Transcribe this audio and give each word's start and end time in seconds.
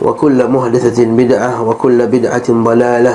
وكل 0.00 0.38
محدثة 0.48 0.98
بدعة 1.04 1.50
وكل 1.68 1.98
بدعة 2.06 2.48
ضلالة 2.48 3.14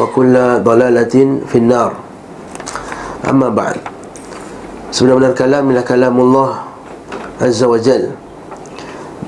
وكل 0.00 0.34
ضلالة 0.64 1.14
في 1.46 1.56
النار 1.60 1.92
أما 3.28 3.48
بعد 3.52 3.78
Sebenarnya 4.86 5.36
kalam 5.36 5.68
ialah 5.68 5.84
kalam 5.84 6.14
Allah 6.24 6.72
Azza 7.36 7.68
wa 7.68 7.76
Jal 7.76 8.16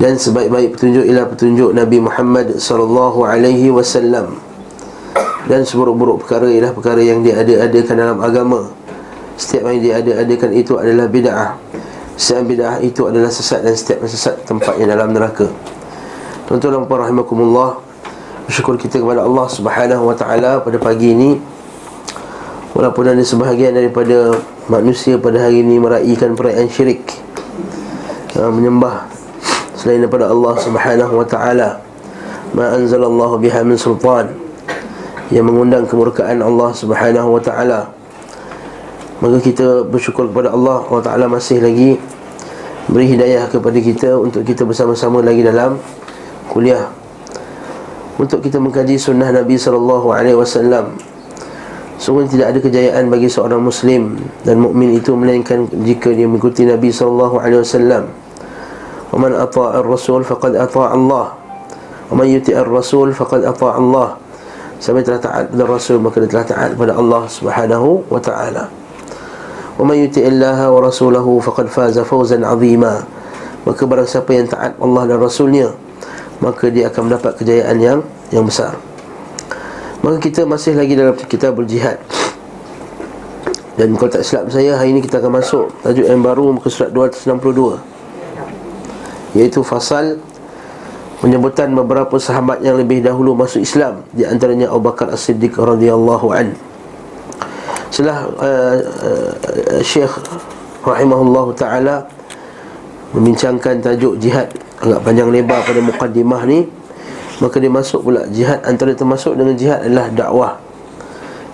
Dan 0.00 0.16
sebaik-baik 0.16 0.78
petunjuk 0.78 1.04
ialah 1.04 1.28
petunjuk 1.28 1.76
Nabi 1.76 2.00
Muhammad 2.00 2.56
sallallahu 2.56 3.28
alaihi 3.28 3.68
wasallam 3.68 4.40
Dan 5.44 5.68
seburuk-buruk 5.68 6.24
perkara 6.24 6.48
ialah 6.48 6.72
perkara 6.72 7.04
yang 7.04 7.20
dia 7.20 7.44
ada-adakan 7.44 7.94
dalam 8.00 8.18
agama 8.24 8.70
Setiap 9.36 9.68
yang 9.68 9.82
dia 9.82 9.94
ada-adakan 10.00 10.56
itu 10.56 10.72
adalah 10.80 11.04
bid'ah 11.04 11.60
Setiap 12.16 12.48
bid'ah 12.48 12.80
itu 12.80 13.04
adalah 13.04 13.28
sesat 13.28 13.60
dan 13.60 13.76
setiap 13.76 14.08
sesat 14.08 14.40
tempatnya 14.48 14.96
dalam 14.96 15.12
neraka 15.12 15.52
Tuan-tuan 16.53 16.77
dan 16.77 16.85
puan 16.85 17.01
rahimakumullah 17.01 17.81
Bersyukur 18.45 18.77
kita 18.77 19.01
kepada 19.01 19.25
Allah 19.25 19.49
subhanahu 19.49 20.05
wa 20.05 20.13
ta'ala 20.13 20.61
pada 20.61 20.77
pagi 20.77 21.09
ini. 21.09 21.41
Walaupun 22.77 23.09
ada 23.09 23.25
sebahagian 23.25 23.73
daripada 23.73 24.37
manusia 24.69 25.17
pada 25.17 25.41
hari 25.41 25.65
ini 25.65 25.81
meraihkan 25.81 26.37
perayaan 26.37 26.69
syirik 26.69 27.09
uh, 28.37 28.53
Menyembah 28.53 29.09
selain 29.73 30.05
daripada 30.05 30.29
Allah 30.29 30.53
subhanahu 30.61 31.13
wa 31.17 31.25
ta'ala. 31.25 31.81
Ma 32.53 32.77
anzalallahu 32.77 33.41
biha 33.41 33.65
min 33.65 33.73
sultan 33.73 34.29
Yang 35.33 35.49
mengundang 35.49 35.89
kemurkaan 35.89 36.37
Allah 36.37 36.69
subhanahu 36.69 37.33
wa 37.33 37.41
ta'ala. 37.41 37.89
Maka 39.25 39.41
kita 39.41 39.89
bersyukur 39.89 40.29
kepada 40.29 40.53
Allah 40.53 40.85
Allah 40.85 41.01
Ta'ala 41.01 41.25
masih 41.25 41.65
lagi 41.65 41.97
Beri 42.93 43.09
hidayah 43.09 43.49
kepada 43.49 43.81
kita 43.81 44.21
Untuk 44.21 44.45
kita 44.45 44.69
bersama-sama 44.69 45.25
lagi 45.25 45.41
dalam 45.41 45.81
kuliah 46.49 46.91
untuk 48.17 48.45
kita 48.45 48.61
mengkaji 48.61 48.95
sunnah 48.95 49.33
Nabi 49.33 49.57
sallallahu 49.57 50.13
alaihi 50.13 50.37
wasallam. 50.37 50.93
Sungguh 51.97 52.27
tidak 52.27 52.53
ada 52.53 52.59
kejayaan 52.59 53.07
bagi 53.07 53.31
seorang 53.31 53.63
muslim 53.63 54.19
dan 54.43 54.59
mukmin 54.59 54.97
itu 54.97 55.15
melainkan 55.15 55.65
jika 55.87 56.11
dia 56.11 56.27
mengikuti 56.27 56.67
Nabi 56.67 56.91
sallallahu 56.91 57.39
alaihi 57.39 57.63
wasallam. 57.63 58.11
Wa 59.13 59.17
man 59.17 59.31
ata'a 59.37 59.81
ar-rasul 59.81 60.25
faqad 60.25 60.57
ata'a 60.57 60.93
Allah. 60.93 61.37
Wa 62.09 62.13
man 62.17 62.27
yuti'i 62.27 62.57
ar-rasul 62.57 63.13
faqad 63.15 63.45
ata'a 63.45 63.77
Allah. 63.77 64.19
Siapa 64.83 64.99
telah 64.99 65.21
taat 65.21 65.47
kepada 65.47 65.63
Rasul 65.63 66.03
maka 66.03 66.19
dia 66.19 66.27
telah 66.27 66.43
taat 66.43 66.69
kepada 66.75 66.99
Allah 66.99 67.23
Subhanahu 67.23 68.03
wa 68.11 68.19
taala. 68.19 68.67
Wa 69.79 69.83
man 69.87 69.95
yuti'i 69.95 70.27
Allah 70.27 70.67
wa 70.67 70.83
rasulahu 70.83 71.39
faqad 71.39 71.71
faza 71.71 72.03
fawzan 72.03 72.43
'azima. 72.43 72.99
Maka 73.63 73.87
barang 73.87 74.03
siapa 74.03 74.27
yang 74.35 74.51
taat 74.51 74.75
Allah 74.75 75.07
dan 75.07 75.23
Rasulnya 75.23 75.71
maka 76.43 76.67
dia 76.67 76.91
akan 76.91 77.07
mendapat 77.07 77.39
kejayaan 77.39 77.79
yang 77.79 77.99
yang 78.35 78.43
besar. 78.43 78.75
Maka 80.03 80.19
kita 80.19 80.43
masih 80.43 80.75
lagi 80.75 80.99
dalam 80.99 81.15
kita 81.15 81.55
berjihad. 81.55 81.95
Dan 83.79 83.95
kalau 83.95 84.11
tak 84.11 84.27
silap 84.27 84.51
saya 84.51 84.75
hari 84.75 84.91
ini 84.91 84.99
kita 84.99 85.23
akan 85.23 85.39
masuk 85.39 85.71
tajuk 85.79 86.03
yang 86.03 86.19
baru 86.19 86.51
muka 86.59 86.67
surat 86.67 86.91
262. 86.91 87.79
Iaitu 89.39 89.63
fasal 89.63 90.19
penyebutan 91.23 91.71
beberapa 91.71 92.19
sahabat 92.19 92.59
yang 92.61 92.75
lebih 92.75 92.99
dahulu 92.99 93.31
masuk 93.33 93.63
Islam 93.63 94.03
di 94.11 94.27
antaranya 94.27 94.67
Abu 94.69 94.91
Bakar 94.91 95.07
As-Siddiq 95.15 95.55
radhiyallahu 95.55 96.27
an. 96.35 96.51
Setelah 97.87 98.27
uh, 98.43 98.77
uh, 98.83 99.79
Syekh 99.79 100.11
rahimahullahu 100.83 101.55
taala 101.55 102.03
membincangkan 103.15 103.79
tajuk 103.79 104.19
jihad 104.19 104.51
agak 104.83 104.99
panjang 104.99 105.31
lebar 105.31 105.63
pada 105.63 105.79
mukaddimah 105.79 106.43
ni 106.43 106.67
maka 107.39 107.57
dia 107.57 107.71
masuk 107.71 108.05
pula. 108.05 108.27
Jihad 108.29 108.61
antara 108.67 108.93
termasuk 108.93 109.33
dengan 109.33 109.57
jihad 109.57 109.83
adalah 109.83 110.07
dakwah. 110.13 110.53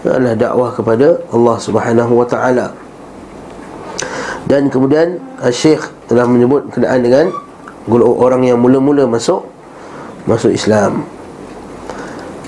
Adalah 0.03 0.35
dakwah 0.35 0.69
kepada 0.75 1.07
Allah 1.31 1.56
Subhanahu 1.57 2.13
wa 2.19 2.28
taala. 2.28 2.75
Dan 4.50 4.67
kemudian 4.67 5.22
Syekh 5.53 5.81
telah 6.09 6.25
menyebut 6.25 6.73
kenaan 6.73 7.06
dengan 7.06 7.25
orang 7.95 8.45
yang 8.45 8.57
mula-mula 8.59 9.06
masuk 9.06 9.46
masuk 10.25 10.53
Islam. 10.53 11.06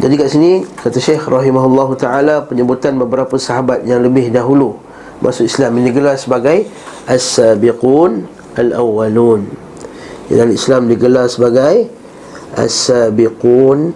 Jadi 0.01 0.13
kat 0.17 0.27
sini 0.33 0.65
kata 0.65 0.97
Syekh 0.97 1.29
rahimahullahu 1.29 1.93
taala 1.97 2.41
penyebutan 2.45 2.97
beberapa 2.97 3.37
sahabat 3.37 3.85
yang 3.85 4.01
lebih 4.01 4.33
dahulu 4.33 4.77
masuk 5.21 5.45
Islam 5.45 5.77
ini 5.77 5.93
digelar 5.93 6.17
sebagai 6.17 6.65
as-sabiqun 7.05 8.25
al-awwalun 8.57 9.45
dalam 10.31 10.51
Islam 10.55 10.87
digelar 10.87 11.27
sebagai 11.27 11.91
As-Sabiqun 12.55 13.91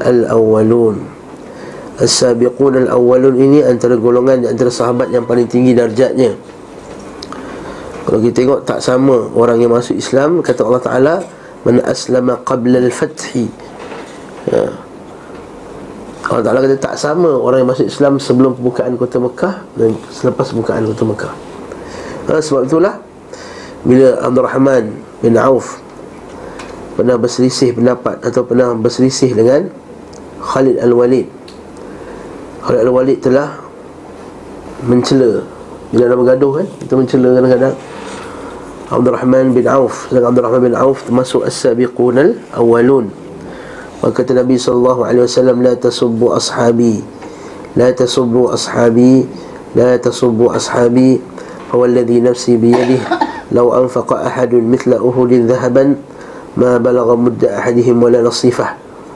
Al-Awwalun. 0.00 0.96
As-Sabiqun 1.98 2.86
Al-Awwalun 2.86 3.34
ini 3.36 3.58
antara 3.64 3.96
golongan 3.96 4.44
antara 4.44 4.68
sahabat 4.68 5.08
yang 5.08 5.24
paling 5.24 5.48
tinggi 5.48 5.72
darjatnya. 5.72 6.36
Kalau 8.08 8.24
kita 8.24 8.34
tengok 8.40 8.60
tak 8.64 8.80
sama 8.80 9.28
orang 9.36 9.60
yang 9.60 9.68
masuk 9.68 9.92
Islam 9.92 10.40
Kata 10.40 10.64
Allah 10.64 10.80
Ta'ala 10.80 11.14
Man 11.68 11.76
aslama 11.84 12.40
qabla 12.40 12.80
al-fathi. 12.80 13.44
Ya. 14.48 14.72
Allah 16.24 16.40
Ta'ala 16.40 16.64
kata 16.64 16.80
tak 16.80 16.96
sama 16.96 17.36
orang 17.36 17.60
yang 17.60 17.68
masuk 17.68 17.84
Islam 17.84 18.16
sebelum 18.16 18.56
pembukaan 18.56 18.96
kota 18.96 19.20
Mekah 19.20 19.60
Dan 19.76 19.92
selepas 20.08 20.48
pembukaan 20.48 20.88
kota 20.88 21.04
Mekah. 21.04 21.32
Ha, 22.32 22.40
Sebab 22.40 22.64
itulah 22.64 22.96
Bila 23.84 24.16
Abdul 24.24 24.44
Rahman 24.48 24.84
bin 25.22 25.34
Auf. 25.38 25.82
Pernah 26.98 27.14
berselisih 27.14 27.78
pendapat 27.78 28.18
atau 28.26 28.42
pernah 28.42 28.74
berselisih 28.74 29.30
dengan 29.34 29.70
Khalid 30.42 30.82
Al-Walid. 30.82 31.26
Khalid 32.62 32.80
Al-Walid 32.82 33.18
telah 33.22 33.54
mencela. 34.82 35.46
Bila 35.94 36.10
ada 36.10 36.16
bergaduh 36.18 36.52
kan 36.62 36.66
kita 36.82 36.92
mencela 36.98 37.28
kadang-kadang. 37.38 37.76
Abdul 38.88 39.14
Rahman 39.14 39.46
bin 39.54 39.66
Auf. 39.68 40.08
Sedangkan 40.10 40.34
Abdul 40.34 40.44
Rahman 40.48 40.62
bin 40.72 40.74
Auf 40.74 41.06
termasuk 41.06 41.46
as-sabiqun 41.46 42.14
al-awwalun. 42.18 43.14
Maka 44.02 44.22
kata 44.22 44.42
Nabi 44.42 44.58
sallallahu 44.58 45.02
alaihi 45.06 45.26
wasallam 45.26 45.62
la 45.62 45.74
tasubbu 45.74 46.34
ashabi. 46.34 47.02
La 47.74 47.90
tasubbu 47.94 48.54
ashabi. 48.54 49.26
La 49.74 49.98
tasubbu 49.98 50.50
ashabi. 50.54 51.22
Fa 51.68 51.76
nafsi 51.84 52.56
bi 52.56 52.72
yadihi 52.72 53.17
لو 53.51 53.73
أنفق 53.73 54.13
أحد 54.13 54.53
مثل 54.55 54.93
أهد 54.93 55.33
ذهبا 55.51 55.95
ما 56.57 56.77
بلغ 56.77 57.07
مد 57.15 57.45
أحدهم 57.45 58.03
ولا 58.03 58.21
نصيفه 58.21 58.69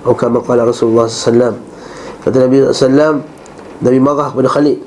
أو 0.05 0.13
كما 0.13 0.39
قال 0.39 0.67
رسول 0.67 0.89
الله 0.89 1.07
صلى 1.07 1.17
الله 1.17 1.45
عليه 1.45 1.53
وسلم 1.53 1.55
Kata 2.27 2.43
Nabi 2.43 2.59
SAW 2.59 3.23
Nabi 3.79 3.99
marah 4.03 4.27
kepada 4.35 4.51
Khalid 4.51 4.83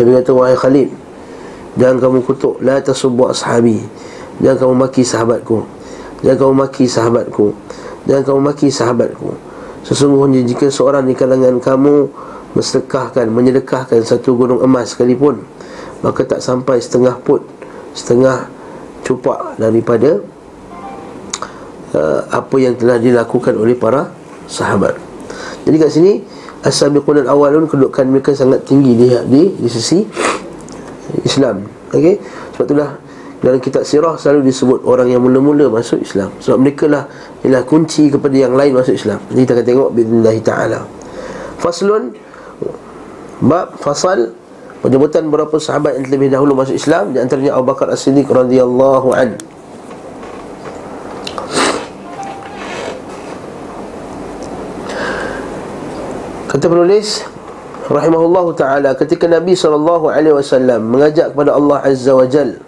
Nabi 0.00 0.10
kata 0.16 0.30
wahai 0.32 0.56
Khalid 0.56 0.88
Jangan 1.76 2.00
kamu 2.00 2.24
kutuk 2.24 2.56
La 2.64 2.80
tasubbu 2.80 3.28
ashabi 3.28 3.84
Jangan 4.40 4.56
kamu 4.64 4.74
maki 4.80 5.04
sahabatku 5.04 5.68
Jangan 6.24 6.38
kamu 6.40 6.54
maki 6.56 6.84
sahabatku 6.88 7.46
Jangan 8.08 8.22
kamu 8.24 8.40
maki 8.48 8.68
sahabatku 8.72 9.28
Sesungguhnya 9.84 10.40
jika 10.48 10.72
seorang 10.72 11.04
di 11.04 11.12
kalangan 11.12 11.60
kamu 11.60 12.08
Mensedekahkan, 12.56 13.28
menyedekahkan 13.28 14.00
satu 14.00 14.32
gunung 14.32 14.64
emas 14.64 14.96
sekalipun 14.96 15.44
Maka 16.00 16.24
tak 16.24 16.40
sampai 16.40 16.80
setengah 16.80 17.20
put 17.20 17.44
Setengah 17.93 18.49
cupak 19.05 19.57
daripada 19.61 20.19
uh, 21.93 22.21
Apa 22.33 22.55
yang 22.57 22.73
telah 22.75 22.97
dilakukan 22.97 23.53
oleh 23.55 23.77
para 23.77 24.09
sahabat 24.49 24.97
Jadi 25.63 25.75
kat 25.77 25.89
sini 25.93 26.13
As-sabiqun 26.63 27.27
al-awwalun 27.27 27.67
kedudukan 27.67 28.07
mereka 28.07 28.31
sangat 28.31 28.63
tinggi 28.63 28.95
di 28.95 29.11
di, 29.27 29.41
di 29.51 29.67
sisi 29.67 29.99
Islam. 31.27 31.67
Okey. 31.91 32.15
Sebab 32.55 32.65
itulah 32.71 32.89
dalam 33.43 33.59
kitab 33.59 33.83
sirah 33.83 34.15
selalu 34.15 34.47
disebut 34.47 34.87
orang 34.87 35.11
yang 35.11 35.19
mula-mula 35.19 35.67
masuk 35.67 35.99
Islam. 35.99 36.31
Sebab 36.39 36.57
mereka 36.63 36.87
lah 36.87 37.03
ialah 37.43 37.67
kunci 37.67 38.07
kepada 38.07 38.31
yang 38.31 38.55
lain 38.55 38.71
masuk 38.71 38.95
Islam. 38.95 39.19
Nanti 39.27 39.43
kita 39.43 39.59
akan 39.59 39.65
tengok 39.67 39.89
billahi 39.91 40.39
taala. 40.39 40.79
Faslun 41.59 42.15
bab 43.43 43.75
fasal 43.83 44.31
penyebutan 44.83 45.31
beberapa 45.31 45.55
sahabat 45.63 45.95
yang 45.95 46.11
lebih 46.11 46.27
dahulu 46.27 46.59
masuk 46.59 46.75
Islam 46.75 47.15
di 47.15 47.23
antaranya 47.23 47.55
Abu 47.55 47.71
Bakar 47.71 47.87
As-Siddiq 47.87 48.27
radhiyallahu 48.27 49.15
anhu. 49.15 49.39
Kata 56.51 56.65
penulis 56.67 57.23
rahimahullahu 57.87 58.53
taala 58.59 58.91
ketika 58.99 59.25
Nabi 59.25 59.55
wasallam 59.55 60.91
mengajak 60.91 61.31
kepada 61.33 61.55
Allah 61.55 61.81
Azza 61.81 62.13
wa 62.13 62.27
Jal 62.27 62.61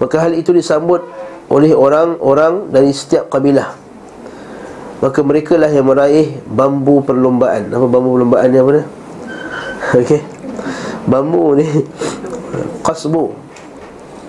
maka 0.00 0.16
hal 0.16 0.32
itu 0.32 0.54
disambut 0.56 1.04
oleh 1.52 1.76
orang-orang 1.76 2.72
dari 2.72 2.88
setiap 2.94 3.28
kabilah. 3.28 3.76
Maka 5.04 5.20
mereka 5.20 5.60
lah 5.60 5.68
yang 5.68 5.90
meraih 5.90 6.40
bambu 6.48 7.04
perlombaan. 7.04 7.68
Apa 7.68 7.84
bambu 7.84 8.16
perlombaan 8.16 8.48
ni 8.48 8.58
apa 8.60 8.70
ni 8.78 8.82
okey 10.00 10.20
bambu 11.10 11.58
ni. 11.58 11.66
Qasbu. 12.86 13.34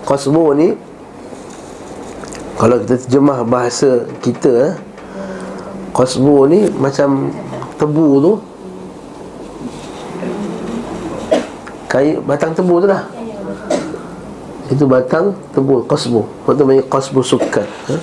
Qasbu 0.02 0.44
ni 0.58 0.68
kalau 2.62 2.78
kita 2.78 2.94
terjemah 2.94 3.42
bahasa 3.42 4.06
kita 4.22 4.78
qasbu 5.90 6.46
ni 6.46 6.70
macam 6.78 7.34
tebu 7.74 8.08
tu. 8.22 8.32
Kayu 11.90 12.22
batang 12.22 12.54
tebu 12.54 12.78
tu 12.78 12.86
lah. 12.86 13.02
Itu 14.70 14.86
batang 14.86 15.34
tebu 15.50 15.82
qasbu. 15.90 16.22
Waktu 16.46 16.62
panggil 16.62 16.86
qasbu 16.86 17.20
sukar 17.26 17.66
ha? 17.66 17.96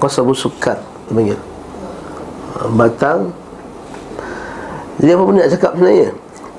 qasbu 0.00 0.32
sukar 0.32 0.80
panggil 1.12 1.36
batang. 2.72 3.36
Jadi 4.96 5.12
apa 5.12 5.22
pun 5.28 5.34
nak 5.36 5.52
cakap 5.52 5.72
sebenarnya 5.76 6.08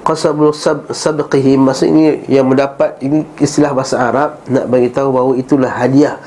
qasbu 0.09 0.49
sab 0.49 0.89
sabqihi 0.89 1.53
maksudnya 1.53 2.17
yang 2.25 2.49
mendapat 2.49 2.97
ini 3.05 3.21
istilah 3.37 3.77
bahasa 3.77 4.01
Arab 4.01 4.41
nak 4.49 4.65
bagi 4.65 4.89
tahu 4.89 5.13
bahawa 5.13 5.37
itulah 5.37 5.69
hadiah 5.69 6.17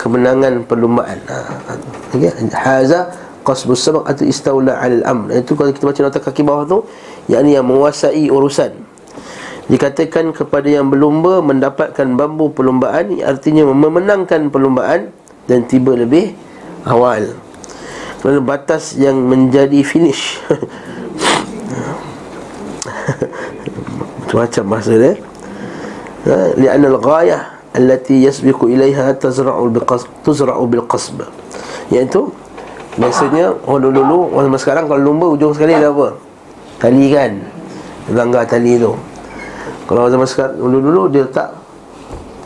kemenangan 0.00 0.64
perlombaan 0.64 1.20
ha, 1.28 1.36
okey. 2.16 2.32
Haza 2.56 3.12
qasbus 3.44 3.84
sabaq 3.84 4.04
atau 4.04 4.24
istaula 4.24 4.80
al 4.80 5.04
amr. 5.04 5.44
Itu 5.44 5.56
kalau 5.56 5.72
kita 5.72 5.84
baca 5.88 6.00
nota 6.04 6.20
kaki 6.20 6.40
bawah 6.44 6.64
tu 6.64 6.78
yakni 7.28 7.56
yang 7.56 7.68
menguasai 7.68 8.28
urusan. 8.32 8.72
Dikatakan 9.68 10.32
kepada 10.32 10.64
yang 10.64 10.88
berlumba 10.88 11.44
mendapatkan 11.44 12.08
bambu 12.16 12.48
perlombaan 12.48 13.20
artinya 13.20 13.68
memenangkan 13.68 14.48
perlombaan 14.48 15.12
dan 15.44 15.68
tiba 15.68 15.92
lebih 15.92 16.32
awal. 16.88 17.36
Kerana 18.24 18.40
batas 18.40 18.96
yang 18.96 19.20
menjadi 19.28 19.84
finish 19.84 20.40
macam-macam 24.24 24.64
bahasa 24.68 24.92
dia. 24.94 25.12
Ha, 26.28 26.32
li'anna 26.58 26.86
al-ghayah 26.92 27.40
allati 27.72 28.26
yasbiqu 28.26 28.68
ilaiha 28.68 29.16
tazra'u 29.16 29.70
bil-qasb 29.72 30.08
tuzra'u 30.24 30.64
bil-qasb. 30.66 31.24
Iaitu 31.88 32.28
Biasanya 32.98 33.54
dulu-dulu 33.62 34.34
Orang 34.34 34.58
sekarang 34.58 34.90
kalau 34.90 35.00
lumba 35.00 35.30
ujung 35.30 35.54
sekali 35.54 35.78
ada 35.78 35.94
apa? 35.94 36.18
Tali 36.82 37.06
kan? 37.14 37.38
Langgar 38.10 38.42
tali 38.50 38.74
tu. 38.74 38.92
Kalau 39.86 40.10
zaman 40.10 40.26
sekarang 40.26 40.58
dulu-dulu 40.58 41.02
dia 41.06 41.22
letak 41.22 41.54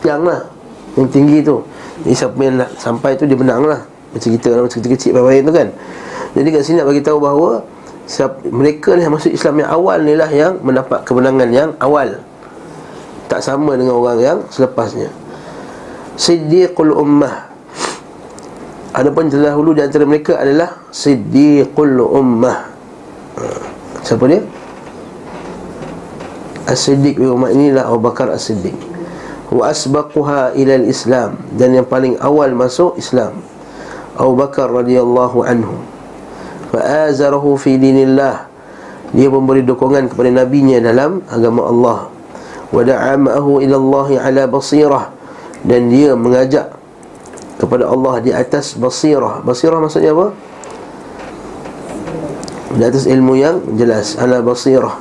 Tiang 0.05 0.21
lah. 0.23 0.45
Yang 0.93 1.09
tinggi 1.09 1.37
tu. 1.41 1.65
Jadi 2.05 2.13
siapa 2.13 2.37
yang 2.37 2.61
nak 2.61 2.69
sampai 2.77 3.17
tu 3.17 3.25
dia 3.25 3.37
menang 3.37 3.65
lah 3.65 3.81
Macam 4.13 4.29
kita 4.29 4.49
Macam 4.53 4.77
kecil-kecil 4.77 5.11
baik 5.17 5.41
tu 5.49 5.51
kan. 5.51 5.67
Jadi 6.37 6.47
kat 6.49 6.61
sini 6.65 6.75
nak 6.81 6.87
bagi 6.89 7.01
tahu 7.01 7.17
bahawa 7.17 7.65
siapa, 8.05 8.43
Mereka 8.47 8.95
ni 8.97 9.07
yang 9.07 9.13
masuk 9.15 9.31
Islam 9.33 9.63
yang 9.63 9.71
awal 9.71 9.99
ni 10.03 10.13
lah 10.13 10.29
Yang 10.29 10.59
mendapat 10.61 11.03
kemenangan 11.07 11.49
yang 11.49 11.69
awal. 11.79 12.19
Tak 13.31 13.39
sama 13.41 13.79
dengan 13.79 13.97
orang 13.97 14.19
yang 14.19 14.39
selepasnya. 14.51 15.09
Siddiqul 16.19 16.93
ummah. 16.93 17.53
Adapun 18.93 19.25
terdahulu 19.25 19.73
di 19.73 19.81
antara 19.81 20.05
mereka 20.05 20.37
adalah 20.37 20.85
Siddiqul 20.93 21.97
Ummah. 21.97 22.57
Ha. 23.41 23.43
Siapa 24.05 24.29
dia? 24.29 24.45
As-Siddiq 26.69 27.17
bin 27.17 27.33
Umar 27.33 27.49
inilah 27.49 27.89
Abu 27.89 28.05
Bakar 28.05 28.29
As-Siddiq. 28.29 28.77
Wa 29.49 29.69
asbaquha 29.69 30.49
ilal 30.57 30.89
Islam 30.89 31.37
Dan 31.53 31.77
yang 31.77 31.85
paling 31.85 32.21
awal 32.21 32.53
masuk 32.53 32.93
Islam. 33.01 33.41
Abu 34.13 34.37
Bakar 34.37 34.69
radhiyallahu 34.69 35.41
anhu 35.41 35.92
Fa'azarahu 36.73 37.53
fi 37.61 37.77
dinillah. 37.77 38.49
Dia 39.13 39.29
memberi 39.29 39.61
dukungan 39.61 40.09
kepada 40.09 40.33
nabinya 40.33 40.81
dalam 40.81 41.21
agama 41.29 41.69
Allah. 41.69 41.99
Wa 42.73 42.81
da'amahu 42.81 43.61
ilallahi 43.61 44.17
ala 44.17 44.49
basirah. 44.49 45.13
Dan 45.61 45.93
dia 45.93 46.17
mengajak 46.17 46.73
kepada 47.61 47.85
Allah 47.93 48.25
di 48.25 48.33
atas 48.33 48.73
basirah. 48.73 49.45
Basirah 49.45 49.77
maksudnya 49.77 50.17
apa? 50.17 50.33
Di 52.73 52.81
atas 52.81 53.05
ilmu 53.05 53.37
yang 53.37 53.61
jelas 53.77 54.17
ala 54.17 54.41
basirah. 54.41 54.97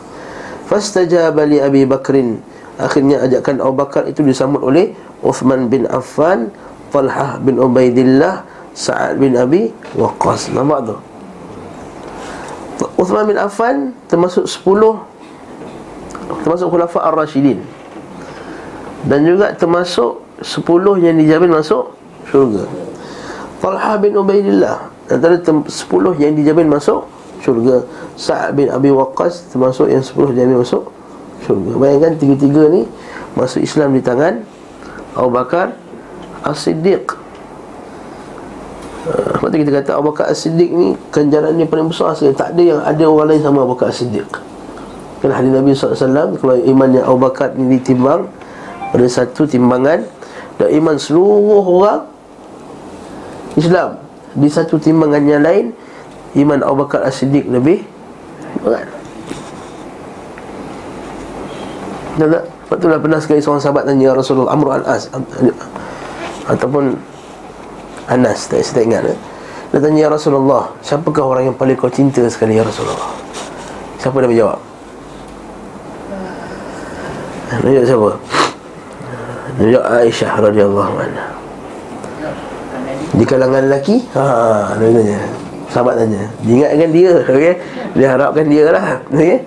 Fastajaba 0.68 1.48
li 1.48 1.56
Abi 1.56 1.88
Bakrin. 1.88 2.36
Akhirnya 2.76 3.24
ajakan 3.24 3.64
Abu 3.64 3.80
Bakar 3.80 4.04
itu 4.12 4.20
disambut 4.20 4.60
oleh 4.60 4.92
Uthman 5.24 5.72
bin 5.72 5.88
Affan 5.88 6.52
Talhah 6.92 7.40
bin 7.40 7.56
Ubaidillah 7.56 8.44
Sa'ad 8.76 9.16
bin 9.16 9.40
Abi 9.40 9.72
Waqqas. 9.96 10.52
Nampak 10.52 10.92
tu 10.92 10.96
Uthman 12.96 13.24
bin 13.28 13.38
Affan 13.38 13.92
termasuk 14.08 14.48
10 14.48 16.44
termasuk 16.46 16.66
khulafa 16.72 16.98
ar-rasyidin 17.12 17.60
dan 19.06 19.26
juga 19.26 19.52
termasuk 19.54 20.22
10 20.40 21.04
yang 21.04 21.14
dijamin 21.18 21.50
masuk 21.52 21.94
syurga. 22.30 22.66
Talha 23.62 23.94
bin 23.98 24.18
Ubaidillah 24.18 24.92
Antara 25.12 25.36
sepuluh 25.68 26.16
yang 26.16 26.32
dijamin 26.32 26.72
masuk 26.72 27.04
syurga. 27.44 27.84
Sa'ad 28.16 28.56
bin 28.56 28.72
Abi 28.72 28.88
Waqqas 28.88 29.52
termasuk 29.52 29.92
yang 29.92 30.00
sepuluh 30.00 30.32
dijamin 30.32 30.62
masuk 30.62 30.88
syurga. 31.44 31.76
Bayangkan 31.76 32.12
tiga-tiga 32.16 32.70
ni 32.70 32.88
Masuk 33.36 33.64
Islam 33.64 33.96
di 33.96 34.00
tangan 34.04 34.44
Abu 35.16 35.32
Bakar 35.32 35.76
As-Siddiq 36.44 37.16
uh, 39.08 39.38
Sebab 39.38 39.48
tu 39.50 39.56
kita 39.62 39.72
kata 39.82 39.90
Abu 39.98 40.14
Bakar 40.14 40.30
As-Siddiq 40.30 40.70
ni 40.70 40.94
Kenjaran 41.10 41.56
ni 41.56 41.64
paling 41.66 41.90
besar 41.90 42.14
sekali. 42.14 42.34
Tak 42.36 42.54
ada 42.54 42.62
yang 42.62 42.80
ada 42.82 43.04
orang 43.08 43.26
lain 43.34 43.42
sama 43.42 43.64
Abu 43.66 43.74
Bakar 43.74 43.90
As-Siddiq. 43.90 44.28
Kerana 45.22 45.34
hadis 45.38 45.52
Nabi 45.54 45.70
SAW 45.74 46.34
Kalau 46.38 46.56
imannya 46.58 47.02
Abu 47.02 47.18
Bakar 47.22 47.54
ni 47.54 47.78
ditimbang 47.78 48.26
Pada 48.90 49.06
satu 49.06 49.46
timbangan 49.46 50.02
Dan 50.58 50.68
iman 50.82 50.96
seluruh 50.98 51.62
orang 51.62 52.00
Islam. 53.54 54.00
Di 54.32 54.48
satu 54.48 54.80
timbangan 54.80 55.22
yang 55.28 55.42
lain 55.44 55.64
Iman 56.32 56.64
Abu 56.64 56.88
Bakar 56.88 57.04
As-Siddiq 57.04 57.44
lebih 57.52 57.84
berat. 58.64 58.88
Tak? 62.16 62.28
Tak? 62.28 62.44
Sebab 62.72 62.80
itulah 62.80 62.98
pernah 63.04 63.20
sekali 63.20 63.40
seorang 63.44 63.60
sahabat 63.60 63.84
tanya 63.84 64.16
Rasulullah 64.16 64.56
Amr 64.56 64.80
Al-As 64.80 65.12
Ataupun 66.48 66.96
Anas, 68.10 68.50
tak, 68.50 68.66
saya 68.66 68.82
ingat 68.82 69.06
eh? 69.06 69.18
Dia 69.72 69.80
tanya 69.80 70.04
ya 70.04 70.08
Rasulullah 70.12 70.68
Siapakah 70.84 71.24
orang 71.24 71.44
yang 71.48 71.56
paling 71.56 71.78
kau 71.80 71.88
cinta 71.88 72.20
sekali 72.28 72.60
ya 72.60 72.66
Rasulullah? 72.66 73.14
Siapa 73.96 74.20
dia 74.20 74.28
menjawab 74.28 74.58
Dia 77.62 77.82
siapa? 77.86 78.10
Dia 79.60 79.66
jawab 79.76 79.86
Aisyah 80.00 80.32
radhiyallahu 80.40 80.94
anha. 80.96 81.26
Di 83.12 83.24
kalangan 83.28 83.68
lelaki? 83.68 84.00
Ha, 84.16 84.72
dia 84.80 84.88
tanya. 84.88 85.20
Sahabat 85.68 85.94
tanya. 86.00 86.24
Dia 86.40 86.52
ingatkan 86.56 86.90
dia 86.92 87.12
okay? 87.20 87.54
Dia 87.92 88.06
harapkan 88.16 88.46
dia 88.48 88.64
lah 88.72 88.86
okay? 89.12 89.44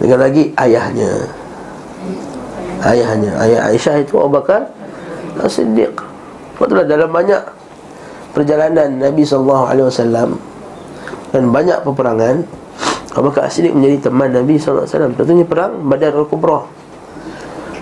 Dengan 0.00 0.18
lagi 0.24 0.42
ayahnya. 0.56 1.10
Ayahnya. 2.80 3.32
Ayah 3.36 3.60
Aisyah 3.68 4.00
itu 4.00 4.16
Abu 4.16 4.40
Bakar 4.40 4.72
As-Siddiq. 5.44 5.92
Itulah 6.56 6.88
dalam 6.88 7.12
banyak 7.12 7.55
Perjalanan 8.36 9.00
Nabi 9.00 9.24
SAW 9.24 9.72
Dan 11.32 11.42
banyak 11.48 11.78
peperangan 11.80 12.44
Abu 13.16 13.32
Bakar 13.32 13.48
As-Siddiq 13.48 13.72
menjadi 13.72 14.12
teman 14.12 14.28
Nabi 14.28 14.60
SAW 14.60 14.84
Tentunya 15.16 15.48
perang 15.48 15.80
Badar 15.88 16.12
Al-Kubra. 16.12 16.68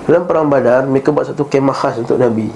Dalam 0.06 0.30
perang 0.30 0.46
Badar 0.46 0.86
Mereka 0.86 1.10
buat 1.10 1.26
satu 1.26 1.42
kemah 1.50 1.74
khas 1.74 1.98
untuk 1.98 2.22
Nabi. 2.22 2.54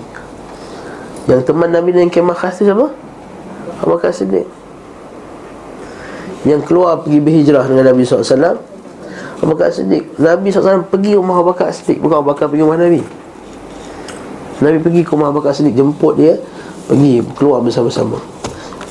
Yang 1.26 1.42
teman 1.50 1.74
Nabi 1.74 1.90
dengan 1.90 2.06
kemah 2.06 2.38
khas 2.38 2.62
tu 2.62 2.70
siapa? 2.70 2.94
Abu 3.82 3.98
Bakar 3.98 4.14
As-Siddiq 4.14 4.46
Yang 6.46 6.70
keluar 6.70 7.02
pergi 7.02 7.18
berhijrah 7.18 7.66
dengan 7.66 7.90
Nabi 7.90 8.06
SAW 8.06 8.62
Abu 9.38 9.54
Bakar 9.54 9.70
Siddiq. 9.70 10.18
Nabi 10.18 10.50
SAW 10.50 10.86
pergi 10.86 11.14
rumah 11.14 11.38
Abu 11.38 11.54
Bakar 11.54 11.70
Siddiq 11.70 12.02
Bukan 12.02 12.22
Abu 12.22 12.30
Bakar 12.34 12.46
pergi 12.50 12.62
rumah 12.62 12.78
Nabi. 12.78 13.02
Nabi 14.58 14.78
pergi 14.82 15.00
ke 15.06 15.10
rumah 15.14 15.30
Abu 15.30 15.42
Bakar 15.42 15.54
Siddiq 15.54 15.78
Jemput 15.78 16.18
dia 16.18 16.38
Pergi 16.88 17.20
keluar 17.36 17.60
bersama-sama 17.60 18.16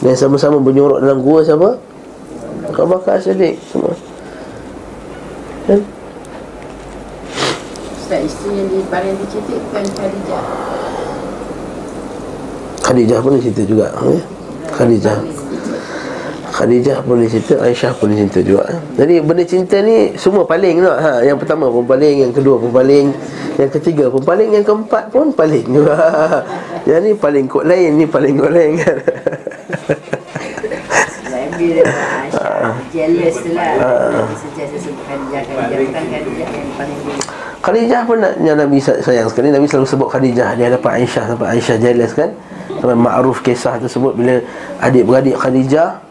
Dan 0.06 0.14
sama-sama 0.14 0.62
bernyuruk 0.62 1.02
dalam 1.02 1.26
gua 1.26 1.42
siapa? 1.42 1.82
Abu 2.70 2.86
Bakar 2.94 3.18
Siddiq 3.18 3.58
Semua 3.74 3.98
kan? 5.68 5.84
Ustaz, 8.00 8.24
isteri 8.24 8.64
yang 8.64 8.68
di 8.72 8.80
paling 8.88 9.20
dicetik 9.20 9.60
bukan 9.68 9.84
Khadijah 9.84 10.44
Khadijah 12.88 13.20
pun 13.20 13.36
cerita 13.36 13.64
juga 13.68 13.92
eh? 14.08 14.24
Khadijah 14.72 15.18
Khadijah 16.58 17.06
pun 17.06 17.22
cerita, 17.30 17.62
Aisyah 17.62 17.94
pun 18.02 18.10
cerita 18.18 18.42
juga. 18.42 18.66
Jadi 18.98 19.22
benda 19.22 19.46
cinta 19.46 19.78
ni 19.78 20.18
semua 20.18 20.42
paling 20.42 20.82
tak? 20.82 20.98
Ha, 20.98 21.12
yang 21.22 21.38
pertama 21.38 21.70
pun 21.70 21.86
paling, 21.86 22.26
yang 22.26 22.34
kedua 22.34 22.58
pun 22.58 22.74
paling, 22.74 23.14
yang 23.62 23.70
ketiga 23.70 24.10
pun 24.10 24.26
paling, 24.26 24.50
yang 24.58 24.66
keempat 24.66 25.14
pun 25.14 25.30
paling 25.30 25.62
juga. 25.70 25.94
yang 26.90 27.06
ni 27.06 27.14
paling 27.14 27.46
kot 27.46 27.62
lain, 27.62 28.02
ni 28.02 28.10
paling 28.10 28.42
kot 28.42 28.50
lain 28.50 28.74
kan. 28.82 28.98
Jealous 32.94 33.38
lah 33.58 33.74
Sejak 34.38 34.78
sebut 34.78 35.02
Khadijah 35.10 35.42
Khadijah 35.42 35.78
Bukan 35.90 36.04
Khadijah 36.06 36.48
yang 36.54 36.70
paling 36.78 36.98
Khadijah 37.66 38.02
pun 38.06 38.18
nak, 38.22 38.34
yang 38.46 38.58
Nabi 38.62 38.78
sayang 38.78 39.26
sekali 39.26 39.50
Nabi 39.50 39.66
selalu 39.66 39.90
sebut 39.90 40.06
Khadijah 40.06 40.54
Dia 40.54 40.70
dapat 40.70 41.02
Aisyah 41.02 41.34
Sampai 41.34 41.58
Aisyah 41.58 41.78
jealous 41.82 42.14
kan 42.14 42.30
Sampai 42.78 42.94
ma'ruf 42.94 43.42
kisah 43.42 43.82
tersebut 43.82 44.14
Bila 44.14 44.38
adik-beradik 44.86 45.34
Khadijah 45.34 46.07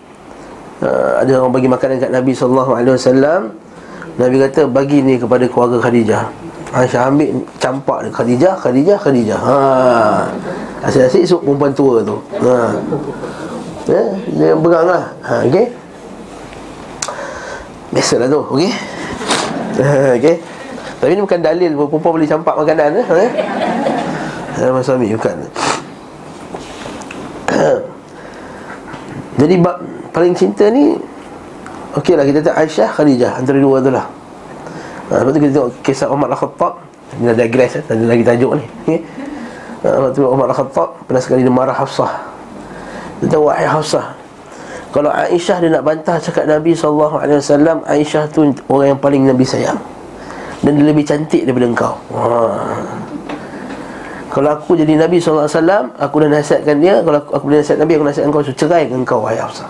uh, 0.83 1.23
ada 1.23 1.31
orang 1.41 1.53
bagi 1.55 1.69
makanan 1.71 1.97
kat 2.03 2.11
Nabi 2.13 2.33
sallallahu 2.37 2.73
alaihi 2.77 2.95
wasallam 2.97 3.41
Nabi 4.17 4.37
kata 4.41 4.65
bagi 4.69 5.05
ni 5.05 5.21
kepada 5.21 5.45
keluarga 5.49 5.81
Khadijah 5.85 6.25
Aisyah 6.77 7.09
ambil 7.09 7.47
campak 7.63 7.99
dia 8.05 8.11
Khadijah, 8.13 8.55
Khadijah, 8.59 8.97
Khadijah 8.99 9.39
ha. 9.39 9.59
Asyik-asyik 10.85 11.23
esok 11.25 11.41
perempuan 11.47 11.73
tua 11.73 12.03
tu 12.03 12.17
ha. 12.43 12.75
Ya, 13.87 14.03
dia 14.35 14.51
berang 14.59 14.85
lah 14.91 15.05
ha, 15.23 15.47
okay? 15.47 15.71
Biasalah 17.95 18.27
tu, 18.27 18.41
okey 18.51 18.73
Okey 20.19 20.37
Tapi 20.99 21.11
ni 21.15 21.23
bukan 21.23 21.41
dalil 21.41 21.71
perempuan 21.79 22.13
boleh 22.19 22.29
campak 22.29 22.55
makanan 22.59 22.99
eh? 22.99 23.07
Ha? 23.07 24.73
Mas 24.73 24.85
suami 24.89 25.13
bukan 25.13 25.37
Jadi 29.37 29.55
bab 29.61 29.77
paling 30.17 30.33
cinta 30.33 30.69
ni 30.73 30.97
Okey 31.97 32.13
lah 32.17 32.25
kita 32.29 32.45
tengok 32.45 32.57
Aisyah 32.61 32.89
Khadijah 32.93 33.33
Antara 33.41 33.59
dua 33.61 33.81
tu 33.81 33.91
lah. 33.93 34.07
Ha, 35.13 35.23
Lepas 35.23 35.31
tu 35.33 35.41
kita 35.41 35.53
tengok 35.53 35.71
kisah 35.81 36.09
Umar 36.13 36.29
Al-Khattab. 36.33 36.73
Ini 37.17 37.33
ada 37.33 37.39
digress 37.47 37.79
eh, 37.79 37.85
ada 37.87 38.05
lagi 38.05 38.25
tajuk 38.27 38.53
ni 38.59 38.67
okay? 38.85 38.99
ha, 39.85 39.87
Lepas 39.97 40.11
tu 40.17 40.21
Umar 40.27 40.47
Al-Khattab 40.51 40.89
Pernah 41.09 41.23
sekali 41.23 41.41
dia 41.45 41.53
marah 41.53 41.77
Hafsah. 41.77 42.13
Dia 43.23 43.27
tahu 43.33 43.49
wahai 43.49 43.65
Hafsah 43.65 44.13
Kalau 44.93 45.13
Aisyah 45.13 45.57
dia 45.61 45.71
nak 45.73 45.85
bantah 45.85 46.17
cakap 46.17 46.45
Nabi 46.49 46.73
SAW 46.73 47.21
Aisyah 47.85 48.25
tu 48.33 48.49
orang 48.73 48.97
yang 48.97 49.01
paling 49.01 49.29
Nabi 49.29 49.45
sayang. 49.45 49.77
Dan 50.65 50.81
dia 50.81 50.89
lebih 50.89 51.05
cantik 51.05 51.45
daripada 51.45 51.69
engkau. 51.69 51.95
Ha. 52.17 53.16
Kalau 54.37 54.53
aku 54.53 54.77
jadi 54.77 55.01
Nabi 55.01 55.17
SAW 55.17 55.49
Aku 55.97 56.21
dah 56.21 56.29
nasihatkan 56.29 56.77
dia 56.77 57.01
Kalau 57.01 57.25
aku, 57.25 57.41
aku 57.41 57.45
dah 57.49 57.65
nasihat 57.65 57.81
Nabi 57.81 57.93
Aku 57.97 58.05
nasihatkan 58.05 58.33
kau 58.37 58.45
Cerai 58.45 58.85
dengan 58.85 59.09
kau 59.09 59.25
Wahai 59.25 59.41
Hafsah. 59.41 59.65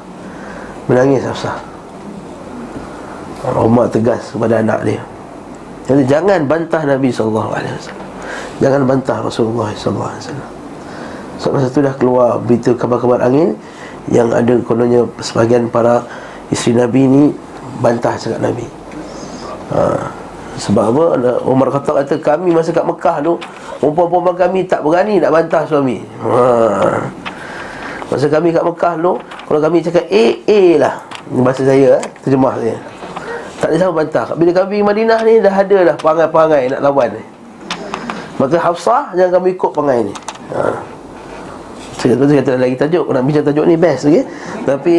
Menangis 0.91 1.23
Hafsah. 1.23 1.55
Umar 3.63 3.87
tegas 3.87 4.35
kepada 4.35 4.59
anak 4.59 4.83
dia. 4.83 4.99
Jadi 5.87 6.03
jangan 6.11 6.51
bantah 6.51 6.83
Nabi 6.83 7.15
SAW 7.15 7.55
Jangan 8.59 8.83
bantah 8.83 9.23
Rasulullah 9.23 9.71
SAW 9.71 10.19
Sebab 11.39 11.53
masa 11.55 11.71
tu 11.71 11.79
dah 11.79 11.95
keluar 11.95 12.43
berita 12.43 12.75
kabar-kabar 12.75 13.23
angin 13.23 13.55
Yang 14.11 14.29
ada 14.35 14.55
kononnya 14.67 15.07
sebagian 15.23 15.71
para 15.71 16.03
isteri 16.51 16.75
Nabi 16.75 17.07
ni 17.07 17.23
Bantah 17.79 18.19
cakap 18.19 18.43
Nabi. 18.43 18.67
Ha. 19.71 20.26
Sebab 20.57 20.85
apa? 20.89 21.05
Umar 21.45 21.69
kata 21.69 22.01
kata 22.01 22.17
kami 22.17 22.57
masa 22.57 22.73
kat 22.73 22.89
Mekah 22.89 23.21
tu 23.21 23.37
Perempuan-perempuan 23.77 24.37
kami 24.37 24.65
tak 24.65 24.81
berani 24.81 25.21
nak 25.21 25.29
bantah 25.29 25.63
suami 25.69 26.01
ha. 26.25 27.13
Masa 28.09 28.27
kami 28.33 28.57
kat 28.57 28.65
Mekah 28.65 28.95
tu 28.97 29.13
Kalau 29.21 29.61
kami 29.61 29.85
cakap 29.85 30.09
A, 30.09 30.25
A 30.49 30.61
lah 30.81 30.95
Ini 31.29 31.41
bahasa 31.45 31.63
saya, 31.69 32.01
eh, 32.01 32.05
terjemah 32.25 32.57
saya 32.57 32.77
Tak 33.61 33.69
ada 33.69 33.77
siapa 33.77 33.93
bantah 33.93 34.27
Bila 34.33 34.51
kami 34.57 34.77
Madinah 34.81 35.21
ni 35.29 35.35
dah 35.45 35.53
ada 35.53 35.79
dah 35.93 35.97
Perangai-perangai 36.01 36.63
nak 36.73 36.81
lawan 36.81 37.09
ni 37.13 37.23
Maka 38.41 38.57
Hafsah 38.57 39.13
jangan 39.13 39.33
kami 39.41 39.49
ikut 39.61 39.71
perangai 39.77 40.09
ni 40.09 40.15
ha. 40.57 40.73
Saya 42.01 42.17
kata, 42.17 42.33
kata 42.33 42.51
lagi 42.57 42.77
tajuk 42.81 43.05
Nak 43.13 43.23
bincang 43.29 43.45
tajuk 43.45 43.65
ni 43.69 43.77
best 43.77 44.09
okay? 44.09 44.25
Tapi 44.65 44.95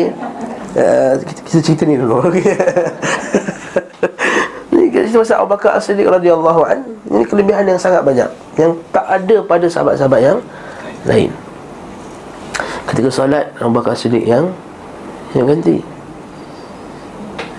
uh, 0.78 1.14
kita, 1.18 1.40
kita 1.50 1.60
cerita 1.66 1.84
ni 1.90 1.98
dulu 1.98 2.30
okay? 2.30 2.46
Pasal 5.18 5.42
Abu 5.42 5.50
Bakar 5.58 5.82
As-Siddiq 5.82 6.06
radhiyallahu 6.06 6.62
an. 6.62 6.86
Ini 7.10 7.26
kelebihan 7.26 7.66
yang 7.66 7.82
sangat 7.82 8.06
banyak 8.06 8.30
yang 8.54 8.78
tak 8.94 9.02
ada 9.10 9.42
pada 9.42 9.66
sahabat-sahabat 9.66 10.22
yang 10.22 10.38
lain. 11.10 11.34
Ketika 12.86 13.10
solat 13.10 13.50
Abu 13.58 13.74
Bakar 13.74 13.98
Siddiq 13.98 14.30
yang 14.30 14.54
yang 15.34 15.50
ganti. 15.50 15.82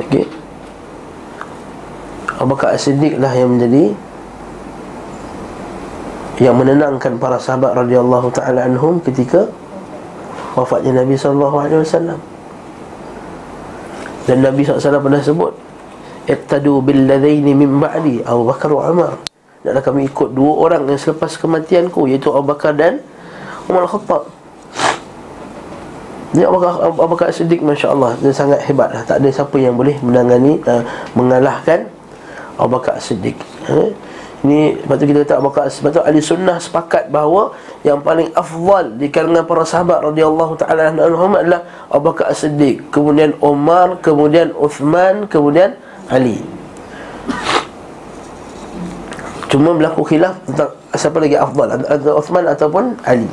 Okey. 0.06 0.30
Abu 2.38 2.54
Bakar 2.54 2.78
Siddiq 2.78 3.18
lah 3.18 3.34
yang 3.34 3.50
menjadi 3.50 3.90
yang 6.38 6.54
menenangkan 6.54 7.18
para 7.18 7.42
sahabat 7.42 7.74
radhiyallahu 7.74 8.30
taala 8.30 8.70
anhum 8.70 9.02
ketika 9.02 9.50
wafatnya 10.54 11.02
Nabi 11.02 11.18
sallallahu 11.18 11.56
alaihi 11.58 11.82
wasallam. 11.82 12.22
Dan 14.30 14.44
Nabi 14.44 14.60
SAW 14.60 15.00
pernah 15.00 15.24
sebut 15.24 15.56
Iqtadu 16.28 16.85
bil 16.85 17.08
ladaini 17.08 17.56
min 17.56 17.80
ba'di 17.80 18.20
Abu 18.20 18.44
Bakar 18.44 18.68
wa 18.68 18.85
Umar. 18.92 19.12
Adalah 19.64 19.80
kami 19.80 20.06
ikut 20.06 20.37
dua 20.37 20.52
orang 20.68 20.85
yang 20.87 21.00
selepas 21.00 21.35
kematianku 21.40 22.06
Iaitu 22.06 22.30
Abu 22.30 22.52
Bakar 22.52 22.76
dan 22.76 23.00
Umar 23.66 23.88
Al-Khattab. 23.88 24.28
Ini 26.37 26.44
Abu 26.44 26.61
Bakar, 26.61 26.73
Abu 26.85 27.08
Bakar 27.08 27.28
Siddiq 27.32 27.64
Masya 27.64 27.88
Allah 27.97 28.12
Dia 28.20 28.37
sangat 28.37 28.61
hebat 28.68 28.92
lah. 28.92 29.00
Tak 29.08 29.25
ada 29.25 29.28
siapa 29.32 29.56
yang 29.56 29.80
boleh 29.80 29.97
menangani 30.04 30.61
uh, 30.68 30.85
Mengalahkan 31.16 31.88
Abu 32.61 32.76
Bakar 32.76 33.00
Siddiq. 33.00 33.40
Uh, 33.64 33.97
Ini 34.44 34.76
Lepas 34.85 34.97
tu 35.00 35.04
kita 35.08 35.25
kata 35.25 35.35
Abu 35.40 35.49
Bakar 35.49 35.73
Sebab 35.73 35.88
tu 35.97 36.00
ahli 36.04 36.20
sunnah 36.20 36.61
sepakat 36.61 37.08
bahawa 37.08 37.56
Yang 37.80 37.99
paling 38.04 38.28
afdal 38.37 38.85
Di 39.00 39.08
kalangan 39.08 39.49
para 39.49 39.64
sahabat 39.64 40.04
radhiyallahu 40.04 40.52
ta'ala 40.61 40.92
anhum 40.92 41.32
adalah 41.32 41.64
Abu 41.88 42.12
Bakar 42.12 42.28
Siddiq 42.37 42.92
Kemudian 42.92 43.32
Umar 43.40 43.97
Kemudian 44.04 44.52
Uthman 44.52 45.32
Kemudian 45.32 45.80
Ali. 46.08 46.40
Cuma 49.48 49.72
berlaku 49.72 50.04
khilaf 50.04 50.36
tentang 50.44 50.70
siapa 50.92 51.16
lagi 51.24 51.36
afdal 51.40 51.72
Antara 51.72 52.12
Uthman 52.16 52.44
ataupun 52.44 52.84
Ali. 53.08 53.28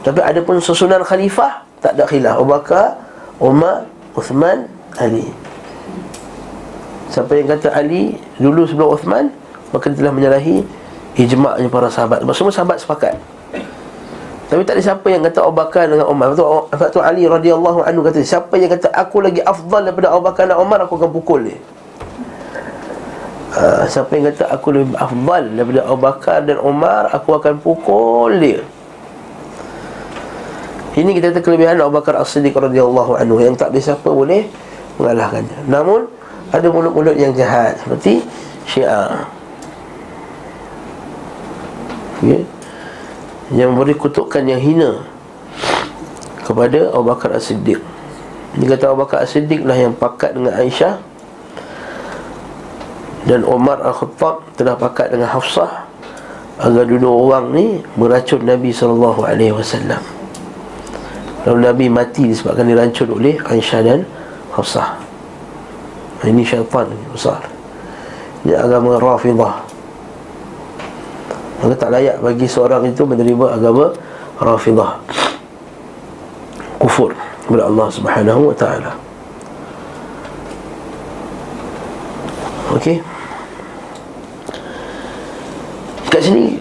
Tapi 0.00 0.20
ada 0.24 0.40
pun 0.40 0.56
susunan 0.60 1.04
khalifah 1.04 1.60
Tak 1.84 1.96
ada 1.96 2.04
khilaf. 2.08 2.40
Abu 2.40 2.48
Bakar, 2.56 2.96
Umar, 3.36 3.84
Uthman, 4.16 4.68
Ali. 4.96 5.28
Siapa 7.12 7.36
yang 7.36 7.48
kata 7.52 7.72
Ali 7.72 8.16
dulu 8.40 8.64
sebelum 8.64 8.96
Uthman 8.96 9.24
Maka 9.76 9.92
telah 9.92 10.12
menyalahi 10.12 10.64
ijma'nya 11.16 11.68
para 11.68 11.88
sahabat. 11.92 12.24
Sebab 12.24 12.34
semua 12.36 12.52
sahabat 12.52 12.76
sepakat. 12.80 13.16
Tapi 14.46 14.62
tak 14.62 14.78
ada 14.78 14.82
siapa 14.84 15.06
yang 15.10 15.26
kata 15.26 15.42
Abu 15.42 15.58
Bakar 15.58 15.84
dengan 15.90 16.06
Umar. 16.08 16.32
Sebab 16.32 16.88
tu 16.92 17.00
Ali 17.00 17.28
radhiyallahu 17.28 17.84
anhu 17.84 18.00
kata 18.04 18.24
Siapa 18.24 18.56
yang 18.56 18.72
kata 18.72 18.88
aku 18.94 19.20
lagi 19.20 19.44
afdal 19.44 19.84
daripada 19.84 20.16
Abu 20.16 20.22
Bakar 20.22 20.48
dan 20.48 20.56
Umar 20.60 20.80
Aku 20.86 20.96
akan 20.96 21.12
pukul 21.12 21.50
dia 21.50 21.58
Uh, 23.56 23.88
siapa 23.88 24.12
yang 24.20 24.28
kata 24.36 24.52
aku 24.52 24.68
lebih 24.68 25.00
afdal 25.00 25.48
daripada 25.56 25.80
Abu 25.88 25.98
Bakar 26.04 26.44
dan 26.44 26.60
Umar 26.60 27.08
Aku 27.08 27.40
akan 27.40 27.56
pukul 27.56 28.36
dia 28.36 28.60
Ini 30.96 31.16
kita 31.16 31.32
kata 31.32 31.40
kelebihan 31.40 31.80
Abu 31.80 31.96
Bakar 31.96 32.20
As-Siddiq 32.20 32.52
radhiyallahu 32.52 33.16
anhu 33.16 33.40
yang 33.40 33.56
tak 33.56 33.72
bisa 33.72 33.96
siapa 33.96 34.08
boleh 34.08 34.48
mengalahkannya. 34.96 35.68
Namun 35.68 36.08
ada 36.48 36.66
mulut-mulut 36.72 37.16
yang 37.20 37.36
jahat 37.36 37.76
seperti 37.84 38.24
Syiah. 38.64 39.28
Ya. 42.24 42.40
Yang 43.52 43.68
memberi 43.76 43.94
kutukan 43.94 44.40
yang 44.48 44.56
hina 44.56 45.04
kepada 46.48 46.96
Abu 46.96 47.12
Bakar 47.12 47.36
As-Siddiq. 47.36 47.84
Dia 48.56 48.66
kata 48.72 48.96
Abu 48.96 49.04
Bakar 49.04 49.20
As-Siddiq 49.20 49.68
lah 49.68 49.76
yang 49.76 49.92
pakat 49.92 50.32
dengan 50.32 50.56
Aisyah 50.56 50.96
dan 53.26 53.42
Umar 53.42 53.82
Al-Khattab 53.82 54.54
telah 54.54 54.78
pakat 54.78 55.10
dengan 55.10 55.26
Hafsah 55.26 55.86
agar 56.62 56.86
dua 56.88 57.10
orang 57.10 57.52
ni 57.52 57.82
meracun 57.98 58.46
Nabi 58.46 58.70
wasallam. 58.72 60.00
Lalu 61.44 61.58
Nabi 61.62 61.86
mati 61.90 62.30
disebabkan 62.30 62.66
diracun 62.66 63.10
oleh 63.12 63.38
Aisyah 63.42 63.80
dan 63.82 64.00
Hafsah. 64.54 64.98
Ini 66.24 66.42
syaitan 66.42 66.88
besar 67.12 67.44
Ini 68.42 68.56
agama 68.56 68.96
Rafidah. 68.96 69.62
Maka 71.60 71.74
tak 71.76 71.90
layak 71.92 72.18
bagi 72.24 72.48
seorang 72.48 72.88
itu 72.88 73.04
menerima 73.04 73.46
agama 73.52 73.92
Rafidah. 74.40 74.96
Kufur 76.82 77.12
kepada 77.46 77.68
Allah 77.68 77.86
subhanahu 77.90 78.50
wa 78.50 78.56
ta'ala. 78.56 78.92
Okey 82.76 82.98
Kat 86.12 86.15
sini 86.26 86.58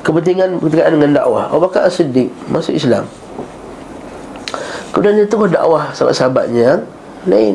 Kepentingan 0.00 0.64
berkaitan 0.64 0.96
dengan 0.96 1.20
dakwah. 1.20 1.52
Abu 1.52 1.68
Bakar 1.68 1.84
As-Siddiq 1.84 2.32
Masuk 2.48 2.72
Islam. 2.72 3.04
Kemudian 4.90 5.22
dia 5.22 5.26
terus 5.28 5.52
dakwah 5.52 5.92
sahabat-sahabatnya 5.92 6.60
yang 6.60 6.82
lain. 7.28 7.54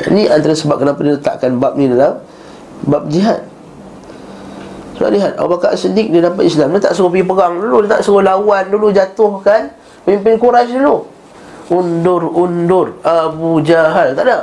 Ini 0.00 0.32
antara 0.32 0.56
sebab 0.56 0.80
kenapa 0.80 1.04
dia 1.04 1.18
letakkan 1.18 1.60
bab 1.60 1.76
ni 1.76 1.90
dalam 1.90 2.22
Bab 2.86 3.12
jihad. 3.12 3.44
Sebab 4.96 5.10
lihat 5.12 5.32
Abu 5.36 5.58
Bakar 5.58 5.76
Siddiq 5.76 6.08
dia 6.08 6.22
dapat 6.24 6.46
Islam. 6.46 6.72
Dia 6.72 6.88
tak 6.88 6.94
suruh 6.96 7.12
pergi 7.12 7.26
perang 7.28 7.60
dulu 7.60 7.84
Dia 7.84 8.00
tak 8.00 8.02
suruh 8.06 8.22
lawan 8.24 8.64
dulu 8.70 8.88
Jatuhkan 8.94 9.74
Pimpin 10.06 10.38
Quraisy 10.38 10.80
dulu. 10.80 11.04
Undur, 11.70 12.30
undur 12.30 12.96
Abu 13.02 13.60
Jahal. 13.60 14.14
Tak 14.14 14.24
ada. 14.24 14.38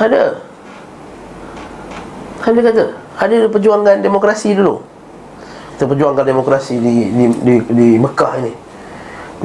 Ada. 0.00 0.24
Kan 2.42 2.58
dia 2.58 2.64
kata 2.64 3.03
Ada 3.14 3.46
perjuangan 3.46 4.02
demokrasi 4.02 4.58
dulu. 4.58 4.82
Kita 5.74 5.90
perjuangkan 5.90 6.26
demokrasi 6.26 6.78
di, 6.78 7.10
di, 7.10 7.24
di, 7.42 7.54
di 7.66 7.88
Mekah 7.98 8.32
ini. 8.42 8.52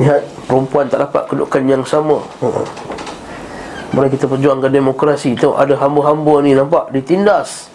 Lihat 0.02 0.22
perempuan 0.46 0.90
tak 0.90 1.06
dapat 1.10 1.26
kedudukan 1.30 1.62
yang 1.66 1.84
sama. 1.86 2.22
Hmm. 2.42 2.66
Mula 3.94 4.10
kita 4.10 4.30
perjuangkan 4.30 4.70
demokrasi. 4.70 5.34
Tengok 5.38 5.58
ada 5.58 5.74
hamba-hamba 5.78 6.34
ni 6.46 6.54
nampak 6.54 6.94
ditindas. 6.94 7.70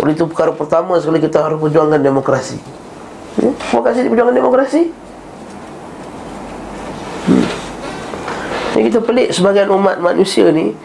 Oleh 0.00 0.12
itu 0.12 0.28
perkara 0.28 0.52
pertama 0.52 1.00
sekali 1.00 1.20
kita 1.24 1.40
harus 1.40 1.56
perjuangkan 1.56 2.00
demokrasi. 2.00 2.60
Ya? 3.40 3.52
Terima 3.52 3.82
kasih 3.84 4.00
perjuangan 4.12 4.36
demokrasi. 4.36 4.82
Hmm. 7.28 7.46
Yang 8.76 8.84
kita 8.92 9.00
pelik 9.00 9.28
sebagian 9.32 9.72
umat 9.72 9.96
manusia 10.00 10.52
ni 10.52 10.76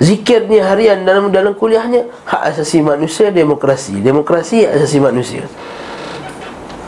Zikirnya 0.00 0.64
harian 0.64 1.04
dalam 1.04 1.28
dalam 1.28 1.52
kuliahnya 1.52 2.08
Hak 2.24 2.56
asasi 2.56 2.80
manusia, 2.80 3.28
demokrasi. 3.28 4.00
Demokrasi 4.00 4.64
hak 4.64 4.80
asasi 4.80 4.96
manusia. 4.96 5.44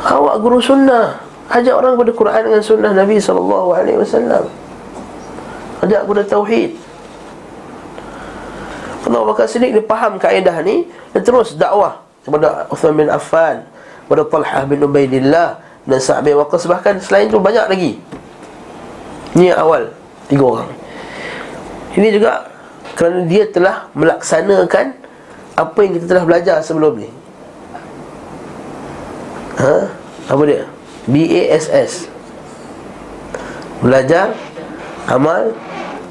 Awak 0.01 0.41
guru 0.41 0.65
sunnah 0.65 1.21
Ajak 1.53 1.77
orang 1.77 2.01
kepada 2.01 2.13
Quran 2.17 2.41
dengan 2.49 2.63
sunnah 2.65 2.93
Nabi 2.97 3.21
SAW 3.21 4.49
Ajak 5.85 6.01
kepada 6.09 6.23
Tauhid. 6.25 6.73
Allah 9.03 9.29
Bakar 9.29 9.45
Siddiq 9.45 9.77
dia 9.77 9.85
faham 9.85 10.17
kaedah 10.17 10.65
ni 10.65 10.89
Dia 11.13 11.21
terus 11.21 11.53
dakwah 11.53 12.01
kepada 12.25 12.65
Uthman 12.73 13.05
bin 13.05 13.09
Affan 13.13 13.67
Kepada 14.09 14.23
Talhah 14.25 14.63
bin 14.65 14.81
Ubaidillah 14.89 15.61
Dan 15.85 15.99
Sa'ab 16.01 16.25
bin 16.25 16.39
Waqas 16.41 16.65
Bahkan 16.65 17.03
selain 17.05 17.29
tu 17.29 17.37
banyak 17.37 17.67
lagi. 17.69 17.93
Yang 19.37 19.59
awal 19.61 19.83
Tiga 20.33 20.45
orang. 20.49 20.71
Ini 21.93 22.09
juga 22.17 22.52
kerana 22.93 23.25
dia 23.25 23.49
telah 23.49 23.89
melaksanakan 23.97 24.93
Apa 25.57 25.79
yang 25.85 25.93
kita 25.97 26.07
telah 26.09 26.25
belajar 26.25 26.57
sebelum 26.61 27.01
ni 27.01 27.11
Ha? 29.57 29.77
Apa 30.33 30.43
dia? 30.49 30.65
BASS 31.09 32.09
Belajar 33.85 34.33
Amal 35.09 35.53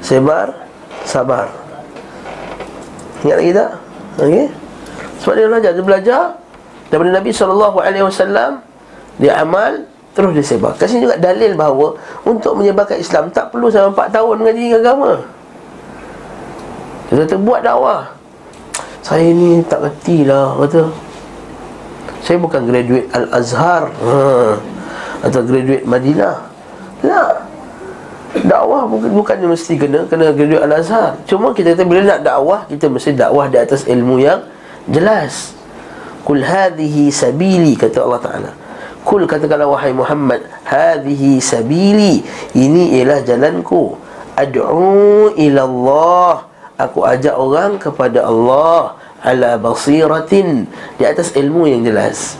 Sebar 0.02 0.54
Sabar 1.06 1.50
Ingat 3.22 3.36
lagi 3.38 3.52
tak? 3.54 3.70
Okay. 4.18 4.46
Sebab 5.22 5.34
dia 5.38 5.46
belajar 5.48 5.70
Dia 5.74 5.84
belajar 5.84 6.22
Daripada 6.90 7.10
Nabi 7.18 7.30
SAW 7.32 8.50
Dia 9.22 9.32
amal 9.40 9.86
Terus 10.12 10.32
dia 10.36 10.44
sebar 10.44 10.76
Kasih 10.76 11.00
juga 11.00 11.16
dalil 11.16 11.56
bahawa 11.56 11.96
Untuk 12.28 12.58
menyebarkan 12.60 13.00
Islam 13.00 13.32
Tak 13.32 13.48
perlu 13.48 13.72
sampai 13.72 14.12
4 14.12 14.16
tahun 14.20 14.34
Mengaji 14.44 14.76
agama 14.76 15.41
Dia 17.12 17.28
kata 17.28 17.36
buat 17.36 17.60
dakwah 17.60 18.08
Saya 19.04 19.36
ni 19.36 19.60
tak 19.68 19.84
kerti 19.84 20.24
lah 20.24 20.56
Kata 20.56 20.88
Saya 22.24 22.40
bukan 22.40 22.64
graduate 22.64 23.12
Al-Azhar 23.12 23.92
Haa 24.00 24.72
atau 25.22 25.40
graduate 25.46 25.86
Madinah. 25.86 26.36
Tak. 27.00 27.34
Dakwah 28.42 28.88
bukan 28.88 29.10
bukannya 29.12 29.46
mesti 29.54 29.78
kena 29.78 30.08
kena 30.10 30.34
graduate 30.34 30.66
Al-Azhar. 30.66 31.22
Cuma 31.30 31.54
kita 31.54 31.78
kata 31.78 31.86
bila 31.86 32.02
nak 32.02 32.20
dakwah, 32.26 32.66
kita 32.66 32.90
mesti 32.90 33.14
dakwah 33.14 33.46
di 33.46 33.58
atas 33.60 33.86
ilmu 33.86 34.18
yang 34.18 34.42
jelas. 34.90 35.54
Kul 36.26 36.42
hadhihi 36.42 37.10
sabili 37.10 37.78
kata 37.78 38.02
Allah 38.02 38.20
Taala. 38.22 38.50
Kul 39.02 39.26
katakanlah 39.26 39.66
wahai 39.66 39.94
Muhammad, 39.94 40.46
hadhihi 40.66 41.42
sabili. 41.42 42.22
Ini 42.54 43.02
ialah 43.02 43.22
jalanku. 43.26 43.98
Ad'u 44.32 45.34
ila 45.36 45.62
Allah. 45.66 46.34
Aku 46.82 47.06
ajak 47.06 47.38
orang 47.38 47.78
kepada 47.78 48.26
Allah 48.26 48.98
ala 49.22 49.54
basiratin 49.54 50.66
di 50.98 51.04
atas 51.06 51.30
ilmu 51.38 51.70
yang 51.70 51.86
jelas. 51.86 52.34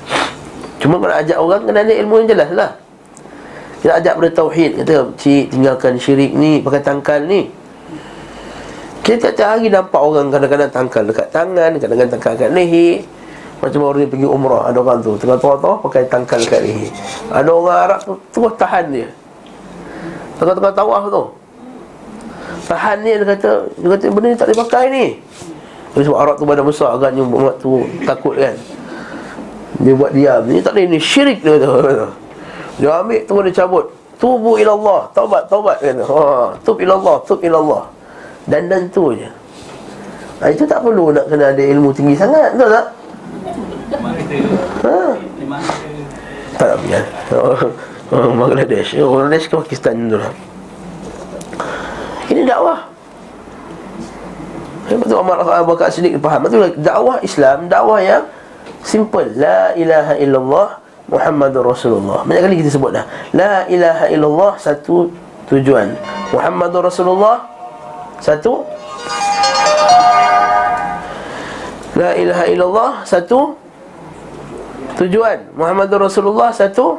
Cuma 0.83 0.99
kalau 0.99 1.15
ajak 1.15 1.39
orang 1.39 1.63
kena 1.63 1.87
ada 1.87 1.95
ilmu 1.95 2.15
yang 2.27 2.29
jelas 2.35 2.51
lah. 2.51 2.71
Kita 3.83 3.99
ajak 3.99 4.15
pada 4.15 4.31
Tauhid 4.31 4.71
Kata, 4.79 5.11
cik 5.19 5.51
tinggalkan 5.51 5.99
syirik 5.99 6.31
ni 6.39 6.63
Pakai 6.63 6.87
tangkal 6.87 7.27
ni. 7.27 7.51
Kita 9.03 9.35
tiap 9.35 9.59
hari 9.59 9.67
nampak 9.67 9.99
orang 9.99 10.31
kadang-kadang 10.31 10.71
tangkal 10.71 11.03
dekat 11.03 11.35
tangan 11.35 11.83
Kadang-kadang 11.83 12.15
tangkal 12.15 12.33
dekat 12.39 12.55
leher. 12.55 13.03
Macam 13.59 13.91
orang 13.91 14.07
ni 14.07 14.07
pergi 14.07 14.27
umrah 14.31 14.71
Ada 14.71 14.79
orang 14.79 14.99
tu 15.03 15.19
Tengah-tengah 15.19 15.83
pakai 15.83 16.07
tangkal 16.07 16.39
dekat 16.47 16.63
leher. 16.63 16.91
Ada 17.35 17.51
orang 17.51 17.79
Arab 17.91 17.99
tu 18.07 18.15
Terus 18.31 18.55
tahan 18.55 18.85
dia. 18.95 19.11
Tengah-tengah 20.39 20.75
tawaf 20.79 21.03
tu 21.11 21.42
Tahan 22.73 23.05
dia 23.05 23.21
dia 23.21 23.27
kata 23.37 23.69
Dia 23.77 23.89
kata 23.93 24.05
benda 24.09 24.27
ni 24.33 24.37
tak 24.41 24.49
boleh 24.49 24.61
pakai 24.65 24.85
ni. 24.89 25.07
Sebab 25.93 26.17
Arab 26.17 26.35
tu 26.41 26.49
badan 26.49 26.65
besar 26.65 26.97
Agaknya 26.97 27.21
umat 27.21 27.61
tu 27.61 27.85
takut 28.09 28.33
kan. 28.41 28.57
Dia 29.85 29.93
buat 29.93 30.17
diam. 30.17 30.49
Ni 30.49 30.65
tak 30.65 30.73
ada 30.73 30.89
ni 30.89 30.97
syirik 30.97 31.45
dia 31.45 31.61
tu. 31.61 31.69
Dia 32.81 33.05
ambil 33.05 33.21
tu 33.29 33.37
dia 33.45 33.53
cabut. 33.53 33.85
Tubu 34.17 34.55
ila 34.57 34.73
Allah 34.79 35.01
Taubat, 35.13 35.51
taubat 35.51 35.77
kata 35.83 35.99
ha, 36.07 36.55
Tub 36.63 36.79
ila 36.79 36.95
Allah, 36.95 37.17
tub 37.27 37.43
ila 37.43 37.59
Allah 37.59 37.83
Dan 38.47 38.71
dan 38.71 38.87
tu 38.87 39.11
je. 39.19 39.27
Ha, 40.39 40.47
Itu 40.47 40.63
tak 40.63 40.79
perlu 40.81 41.11
nak 41.11 41.27
kena 41.27 41.51
ada 41.51 41.59
ilmu 41.59 41.91
tinggi 41.91 42.15
sangat 42.15 42.55
Betul 42.55 42.71
tak? 42.71 42.87
Ha? 44.87 44.95
Tak 46.55 46.67
nak 46.71 46.79
biar 46.87 47.05
oh, 48.15 48.31
Bangladesh 48.39 48.95
Bangladesh 48.95 49.51
ke 49.51 49.55
Pakistan 49.59 50.07
tu 50.07 50.17
lah 50.23 50.33
Ini 52.33 52.49
dakwah. 52.49 52.89
Betul 54.89 55.21
Umar 55.21 55.41
Abu 55.45 55.77
Bakar 55.77 55.93
Siddiq 55.93 56.17
faham. 56.17 56.49
Betul 56.49 56.73
dakwah 56.81 57.21
Islam 57.21 57.69
Dakwah 57.69 58.01
yang 58.01 58.25
Simple. 58.83 59.37
La 59.37 59.77
ilaha 59.77 60.17
illallah 60.17 60.69
Muhammadur 61.13 61.69
Rasulullah. 61.69 62.25
Banyak 62.25 62.43
kali 62.49 62.57
kita 62.65 62.73
sebut 62.73 62.97
dah. 62.97 63.05
La 63.37 63.69
ilaha 63.69 64.09
illallah 64.09 64.57
Satu 64.57 65.13
tujuan. 65.53 65.93
Muhammadur 66.33 66.89
Rasulullah 66.89 67.45
Satu. 68.19 68.65
La 71.93 72.17
ilaha 72.17 72.45
illallah 72.49 72.93
Satu 73.05 73.61
Tujuan. 74.97 75.53
Muhammadur 75.53 76.09
Rasulullah 76.09 76.49
Satu. 76.53 76.97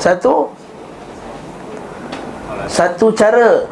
Satu. 0.00 0.48
Satu 2.66 3.06
cara 3.14 3.64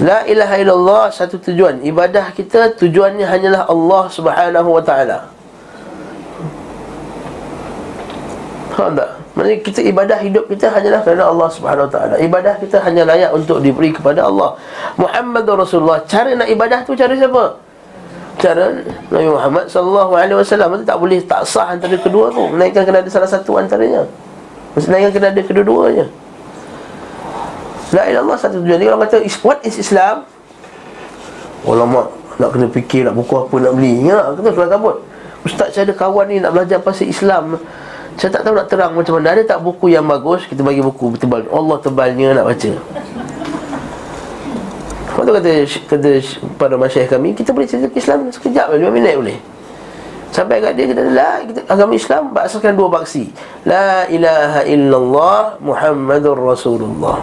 La 0.00 0.24
ilaha 0.24 0.56
illallah 0.56 1.04
satu 1.12 1.36
tujuan 1.36 1.84
Ibadah 1.84 2.32
kita 2.32 2.72
tujuannya 2.80 3.28
hanyalah 3.28 3.68
Allah 3.68 4.04
subhanahu 4.08 4.68
wa 4.72 4.80
ta'ala 4.80 5.28
Faham 8.72 8.96
tak? 8.96 9.10
Maksudnya 9.32 9.58
kita 9.64 9.80
ibadah 9.88 10.18
hidup 10.20 10.44
kita 10.48 10.68
hanyalah 10.68 11.00
kerana 11.00 11.24
Allah 11.28 11.48
Subhanahu 11.48 11.88
Wa 11.88 11.92
Taala. 11.92 12.14
Ibadah 12.20 12.60
kita 12.60 12.84
hanya 12.84 13.08
layak 13.08 13.32
untuk 13.32 13.64
diberi 13.64 13.88
kepada 13.92 14.28
Allah. 14.28 14.60
Muhammad 15.00 15.48
Rasulullah. 15.48 16.04
Cara 16.04 16.36
nak 16.36 16.48
ibadah 16.48 16.84
tu 16.84 16.92
cara 16.92 17.16
siapa? 17.16 17.56
Cara 18.36 18.84
Nabi 19.08 19.28
Muhammad 19.28 19.64
sallallahu 19.68 20.12
alaihi 20.16 20.36
wasallam 20.36 20.84
tak 20.84 20.96
boleh 21.00 21.20
tak 21.24 21.48
sah 21.48 21.72
antara 21.72 21.96
kedua 21.96 22.28
tu. 22.32 22.44
Melainkan 22.52 22.84
kena 22.84 23.00
ada 23.00 23.08
salah 23.08 23.28
satu 23.28 23.56
antaranya. 23.56 24.04
Melainkan 24.76 25.12
kena 25.16 25.28
ada 25.32 25.40
kedua-duanya. 25.40 26.06
La 27.92 28.08
ilaha 28.08 28.34
satu 28.40 28.64
tujuan. 28.64 28.80
Jadi 28.80 28.88
orang 28.88 29.00
kata 29.04 29.16
what 29.44 29.60
is 29.62 29.76
Islam? 29.76 30.24
Ulama 31.68 32.08
nak 32.40 32.50
kena 32.56 32.66
fikir 32.72 33.04
nak 33.04 33.14
buku 33.14 33.34
apa 33.36 33.54
nak 33.60 33.72
beli. 33.76 34.08
Ya, 34.08 34.32
kata 34.32 34.48
kelas 34.50 34.70
kabut. 34.72 34.96
Ustaz 35.44 35.76
saya 35.76 35.84
ada 35.86 35.94
kawan 35.94 36.26
ni 36.32 36.36
nak 36.40 36.56
belajar 36.56 36.80
pasal 36.80 37.06
Islam. 37.06 37.60
Saya 38.20 38.28
tak 38.28 38.44
tahu 38.44 38.54
nak 38.56 38.68
terang 38.68 38.92
macam 38.92 39.16
mana 39.16 39.32
Ada 39.32 39.56
tak 39.56 39.64
buku 39.64 39.88
yang 39.88 40.04
bagus 40.04 40.44
Kita 40.44 40.60
bagi 40.60 40.84
buku 40.84 41.16
tebal 41.16 41.48
Allah 41.48 41.80
tebalnya 41.80 42.36
nak 42.36 42.44
baca 42.44 42.72
Lepas 45.08 45.22
tu 45.24 45.32
kata, 45.32 45.52
kata 45.88 46.10
pada 46.60 46.74
masyarakat 46.76 47.08
kami 47.08 47.32
Kita 47.32 47.56
boleh 47.56 47.64
cerita 47.64 47.88
Islam 47.88 48.28
sekejap 48.28 48.68
5 48.68 48.92
minit 48.92 49.16
boleh 49.16 49.38
Sampai 50.32 50.64
kat 50.64 50.72
dia 50.80 50.88
kita 50.88 51.04
la 51.12 51.44
kita, 51.44 51.60
agama 51.68 51.92
Islam 51.92 52.32
berasaskan 52.32 52.72
dua 52.72 52.88
baksi. 52.88 53.28
La 53.68 54.08
ilaha 54.08 54.64
illallah 54.64 55.60
Muhammadur 55.60 56.40
Rasulullah. 56.40 57.20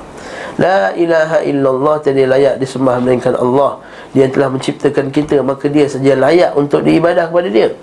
La 0.61 0.93
ilaha 0.93 1.41
illallah 1.41 1.97
tiada 2.05 2.29
layak 2.29 2.61
disembah 2.61 3.01
melainkan 3.01 3.33
Allah. 3.33 3.81
Dia 4.13 4.29
telah 4.29 4.53
menciptakan 4.53 5.09
kita 5.09 5.41
maka 5.41 5.65
dia 5.73 5.89
saja 5.89 6.13
layak 6.13 6.53
untuk 6.53 6.85
diibadah 6.85 7.33
kepada 7.33 7.49
dia. 7.49 7.73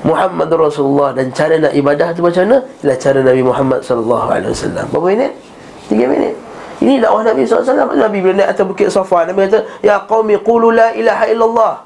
Muhammad 0.00 0.48
Rasulullah 0.48 1.12
dan 1.12 1.28
cara 1.36 1.60
nak 1.60 1.76
ibadah 1.76 2.16
tu 2.16 2.24
macam 2.24 2.48
mana? 2.48 2.64
Ialah 2.80 2.96
cara 2.96 3.18
Nabi 3.20 3.42
Muhammad 3.44 3.80
sallallahu 3.84 4.26
alaihi 4.32 4.52
wasallam. 4.56 4.84
Berapa 4.96 5.06
minit? 5.12 5.32
3 5.92 6.08
minit. 6.08 6.34
Ini 6.76 7.00
dakwah 7.00 7.24
Nabi 7.24 7.48
SAW 7.48 7.96
Nabi 7.96 8.20
bila 8.20 8.34
naik 8.36 8.52
atas 8.52 8.64
bukit 8.68 8.92
Safa 8.92 9.24
Nabi 9.24 9.48
kata 9.48 9.64
Ya 9.80 9.96
qawmi 10.04 10.36
qulu 10.44 10.76
la 10.76 10.92
ilaha 10.92 11.24
illallah 11.24 11.85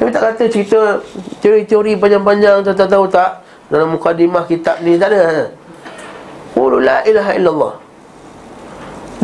Nabi 0.00 0.10
tak 0.10 0.22
kata 0.32 0.44
cerita 0.50 0.80
Teori-teori 1.38 1.98
panjang-panjang 1.98 2.66
Tak 2.66 2.88
tahu 2.90 3.06
tak? 3.06 3.44
Dalam 3.70 3.94
mukadimah 3.94 4.44
kitab 4.44 4.82
ni 4.82 4.98
Tak 4.98 5.10
ada. 5.10 5.50
Qulu 6.54 6.78
la 6.78 7.02
ilaha 7.02 7.34
illallah. 7.34 7.74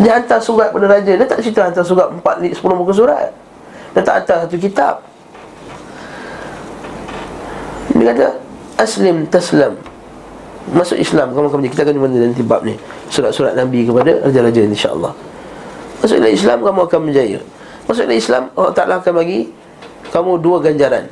Dia 0.02 0.18
hantar 0.18 0.42
surat 0.42 0.74
pada 0.74 0.90
raja 0.90 1.14
Dia 1.14 1.26
tak 1.26 1.38
cerita 1.46 1.70
hantar 1.70 1.87
surat 1.87 2.11
4, 2.11 2.59
10 2.59 2.59
muka 2.74 2.90
surat. 2.90 3.30
Dia 3.94 4.02
tak 4.02 4.14
hantar 4.22 4.37
satu 4.46 4.59
kitab. 4.59 4.94
Dia 7.94 8.11
kata 8.11 8.26
Aslim 8.83 9.28
taslam. 9.30 9.78
Masuk 10.74 10.98
Islam 10.98 11.30
kamu 11.35 11.48
kamu 11.54 11.62
Kita 11.70 11.83
akan 11.87 11.94
jumpa 11.96 12.09
nanti 12.18 12.42
bab 12.42 12.62
ni. 12.66 12.74
Surat-surat 13.11 13.54
Nabi 13.54 13.87
kepada 13.87 14.22
Raja-Raja 14.22 14.62
insyaAllah 14.70 15.12
Masuk 16.02 16.22
Islam 16.22 16.59
kamu 16.62 16.80
akan 16.87 17.00
menjaya 17.11 17.38
Masuk 17.90 18.06
Islam 18.11 18.54
Allah 18.54 18.74
Ta'ala 18.74 18.94
akan 19.02 19.12
bagi 19.18 19.50
Kamu 20.10 20.42
dua 20.42 20.58
ganjaran 20.58 21.06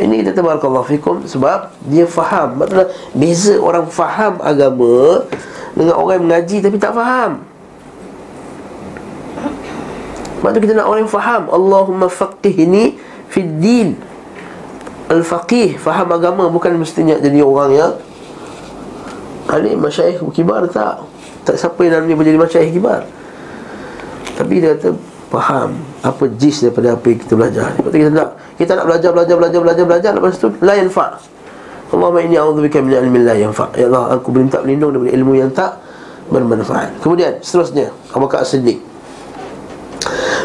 ini 0.00 0.24
kita 0.24 0.32
tabarakallahu 0.32 0.88
fikum 0.88 1.28
sebab 1.28 1.76
dia 1.84 2.08
faham. 2.08 2.56
Maksudnya 2.56 2.88
beza 3.12 3.60
orang 3.60 3.84
faham 3.92 4.40
agama 4.40 5.28
dengan 5.76 5.94
orang 6.00 6.14
yang 6.16 6.24
mengaji 6.24 6.56
tapi 6.64 6.76
tak 6.80 6.96
faham. 6.96 7.44
Maksudnya 10.40 10.60
kita 10.64 10.72
nak 10.80 10.88
orang 10.88 11.04
yang 11.04 11.12
faham. 11.12 11.42
Allahumma 11.52 12.08
faqihni 12.08 12.96
fi 13.28 13.44
din 13.44 14.00
al-faqih 15.12 15.76
faham 15.76 16.08
agama 16.16 16.48
bukan 16.48 16.80
mestinya 16.80 17.18
jadi 17.18 17.42
orang 17.42 17.70
yang 17.74 17.92
alim 19.50 19.82
masyayikh 19.82 20.22
kibar 20.30 20.62
tak 20.70 21.02
tak 21.42 21.58
siapa 21.58 21.82
yang 21.82 21.98
namanya 21.98 22.14
menjadi 22.14 22.38
masyayikh 22.38 22.78
kibar 22.78 23.02
tapi 24.38 24.62
dia 24.62 24.78
kata 24.78 24.94
faham 25.30 25.78
apa 26.02 26.26
jis 26.34 26.66
daripada 26.66 26.98
apa 26.98 27.06
yang 27.06 27.18
kita 27.22 27.34
belajar. 27.38 27.66
Lepas 27.78 27.94
kita 27.94 28.10
nak 28.10 28.28
kita 28.58 28.70
nak 28.74 28.86
belajar 28.90 29.10
belajar 29.14 29.36
belajar 29.38 29.60
belajar 29.62 29.84
belajar 29.86 30.10
lepas 30.18 30.34
tu 30.36 30.50
la 30.60 30.74
yanfa. 30.74 31.06
Allahumma 31.90 32.22
inni 32.22 32.38
a'udzubika 32.38 32.82
min 32.82 32.98
ilmin 32.98 33.22
la 33.22 33.34
yanfa. 33.38 33.70
Ya 33.78 33.86
Allah 33.86 34.18
aku 34.18 34.34
minta 34.34 34.58
berlindung 34.58 34.90
daripada 34.90 35.14
ilmu 35.14 35.32
yang 35.38 35.50
tak 35.54 35.78
bermanfaat. 36.30 36.98
Kemudian 37.02 37.38
seterusnya 37.42 37.94
Abu 38.10 38.26
Bakar 38.26 38.42
Siddiq 38.46 38.82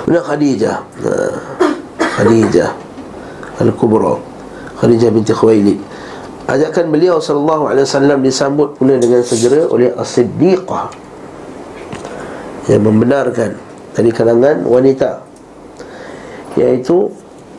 Benar 0.06 0.22
Khadijah. 0.22 0.86
Khadijah 1.98 2.70
Al-Kubra. 3.58 4.22
Khadijah 4.78 5.10
binti 5.10 5.34
Khuwailid. 5.34 5.82
Ajakan 6.46 6.94
beliau 6.94 7.18
sallallahu 7.18 7.74
alaihi 7.74 7.90
wasallam 7.90 8.22
disambut 8.22 8.78
pula 8.78 9.02
dengan 9.02 9.26
segera 9.26 9.66
oleh 9.66 9.90
As-Siddiqah 9.98 10.94
yang 12.70 12.86
membenarkan 12.86 13.58
dari 13.96 14.12
kalangan 14.12 14.68
wanita 14.68 15.24
iaitu 16.60 17.08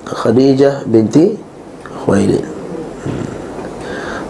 Khadijah 0.07 0.87
binti 0.87 1.35
Khuwailid. 1.83 2.45
Hmm. 2.45 3.27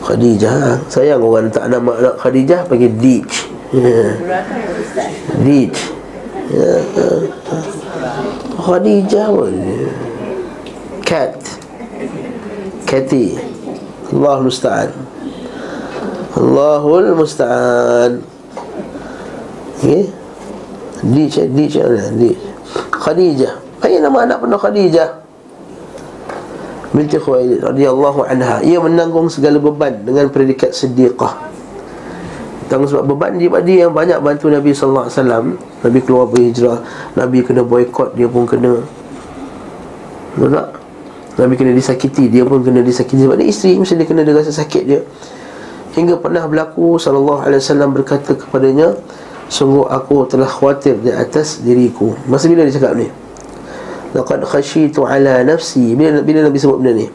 Khadijah 0.01 0.81
sayang 0.89 1.21
orang 1.21 1.53
tak 1.53 1.69
nama 1.69 1.93
anak 1.99 2.15
Khadijah 2.23 2.65
panggil 2.65 2.95
Dij. 2.97 3.27
Dij. 5.45 5.69
Ya. 6.47 6.73
Khadijah 8.57 9.27
pun 9.35 9.55
Cat 11.03 11.35
Cathy 12.87 13.35
Allah 14.15 14.39
musta'an 14.43 14.91
Allahul 16.39 17.19
musta'an 17.19 18.23
Okay 19.77 20.26
Dij 21.13 21.47
Dij 21.55 21.69
Dij 22.19 22.35
Khadijah. 22.91 23.55
Apa 23.79 24.03
nama 24.03 24.19
anak 24.27 24.43
penuh 24.43 24.59
Khadijah. 24.59 25.11
Binti 26.91 27.21
Khuwailid 27.21 27.63
radhiyallahu 27.63 28.25
anha. 28.27 28.65
Ia 28.65 28.81
menanggung 28.81 29.29
segala 29.29 29.61
beban 29.61 30.01
Dengan 30.01 30.33
predikat 30.33 30.73
sedekah 30.73 31.47
Tanggung 32.67 32.91
sebab 32.91 33.15
beban 33.15 33.39
dia, 33.39 33.47
dia 33.63 33.87
yang 33.87 33.95
banyak 33.95 34.19
bantu 34.19 34.51
Nabi 34.51 34.75
sallallahu 34.75 35.07
alaihi 35.07 35.19
wasallam. 35.23 35.45
Nabi 35.87 35.99
keluar 36.03 36.27
berhijrah, 36.27 36.79
Nabi 37.15 37.39
kena 37.47 37.63
boykot, 37.63 38.19
dia 38.19 38.27
pun 38.27 38.43
kena. 38.43 38.83
Betul 40.35 40.51
tak? 40.51 40.69
Nabi 41.39 41.55
kena 41.55 41.71
disakiti, 41.71 42.27
dia 42.27 42.43
pun 42.43 42.67
kena 42.67 42.83
disakiti. 42.83 43.23
Sebab 43.23 43.39
dia 43.39 43.47
isteri 43.47 43.79
mesti 43.79 43.95
dia 43.95 44.07
kena 44.09 44.27
dia 44.27 44.35
rasa 44.35 44.51
sakit 44.51 44.83
dia. 44.83 45.01
Hingga 45.95 46.19
pernah 46.19 46.43
berlaku 46.51 46.99
sallallahu 46.99 47.47
alaihi 47.47 47.63
wasallam 47.63 47.95
berkata 47.95 48.35
kepadanya, 48.35 48.99
sungguh 49.47 49.87
aku 49.87 50.27
telah 50.27 50.49
khawatir 50.49 50.99
di 50.99 51.11
atas 51.11 51.63
diriku. 51.63 52.15
Masa 52.27 52.51
bila 52.51 52.67
dia 52.67 52.75
cakap 52.75 52.99
ni? 52.99 53.07
Laqad 54.15 54.43
khashitu 54.47 55.05
ala 55.05 55.45
nafsi. 55.45 55.95
Bila, 55.95 56.23
bila 56.23 56.47
Nabi 56.47 56.59
sebut 56.59 56.79
benda 56.81 56.93
ni? 56.95 57.07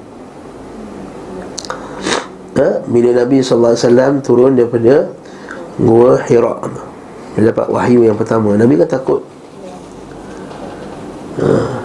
Ha? 2.62 2.84
Bila 2.84 3.10
Nabi 3.16 3.40
wasallam 3.40 4.20
turun 4.20 4.60
daripada 4.60 5.08
Gua 5.80 6.20
Hira 6.28 6.60
Dia 7.34 7.50
dapat 7.50 7.72
wahyu 7.72 8.04
yang 8.04 8.20
pertama 8.20 8.60
Nabi 8.60 8.76
kan 8.76 8.92
takut 8.92 9.24
ha. 11.40 11.80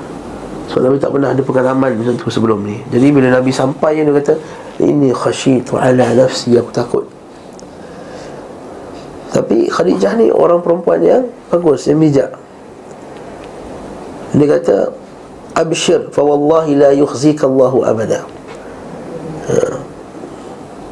Sebab 0.68 0.82
Nabi 0.90 0.98
tak 0.98 1.14
pernah 1.14 1.30
ada 1.30 1.38
pengalaman 1.40 1.94
macam 1.94 2.18
tu 2.18 2.28
sebelum 2.28 2.66
ni 2.66 2.82
Jadi 2.90 3.08
bila 3.14 3.30
Nabi 3.30 3.54
sampai 3.54 4.02
Dia 4.02 4.10
kata 4.10 4.34
Ini 4.82 5.14
khasyitu 5.14 5.78
ala 5.78 6.12
nafsi 6.18 6.58
Aku 6.58 6.74
takut 6.74 7.06
Tapi 9.36 9.68
Khadijah 9.68 10.16
ni 10.16 10.32
orang 10.32 10.64
perempuan 10.64 11.04
yang 11.04 11.28
Bagus, 11.52 11.84
yang 11.84 12.00
bijak 12.00 12.32
Dia 14.32 14.46
kata 14.56 14.76
Abshir 15.52 16.08
Fawallahi 16.08 16.72
la 16.72 16.90
yukhzika 16.96 17.44
Allahu 17.44 17.84
abada 17.84 18.24
ha. 19.52 19.76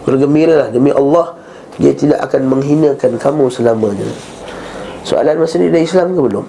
Bergembiralah 0.04 0.68
demi 0.68 0.92
Allah 0.92 1.40
dia 1.80 1.96
tidak 1.96 2.20
akan 2.28 2.52
menghinakan 2.52 3.16
kamu 3.16 3.48
selamanya 3.48 4.04
Soalan 5.08 5.40
masa 5.40 5.56
ni 5.56 5.72
dah 5.72 5.80
Islam 5.80 6.12
ke 6.12 6.20
belum? 6.20 6.44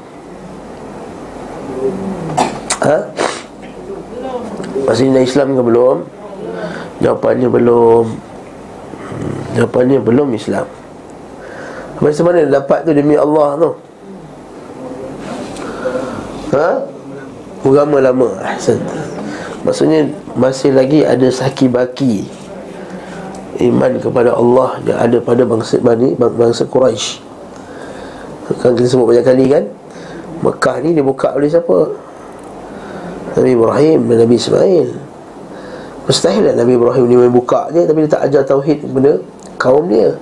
Ha? 2.83 2.97
Masa 4.83 4.99
ni 4.99 5.15
dah 5.15 5.23
Islam 5.23 5.55
ke 5.55 5.61
belum? 5.63 5.97
Jawapannya 6.99 7.47
belum 7.47 8.05
hmm, 8.11 9.39
Jawapannya 9.59 9.99
belum 10.03 10.35
Islam 10.35 10.67
Macam 11.99 12.23
mana 12.27 12.43
dapat 12.47 12.83
tu 12.83 12.91
demi 12.91 13.15
Allah 13.15 13.55
tu? 13.55 13.71
Ha? 16.55 16.69
Agama 17.65 17.97
lama 17.97 18.29
Ahsan 18.45 18.77
Maksudnya 19.65 20.05
masih 20.37 20.77
lagi 20.77 21.01
ada 21.01 21.25
saki 21.33 21.65
baki 21.65 22.29
iman 23.65 23.97
kepada 23.97 24.35
Allah 24.35 24.77
yang 24.85 24.99
ada 24.99 25.17
pada 25.23 25.41
bangsa 25.47 25.81
Bani 25.81 26.13
bangsa 26.13 26.67
Quraisy. 26.69 27.23
Kan 28.61 28.77
kita 28.77 28.85
sebut 28.85 29.09
banyak 29.09 29.25
kali 29.25 29.45
kan 29.49 29.63
Mekah 30.45 30.75
ni 30.85 30.93
dibuka 30.93 31.33
oleh 31.33 31.49
siapa? 31.49 31.89
Nabi 33.35 33.51
Ibrahim 33.57 33.99
dan 34.05 34.17
Nabi 34.21 34.35
Ismail 34.37 34.89
Mustahil 36.05 36.43
lah 36.45 36.53
Nabi 36.53 36.77
Ibrahim 36.77 37.03
ni 37.09 37.15
main 37.17 37.33
buka 37.33 37.73
je 37.73 37.81
Tapi 37.83 38.05
dia 38.05 38.11
tak 38.13 38.23
ajar 38.29 38.41
Tauhid 38.45 38.85
kepada 38.85 39.11
kaum 39.57 39.89
dia 39.89 40.13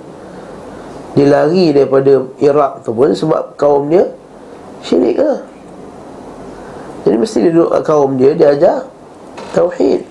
Dia 1.14 1.26
lari 1.30 1.70
daripada 1.70 2.26
Iraq 2.42 2.82
tu 2.82 2.90
pun 2.90 3.10
sebab 3.14 3.54
kaum 3.54 3.86
dia 3.86 4.10
Syirik 4.84 5.16
lah. 5.16 5.40
Jadi 7.06 7.16
mesti 7.16 7.38
dia 7.40 7.52
duduk 7.54 7.70
kaum 7.86 8.10
dia 8.18 8.30
Dia 8.34 8.52
ajar 8.52 8.78
Tauhid. 9.54 10.02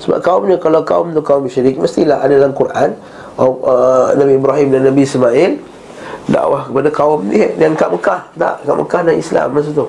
Sebab 0.00 0.18
kaum 0.22 0.46
dia 0.46 0.56
kalau 0.56 0.80
kaum 0.86 1.10
tu 1.10 1.20
kaum 1.20 1.44
syirik 1.50 1.76
Mestilah 1.76 2.22
ada 2.22 2.34
dalam 2.38 2.54
Quran 2.54 2.94
uh, 3.36 4.14
Nabi 4.14 4.38
Ibrahim 4.38 4.68
dan 4.72 4.86
Nabi 4.86 5.02
Ismail 5.02 5.52
Dakwah 6.24 6.70
kepada 6.70 6.88
kaum 6.94 7.20
dia 7.28 7.50
Dan 7.58 7.74
kat 7.74 7.90
Mekah. 7.90 8.20
Tak, 8.38 8.54
kat 8.64 8.76
Mekah 8.78 9.00
dan 9.04 9.14
Islam 9.18 9.46
masa 9.52 9.70
tu. 9.74 9.86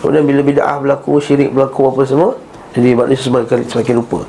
Kemudian 0.00 0.24
bila 0.26 0.40
bid'ah 0.42 0.76
berlaku 0.82 1.18
Syirik 1.18 1.50
berlaku 1.50 1.90
apa 1.90 2.02
semua 2.06 2.32
jadi 2.72 2.96
manusia 2.96 3.28
semakin, 3.28 3.68
semakin 3.68 3.94
lupa. 4.00 4.20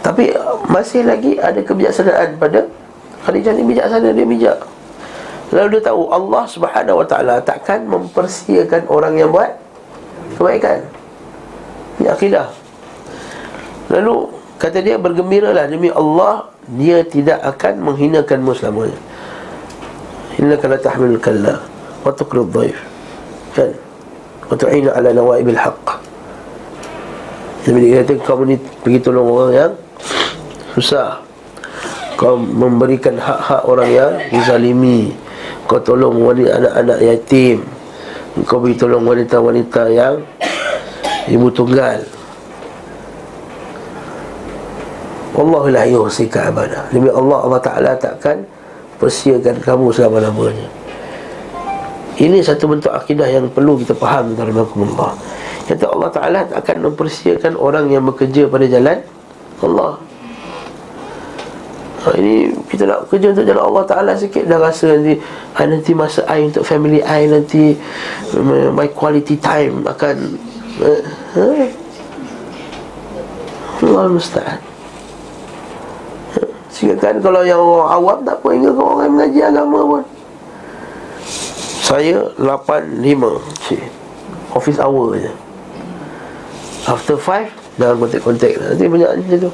Tapi 0.00 0.32
masih 0.72 1.04
lagi 1.04 1.36
ada 1.36 1.60
kebijaksanaan 1.60 2.40
pada 2.40 2.64
Khadijah 3.26 3.52
ni 3.58 3.66
bijaksana 3.66 4.14
dia 4.14 4.22
bijak. 4.22 4.58
Lalu 5.50 5.78
dia 5.78 5.90
tahu 5.90 6.10
Allah 6.10 6.42
subhanahu 6.46 7.02
wa 7.02 7.06
ta'ala 7.06 7.38
Takkan 7.42 7.86
mempersiakan 7.86 8.86
orang 8.90 9.18
yang 9.18 9.30
buat 9.34 9.50
Kebaikan. 10.38 10.82
Ini 12.02 12.10
akidah. 12.10 12.50
Lalu 13.90 14.30
kata 14.58 14.82
dia 14.82 14.98
bergembiralah 14.98 15.70
Demi 15.70 15.90
Allah 15.90 16.50
Dia 16.74 17.06
tidak 17.06 17.42
akan 17.42 17.82
menghinakanmu 17.82 18.50
selamanya. 18.54 18.98
Innaka 20.38 20.66
la 20.70 20.78
tahmilul 20.78 21.22
kalla 21.22 21.62
Wa 22.02 22.10
tuqrid 22.14 22.50
dhaif 22.50 22.78
Kan? 23.54 23.70
Wa 24.46 24.54
tu'ina 24.54 24.94
ala 24.94 25.10
nawaibil 25.10 25.58
haqq. 25.58 25.86
Nabi 27.66 27.78
dia 27.82 28.06
kata 28.06 28.14
kau 28.22 28.46
ni 28.46 28.54
pergi 28.58 29.02
tolong 29.02 29.26
orang 29.26 29.50
yang 29.50 29.72
susah 30.78 31.25
Kau 32.16 32.40
memberikan 32.40 33.20
hak-hak 33.20 33.62
orang 33.68 33.90
yang 33.92 34.12
dizalimi. 34.32 35.12
Kau 35.68 35.76
tolong 35.84 36.16
wanita 36.24 36.56
anak-anak 36.56 36.98
yatim. 37.04 37.60
Kau 38.48 38.60
pergi 38.60 38.76
tolong 38.80 39.04
wanita-wanita 39.04 39.82
yang 39.92 40.24
Ibu 41.26 41.50
tunggal. 41.50 42.00
Wallahu 45.34 45.68
la 45.68 45.84
yuhsika 45.84 46.48
abada. 46.48 46.86
Demi 46.94 47.10
Allah 47.12 47.38
Allah 47.44 47.60
Ta'ala 47.60 47.92
takkan 47.98 48.46
Persiakan 48.96 49.60
kamu 49.60 49.92
selama-lamanya. 49.92 50.72
Ini 52.16 52.40
satu 52.40 52.64
bentuk 52.64 52.88
akidah 52.88 53.28
yang 53.28 53.52
perlu 53.52 53.76
kita 53.76 53.92
faham 53.92 54.32
Dalam 54.32 54.56
Allah 54.56 55.12
Kata 55.68 55.84
Allah 55.92 56.10
Ta'ala 56.14 56.40
akan 56.48 56.76
mempersiapkan 56.88 57.52
orang 57.60 57.92
yang 57.92 58.08
bekerja 58.08 58.48
pada 58.48 58.64
jalan 58.64 59.04
Allah 59.60 60.00
ha, 62.06 62.14
Ini 62.14 62.54
kita 62.70 62.86
nak 62.86 63.10
kerja 63.10 63.34
untuk 63.34 63.42
jalan 63.42 63.66
Allah 63.66 63.84
Ta'ala 63.84 64.12
sikit. 64.14 64.46
Dah 64.46 64.62
rasa 64.62 64.94
nanti 64.94 65.18
ha, 65.58 65.66
Nanti 65.66 65.92
masa 65.92 66.22
I 66.30 66.46
untuk 66.46 66.62
family 66.62 67.02
I 67.02 67.26
nanti 67.26 67.74
My 68.70 68.86
quality 68.94 69.42
time 69.42 69.82
akan 69.82 70.16
uh, 70.86 71.02
ha? 71.34 71.46
Allah 73.82 74.08
Musta'an 74.08 74.58
ha, 76.32 76.40
Sehingga 76.70 76.96
kan 77.02 77.18
kalau 77.18 77.42
yang 77.42 77.58
orang 77.58 77.90
awam 77.90 78.18
tak 78.22 78.38
apa 78.38 78.48
Hingga 78.54 78.70
orang 78.78 79.02
yang 79.02 79.14
mengaji 79.18 79.40
agama 79.42 79.78
pun. 79.82 80.04
Saya 81.86 82.18
8-5 82.38 83.02
Office 84.56 84.80
hour 84.80 85.18
je. 85.18 85.32
After 86.86 87.18
five 87.18 87.50
Dalam 87.78 87.98
kontak-kontak 87.98 88.58
Nanti 88.58 88.86
banyak 88.86 89.10
macam 89.22 89.38
tu 89.42 89.50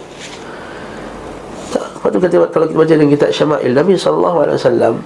Lepas 2.03 2.11
tu 2.11 2.19
kata 2.19 2.37
Kalau 2.51 2.67
kita 2.67 2.79
baca 2.83 2.93
dalam 2.99 3.11
kitab 3.15 3.31
Syama'il 3.31 3.79
Nabi 3.79 3.95
SAW 3.95 4.99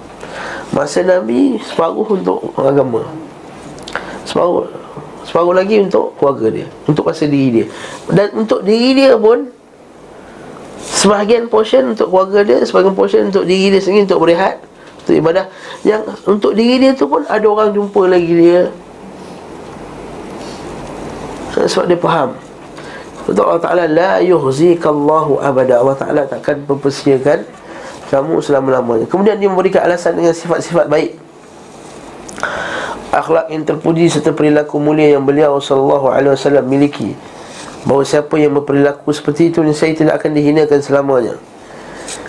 Masa 0.72 1.04
Nabi 1.04 1.61
Separuh 1.61 2.09
untuk 2.09 2.56
agama. 2.56 3.04
Separuh 4.24 4.64
Separuh 5.28 5.52
lagi 5.52 5.76
untuk 5.85 6.16
keluarga 6.16 6.48
dia 6.48 6.66
Untuk 6.88 7.04
masa 7.04 7.28
diri 7.28 7.48
dia. 7.52 7.66
Dan 8.09 8.32
untuk 8.32 8.64
diri 8.64 8.96
dia 8.96 9.12
pun 9.20 9.44
Sebahagian 10.80 11.52
portion 11.52 11.92
untuk 11.92 12.09
keluarga 12.09 12.40
dia 12.48 12.64
Sebahagian 12.64 12.96
portion 12.96 13.28
untuk 13.28 13.44
diri 13.44 13.76
dia 13.76 13.80
sendiri 13.85 14.09
Untuk 14.09 14.24
berehat 14.24 14.64
Untuk 15.04 15.20
ibadah. 15.20 15.52
Yang 15.85 16.16
untuk 16.24 16.56
diri 16.56 16.80
dia 16.80 16.96
tu 16.96 17.04
pun 17.12 17.28
Ada 17.28 17.44
orang 17.44 17.76
jumpa 17.76 18.09
lagi 18.09 18.32
dia. 18.32 18.72
Sebab 21.61 21.92
dia 21.92 22.00
faham 22.00 22.45
Betul 23.27 23.43
Allah 23.43 23.62
Ta'ala 23.62 23.85
La 23.91 24.12
yuhzikallahu 24.23 25.43
abada. 25.43 25.83
Allah 25.83 25.97
Ta'ala 25.99 26.23
takkan 26.31 26.62
mempersiakan 26.62 27.43
Kamu 28.07 28.39
selama-lamanya. 28.39 29.11
Kemudian 29.11 29.35
dia 29.35 29.51
memberikan 29.51 29.83
alasan 29.83 30.15
dengan 30.15 30.31
sifat-sifat 30.31 30.87
baik. 30.87 31.19
Akhlak 33.11 33.51
yang 33.51 33.67
terpuji 33.67 34.07
serta 34.07 34.31
perilaku 34.31 34.79
mulia 34.79 35.19
yang 35.19 35.27
beliau 35.27 35.59
Sallallahu 35.59 36.15
alaihi 36.15 36.39
wasallam 36.39 36.71
miliki. 36.71 37.19
Bahawa 37.83 38.07
siapa 38.07 38.35
yang 38.39 38.55
berperilaku 38.55 39.11
seperti 39.15 39.51
itu 39.51 39.62
Saya 39.75 39.95
tidak 39.95 40.23
akan 40.23 40.31
dihinakan 40.39 40.79
selamanya. 40.79 41.35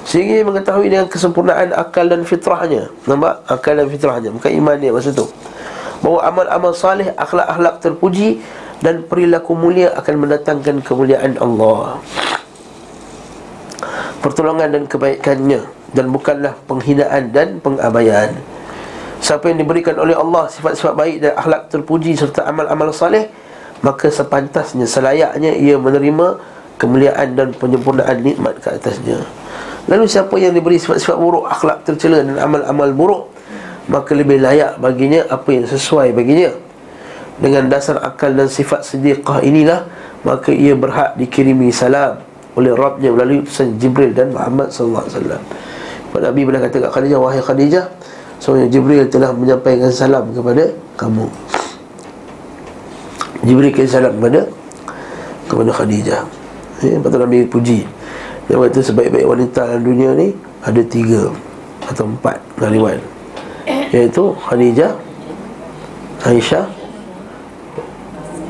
Sehingga 0.08 0.42
dia 0.42 0.46
mengetahui 0.48 0.88
dengan 0.90 1.06
kesempurnaan 1.06 1.78
akal 1.78 2.10
dan 2.10 2.26
fitrahnya. 2.26 2.90
Nampak? 3.06 3.46
Akal 3.46 3.78
dan 3.78 3.86
fitrahnya. 3.86 4.34
Bukan 4.34 4.50
iman 4.50 4.76
dia 4.82 4.90
masa 4.90 5.14
itu 5.14 5.30
Bahawa 6.02 6.30
amal-amal 6.30 6.74
salih, 6.78 7.10
akhlak-akhlak 7.18 7.82
terpuji 7.82 8.42
dan 8.82 9.06
perilaku 9.06 9.58
mulia 9.58 9.94
akan 9.98 10.16
mendatangkan 10.28 10.86
kemuliaan 10.86 11.38
Allah. 11.42 11.98
Pertolongan 14.22 14.74
dan 14.74 14.84
kebaikannya. 14.86 15.62
Dan 15.88 16.12
bukanlah 16.12 16.52
penghinaan 16.68 17.32
dan 17.32 17.64
pengabaian. 17.64 18.36
Siapa 19.24 19.50
yang 19.50 19.64
diberikan 19.64 19.96
oleh 19.98 20.14
Allah 20.14 20.52
sifat-sifat 20.52 20.94
baik 20.94 21.18
dan 21.24 21.32
akhlak 21.40 21.72
terpuji 21.72 22.14
serta 22.14 22.46
amal-amal 22.46 22.92
saleh 22.94 23.32
maka 23.82 24.10
sepantasnya 24.12 24.84
selayaknya 24.84 25.54
ia 25.58 25.80
menerima 25.80 26.38
kemuliaan 26.78 27.34
dan 27.34 27.50
penyempurnaan 27.56 28.20
nikmat 28.22 28.60
ke 28.62 28.68
atasnya. 28.78 29.26
Lalu 29.88 30.06
siapa 30.06 30.36
yang 30.38 30.54
diberi 30.54 30.78
sifat-sifat 30.78 31.18
buruk 31.18 31.48
akhlak 31.48 31.88
tercela 31.88 32.20
dan 32.20 32.38
amal-amal 32.38 32.92
buruk 32.94 33.24
maka 33.88 34.12
lebih 34.12 34.44
layak 34.44 34.76
baginya 34.84 35.24
apa 35.32 35.50
yang 35.56 35.66
sesuai 35.66 36.12
baginya 36.12 36.52
dengan 37.38 37.70
dasar 37.70 38.02
akal 38.02 38.34
dan 38.34 38.50
sifat 38.50 38.82
sediqah 38.82 39.46
inilah 39.46 39.86
maka 40.26 40.50
ia 40.50 40.74
berhak 40.74 41.14
dikirimi 41.16 41.70
salam 41.70 42.18
oleh 42.58 42.74
Rabbnya 42.74 43.14
melalui 43.14 43.46
utusan 43.46 43.78
Jibril 43.78 44.18
dan 44.18 44.34
Muhammad 44.34 44.74
sallallahu 44.74 45.06
alaihi 45.06 45.18
wasallam. 45.22 45.44
Nabi 46.18 46.42
pernah 46.50 46.62
kata 46.66 46.76
kat 46.82 46.92
Khadijah 46.98 47.20
wahai 47.22 47.38
Khadijah 47.38 47.86
sebenarnya 48.42 48.70
Jibril 48.74 49.06
telah 49.06 49.30
menyampaikan 49.38 49.94
salam 49.94 50.34
kepada 50.34 50.74
kamu. 50.98 51.30
Jibril 53.46 53.70
kirim 53.70 53.86
salam 53.86 54.18
kepada 54.18 54.50
kepada 55.46 55.72
Khadijah. 55.78 56.22
Ya, 56.82 56.98
lepas 56.98 57.14
Nabi 57.14 57.46
puji. 57.46 57.86
Dia 58.50 58.58
kata 58.58 58.80
sebaik-baik 58.82 59.28
wanita 59.30 59.62
dalam 59.70 59.84
dunia 59.86 60.10
ni 60.18 60.34
ada 60.66 60.82
tiga 60.82 61.30
atau 61.86 62.10
empat 62.10 62.42
dalam 62.58 62.98
Iaitu 63.94 64.24
Khadijah, 64.42 64.92
Aisyah, 66.26 66.66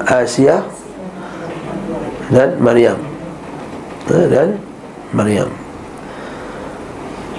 Asia 0.08 0.64
dan 2.32 2.56
Maryam. 2.64 2.96
Ha, 4.08 4.24
dan 4.32 4.56
Maryam. 5.12 5.52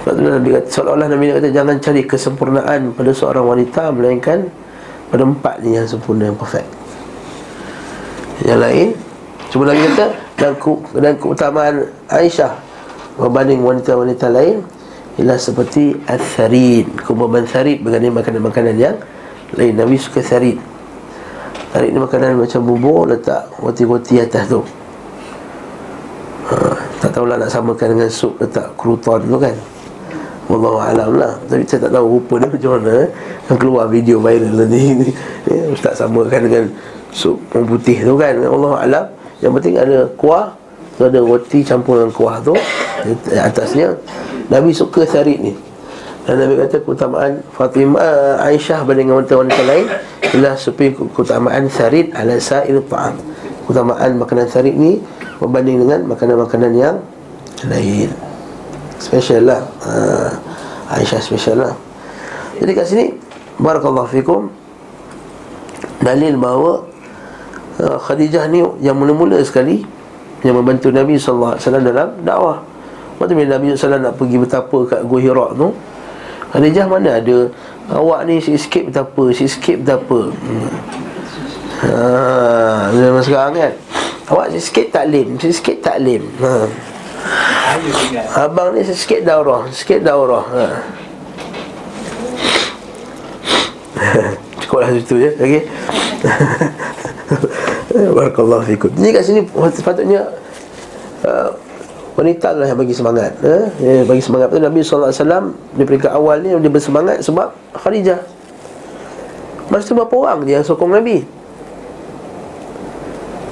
Sebab 0.05 0.13
tu 0.15 0.21
Nabi 0.21 0.49
kata 0.53 0.67
seolah-olah 0.69 1.07
Nabi 1.09 1.33
kata 1.33 1.49
jangan 1.49 1.75
cari 1.81 2.01
kesempurnaan 2.05 2.93
pada 2.93 3.11
seorang 3.11 3.45
wanita 3.45 3.89
melainkan 3.91 4.47
pada 5.09 5.25
empat 5.25 5.65
ni 5.65 5.75
yang 5.75 5.89
sempurna 5.89 6.29
yang 6.29 6.37
perfect. 6.37 6.69
Yang 8.45 8.59
lain 8.61 8.87
cuma 9.49 9.63
lagi 9.73 9.81
kata 9.91 10.05
dan, 10.37 10.53
ku, 10.61 10.79
dan 10.95 11.17
keutamaan 11.17 11.89
Aisyah 12.07 12.53
berbanding 13.17 13.65
wanita-wanita 13.65 14.29
lain 14.31 14.63
ialah 15.19 15.35
seperti 15.35 15.99
al-tharid 16.07 16.87
kumpulan 17.03 17.43
tharid 17.43 17.83
berbanding 17.83 18.15
makanan-makanan 18.15 18.75
yang 18.79 18.95
lain. 19.57 19.73
Nabi 19.75 19.99
suka 19.99 20.23
tharid 20.23 20.55
Tarik 21.69 21.89
ni 21.93 21.99
makanan 22.01 22.41
macam 22.41 22.61
bubur 22.65 23.05
Letak 23.05 23.45
roti-roti 23.61 24.17
atas 24.17 24.49
tu. 24.49 24.61
Ha, 26.49 26.55
Tak 26.97 27.13
tahulah 27.13 27.37
nak 27.37 27.53
samakan 27.53 27.93
dengan 27.93 28.09
sup 28.09 28.33
Letak 28.41 28.73
kruton 28.73 29.21
tu 29.29 29.37
kan. 29.37 29.53
Wallahualam 30.49 31.21
lah. 31.21 31.37
Tapi 31.45 31.61
saya 31.69 31.85
tak 31.85 31.93
tahu 31.93 32.17
rupa 32.17 32.41
dia 32.41 32.49
macam 32.49 32.71
mana 32.81 32.93
eh? 33.05 33.09
Yang 33.45 33.57
keluar 33.61 33.85
video 33.85 34.17
viral 34.17 34.53
nanti 34.65 35.13
ya, 35.45 35.63
Ustaz 35.69 36.01
samakan 36.01 36.41
dengan 36.49 36.65
sup 37.13 37.37
putih 37.53 38.01
tu 38.01 38.17
kan. 38.17 38.33
Wallahualam 38.33 39.05
Yang 39.45 39.51
penting 39.61 39.75
ada 39.77 39.97
kuah 40.17 40.49
tu 40.97 41.05
Ada 41.05 41.21
roti 41.21 41.61
campur 41.61 42.01
dengan 42.01 42.11
kuah 42.17 42.41
tu 42.41 42.57
Atasnya. 43.29 43.93
Nabi 44.49 44.73
suka 44.73 45.05
sarit 45.05 45.37
ni 45.37 45.68
dan 46.29 46.45
Nabi 46.45 46.61
kata 46.61 46.85
keutamaan 46.85 47.41
Fatimah 47.57 48.37
Aisyah 48.45 48.85
berbanding 48.85 49.09
wanita-wanita 49.17 49.61
lain 49.65 49.89
ialah 50.29 50.53
seperti 50.53 51.01
keutamaan 51.09 51.65
sarid 51.73 52.13
ala 52.13 52.37
sa'il 52.37 52.77
ta'am. 52.85 53.17
Keutamaan 53.65 54.13
makanan 54.13 54.45
sarid 54.45 54.77
ni 54.77 55.01
Berbanding 55.41 55.81
dengan 55.81 56.05
makanan-makanan 56.05 56.71
yang 56.77 57.01
lain. 57.65 58.13
Special 59.01 59.41
lah 59.41 59.65
uh, 59.81 60.29
Aisyah 60.93 61.17
special 61.17 61.65
lah. 61.65 61.73
Jadi 62.61 62.77
kat 62.77 62.85
sini 62.85 63.05
Barakallahu 63.57 64.13
fikum 64.13 64.53
Dalil 66.05 66.37
bahawa 66.37 66.85
uh, 67.81 67.97
Khadijah 68.05 68.45
ni 68.53 68.61
yang 68.85 69.01
mula-mula 69.01 69.41
sekali 69.41 69.81
Yang 70.45 70.55
membantu 70.61 70.93
Nabi 70.93 71.17
SAW 71.17 71.57
dalam 71.57 72.21
dakwah. 72.21 72.61
Waktu 73.17 73.33
bila 73.33 73.57
Nabi 73.57 73.73
SAW 73.73 73.97
nak 73.97 74.13
pergi 74.13 74.37
bertapa 74.37 74.77
kat 74.85 75.01
Gua 75.09 75.17
Hira 75.17 75.57
tu 75.57 75.73
Khadijah 76.49 76.85
mana 76.89 77.21
ada? 77.21 77.39
Awak 77.89 78.19
ni 78.25 78.41
sikit-sikit 78.41 78.89
bertapa 78.89 79.23
Sikit-sikit 79.33 79.77
bertapa. 79.85 80.19
Hmm. 80.33 80.69
Haa 81.79 82.91
Zaman 82.91 83.21
sekarang 83.23 83.53
kan? 83.55 83.73
Awak 84.29 84.47
sikit 84.57 84.87
taklim 84.93 85.37
Sikit 85.37 85.77
taklim. 85.81 86.25
Haa 86.41 86.67
Abang 88.33 88.73
ni 88.73 88.81
sikit 88.81 89.21
daurah 89.21 89.69
Sikit 89.69 90.01
daurah. 90.01 90.41
Ha. 90.41 90.65
Cukuplah 94.65 94.89
situ 94.95 95.15
je 95.21 95.29
Okey. 95.37 95.63
Barakallahu 98.17 98.63
fikum. 98.65 98.89
Ini 98.97 99.09
kat 99.13 99.23
sini 99.25 99.41
Sepatutnya 99.75 100.25
uh, 101.25 101.49
Wanita 102.19 102.51
lah 102.51 102.67
yang 102.67 102.75
bagi 102.75 102.91
semangat 102.91 103.31
eh? 103.39 103.71
ya, 103.79 104.03
Bagi 104.03 104.19
semangat. 104.19 104.51
Tu 104.51 104.59
Nabi 104.59 104.83
SAW 104.83 105.55
Di 105.71 105.87
peringkat 105.87 106.11
awal 106.11 106.43
ni 106.43 106.51
Dia 106.51 106.67
bersemangat 106.67 107.23
sebab 107.23 107.55
Khadijah. 107.71 108.19
Masa 109.71 109.87
tu 109.87 109.95
berapa 109.95 110.11
orang 110.11 110.43
dia 110.43 110.59
yang 110.59 110.67
sokong 110.67 110.91
Nabi? 110.91 111.23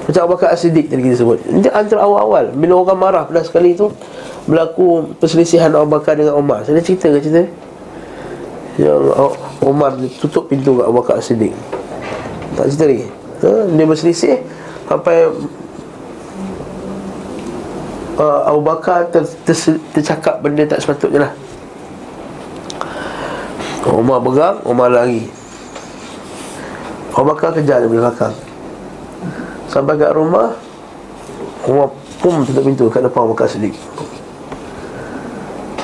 Macam 0.04 0.20
Abu 0.20 0.32
Bakar 0.36 0.52
As-Siddiq 0.52 0.92
tadi 0.92 1.00
kita 1.00 1.16
sebut. 1.24 1.40
Ini 1.48 1.68
antara 1.72 2.04
awal-awal 2.04 2.52
Bila 2.52 2.84
orang 2.84 2.98
marah 3.00 3.24
pada 3.24 3.40
sekali 3.40 3.72
tu 3.72 3.88
Berlaku 4.44 5.16
perselisihan 5.16 5.72
Abu 5.72 5.88
Bakar 5.88 6.20
dengan 6.20 6.36
Umar 6.36 6.68
Saya 6.68 6.76
cerita 6.84 7.08
ke 7.08 7.24
cerita? 7.24 7.48
Yang 8.76 9.32
Umar 9.64 9.96
tutup 10.20 10.44
pintu 10.52 10.76
kat 10.76 10.84
Abu 10.92 11.00
Bakar 11.00 11.24
As-Siddiq. 11.24 11.56
Tak 12.52 12.68
cerita 12.68 12.84
lagi. 12.84 13.06
Ha? 13.48 13.50
Dia 13.64 13.84
berselisih 13.88 14.36
Sampai 14.84 15.24
uh, 18.18 18.50
Abu 18.50 18.60
Bakar 18.60 19.08
ter, 19.14 19.24
ter, 19.46 19.56
tercakap 19.94 20.42
benda 20.42 20.66
tak 20.66 20.82
sepatutnya 20.82 21.30
lah. 21.30 21.32
Umar 23.88 24.20
pegang, 24.20 24.60
Umar 24.68 24.92
lari. 24.92 25.24
Abu 27.16 27.24
Bakar 27.32 27.56
kejar 27.56 27.80
dari 27.80 27.88
belakang. 27.88 28.34
Sampai 29.70 29.96
kat 30.00 30.12
rumah 30.16 30.52
Umar 31.68 31.92
pum 32.24 32.40
tutup 32.44 32.64
pintu 32.64 32.88
kat 32.88 33.04
depan 33.04 33.28
Abu 33.28 33.36
Bakar 33.36 33.52
sedikit 33.52 33.84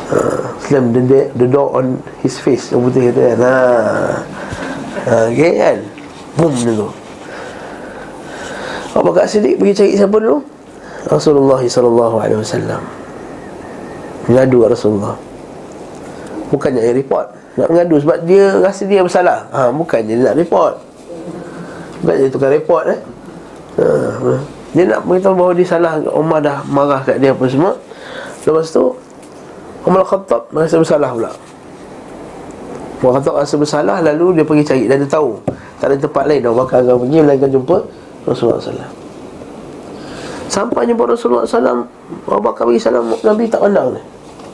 uh, 0.09 0.57
Slam 0.65 0.97
the, 0.97 1.29
the 1.37 1.45
door 1.45 1.69
on 1.77 2.01
his 2.25 2.41
face 2.41 2.73
Yang 2.73 2.81
putih 2.89 3.03
kata 3.13 3.21
kan 3.21 3.39
ha. 3.45 3.57
ha, 5.05 5.15
Okay 5.29 5.53
kan? 5.61 5.79
Boom 6.41 6.55
dia 6.57 6.73
tu. 6.73 6.89
Abu 8.97 9.11
Bakar 9.11 9.27
Siddiq 9.29 9.61
pergi 9.61 9.75
cari 9.75 9.93
siapa 10.01 10.17
dulu 10.17 10.54
Rasulullah 11.09 11.61
sallallahu 11.61 12.17
alaihi 12.17 12.41
wasallam. 12.41 12.83
Mengadu 14.25 14.65
Rasulullah. 14.65 15.17
Bukannya 16.49 16.81
dia 16.81 16.97
report. 16.97 17.27
Nak 17.61 17.69
mengadu 17.71 17.97
sebab 18.01 18.19
dia 18.25 18.57
rasa 18.59 18.83
dia 18.89 19.05
bersalah. 19.05 19.45
Ha, 19.53 19.69
bukannya 19.69 20.17
dia 20.17 20.25
nak 20.33 20.37
report. 20.41 20.75
Bukan 22.01 22.15
dia 22.17 22.29
tukar 22.33 22.51
report 22.51 22.85
eh. 22.89 23.01
Ha, 23.79 23.85
dia 24.75 24.85
nak 24.91 25.07
beritahu 25.07 25.39
bahawa 25.39 25.53
dia 25.55 25.67
salah 25.71 26.03
Umar 26.11 26.43
dah 26.43 26.67
marah 26.67 26.99
kat 27.07 27.23
dia 27.23 27.31
apa 27.31 27.47
semua 27.47 27.79
Lepas 28.43 28.75
tu 28.75 28.91
Umar 29.87 30.03
Khattab 30.03 30.51
rasa 30.51 30.83
bersalah 30.83 31.15
pula 31.15 31.31
Umar 32.99 33.13
Khattab 33.23 33.35
rasa 33.39 33.55
bersalah 33.55 34.03
Lalu 34.03 34.43
dia 34.43 34.45
pergi 34.47 34.67
cari 34.67 34.91
Dan 34.91 35.07
dia 35.07 35.11
tahu 35.11 35.39
Tak 35.79 35.95
ada 35.95 35.97
tempat 36.03 36.27
lain 36.27 36.43
Umar 36.51 36.67
Bakar 36.67 36.83
akan 36.83 37.07
pergi 37.07 37.19
Melainkan 37.23 37.51
jumpa 37.55 37.77
Rasulullah 38.27 38.59
SAW 38.59 39.04
Sampai 40.55 40.87
jumpa 40.87 41.03
Rasulullah 41.11 41.43
SAW 41.43 41.83
Abu 42.31 42.39
Bakar 42.39 42.71
bagi 42.71 42.79
salam 42.79 43.11
Nabi 43.27 43.51
tak 43.51 43.59
pandang 43.59 43.99
ni 43.99 44.03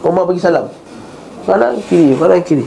Umar 0.00 0.24
bagi 0.24 0.40
salam. 0.40 0.64
Kanan 1.44 1.76
kiri 1.84 2.16
Kanan 2.16 2.40
kiri. 2.40 2.64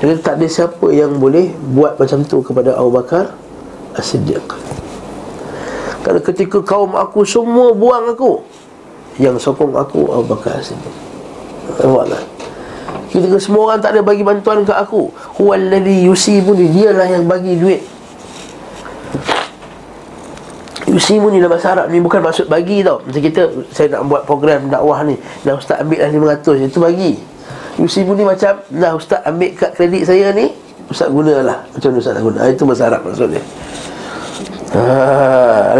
Jadi 0.00 0.16
tak 0.24 0.40
ada 0.40 0.48
siapa 0.48 0.88
yang 0.88 1.20
boleh 1.20 1.52
Buat 1.76 2.00
macam 2.00 2.24
tu 2.24 2.40
kepada 2.40 2.72
Abu 2.72 2.96
Bakar 2.96 3.36
As-Siddiq. 3.92 4.40
Kerana 6.00 6.24
ketika 6.24 6.64
kaum 6.64 6.96
aku 6.96 7.28
Semua 7.28 7.76
buang 7.76 8.16
aku 8.16 8.40
Yang 9.20 9.44
sokong 9.44 9.76
aku 9.76 10.08
Abu 10.08 10.32
Bakar 10.32 10.56
As-Siddiq. 10.56 10.96
Nampak 11.84 12.16
tak? 12.16 12.24
Ketika 13.12 13.36
semua 13.36 13.60
orang 13.68 13.80
tak 13.84 13.92
ada 13.92 14.00
bagi 14.00 14.24
bantuan 14.24 14.64
ke 14.64 14.72
aku 14.72 15.12
Huwaladhi 15.36 16.08
yusibuni 16.08 16.72
Dialah 16.72 17.12
yang 17.12 17.28
bagi 17.28 17.60
duit 17.60 17.91
Yusimu 20.92 21.32
ni 21.32 21.40
dalam 21.40 21.56
bahasa 21.56 21.72
Arab 21.72 21.88
ni 21.88 22.04
bukan 22.04 22.20
maksud 22.20 22.52
bagi 22.52 22.84
tau. 22.84 23.00
Macam 23.00 23.22
kita, 23.24 23.42
saya 23.72 23.96
nak 23.96 24.12
buat 24.12 24.22
program 24.28 24.68
dakwah 24.68 25.00
ni. 25.08 25.16
Dah 25.40 25.56
ustaz 25.56 25.80
ambil 25.80 26.04
lah 26.04 26.36
500, 26.36 26.68
itu 26.68 26.78
bagi. 26.84 27.12
Yusimu 27.80 28.12
ni 28.12 28.28
macam, 28.28 28.60
dah 28.68 28.92
ustaz 28.92 29.24
ambil 29.24 29.56
kad 29.56 29.72
kredit 29.72 30.04
saya 30.04 30.36
ni. 30.36 30.52
Ustaz 30.92 31.08
gunalah, 31.08 31.64
macam 31.72 31.88
mana 31.88 32.00
ustaz 32.04 32.12
nak 32.12 32.24
guna? 32.28 32.38
Ah, 32.44 32.48
Itu 32.52 32.68
bahasa 32.68 32.82
Arab 32.92 33.00
maksudnya. 33.08 33.42
Ha, 34.76 34.82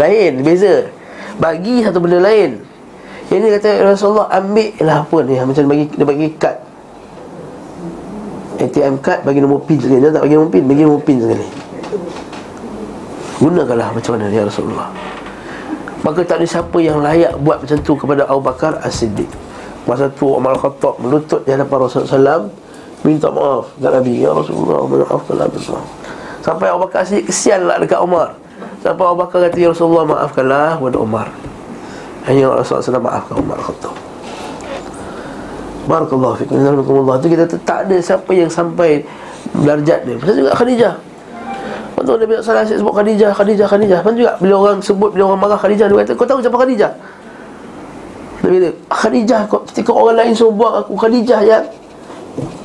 Lain, 0.01 0.33
beza. 0.41 0.89
Bagi 1.37 1.85
satu 1.85 2.01
benda 2.01 2.17
lain. 2.17 2.65
Yang 3.29 3.39
ni 3.41 3.47
kata 3.53 3.69
Rasulullah 3.85 4.27
ambil 4.33 4.69
lah 4.81 5.05
apa 5.05 5.17
ni? 5.21 5.33
Macam 5.37 5.63
bagi, 5.69 5.85
dia 5.93 6.05
bagi 6.09 6.27
kad. 6.41 6.57
ATM 8.57 8.97
card 8.97 9.21
bagi 9.29 9.39
nombor 9.45 9.61
pin 9.69 9.77
sekali. 9.77 10.01
Dia 10.01 10.09
tak 10.09 10.25
bagi 10.25 10.33
nombor 10.37 10.49
pin, 10.49 10.63
bagi 10.65 10.81
nombor 10.81 11.01
pin 11.05 11.17
sekali 11.21 11.72
Gunakanlah 13.43 13.91
macam 13.91 14.15
mana 14.15 14.31
ya 14.31 14.47
Rasulullah. 14.47 14.87
Maka 16.03 16.23
tak 16.23 16.39
ada 16.39 16.47
siapa 16.47 16.77
yang 16.79 17.03
layak 17.03 17.35
buat 17.43 17.59
macam 17.59 17.77
tu 17.83 17.93
kepada 17.99 18.23
Abu 18.31 18.39
Bakar 18.39 18.79
As-Siddiq. 18.79 19.27
Masa 19.83 20.07
tu 20.15 20.31
Umar 20.31 20.55
Khattab 20.55 20.95
melutut 21.03 21.43
di 21.43 21.51
hadapan 21.51 21.75
Rasulullah 21.83 22.39
SAW 22.39 22.47
Minta 23.03 23.27
maaf 23.27 23.67
kepada 23.75 23.99
Nabi 23.99 24.23
Ya 24.23 24.31
Rasulullah 24.31 24.79
maafkanlah 24.87 25.51
Rasulullah 25.51 25.87
Sampai 26.39 26.71
Abu 26.71 26.87
Bakar 26.87 27.03
As-Siddiq 27.03 27.27
kesianlah 27.27 27.75
dekat 27.83 27.99
Umar. 27.99 28.31
Sampai 28.79 29.03
Abu 29.03 29.19
Bakar 29.19 29.43
kata 29.43 29.57
Ya 29.59 29.75
Rasulullah 29.75 30.07
maafkanlah 30.07 30.79
kepada 30.79 30.97
Umar. 31.03 31.27
Hanya 32.31 32.47
Rasulullah 32.55 32.87
SAW 32.87 33.03
maafkan 33.03 33.35
Umar 33.43 33.59
Khattab 33.59 33.95
Barakallahu 35.83 36.39
Alhamdulillah 36.47 37.19
Itu 37.19 37.27
kita 37.27 37.43
tak 37.67 37.91
ada 37.91 37.95
siapa 37.99 38.31
yang 38.31 38.47
sampai 38.47 39.03
Darjat 39.67 40.07
dia. 40.07 40.15
Macam 40.15 40.35
juga 40.39 40.51
Khadijah 40.55 40.95
tu 42.03 42.13
Nabi 42.19 42.39
SAW 42.39 42.67
sebut 42.67 42.93
Khadijah, 42.93 43.31
Khadijah, 43.33 43.67
Khadijah. 43.67 43.99
Lepas 44.03 44.13
juga 44.13 44.31
bila 44.37 44.55
orang 44.59 44.77
sebut, 44.83 45.09
bila 45.15 45.23
orang 45.31 45.41
marah 45.41 45.59
Khadijah 45.59 45.87
Dia 45.89 45.97
kata, 46.03 46.13
kau 46.13 46.27
tahu 46.27 46.39
siapa 46.43 46.57
Khadijah? 46.59 46.91
Nabi 48.43 48.55
kata, 48.59 48.69
Khadijah 48.91 49.41
ketika 49.71 49.91
orang 49.95 50.15
lain 50.19 50.31
suruh 50.35 50.53
buang 50.53 50.75
aku 50.83 50.93
Khadijah 50.99 51.39
yang 51.47 51.65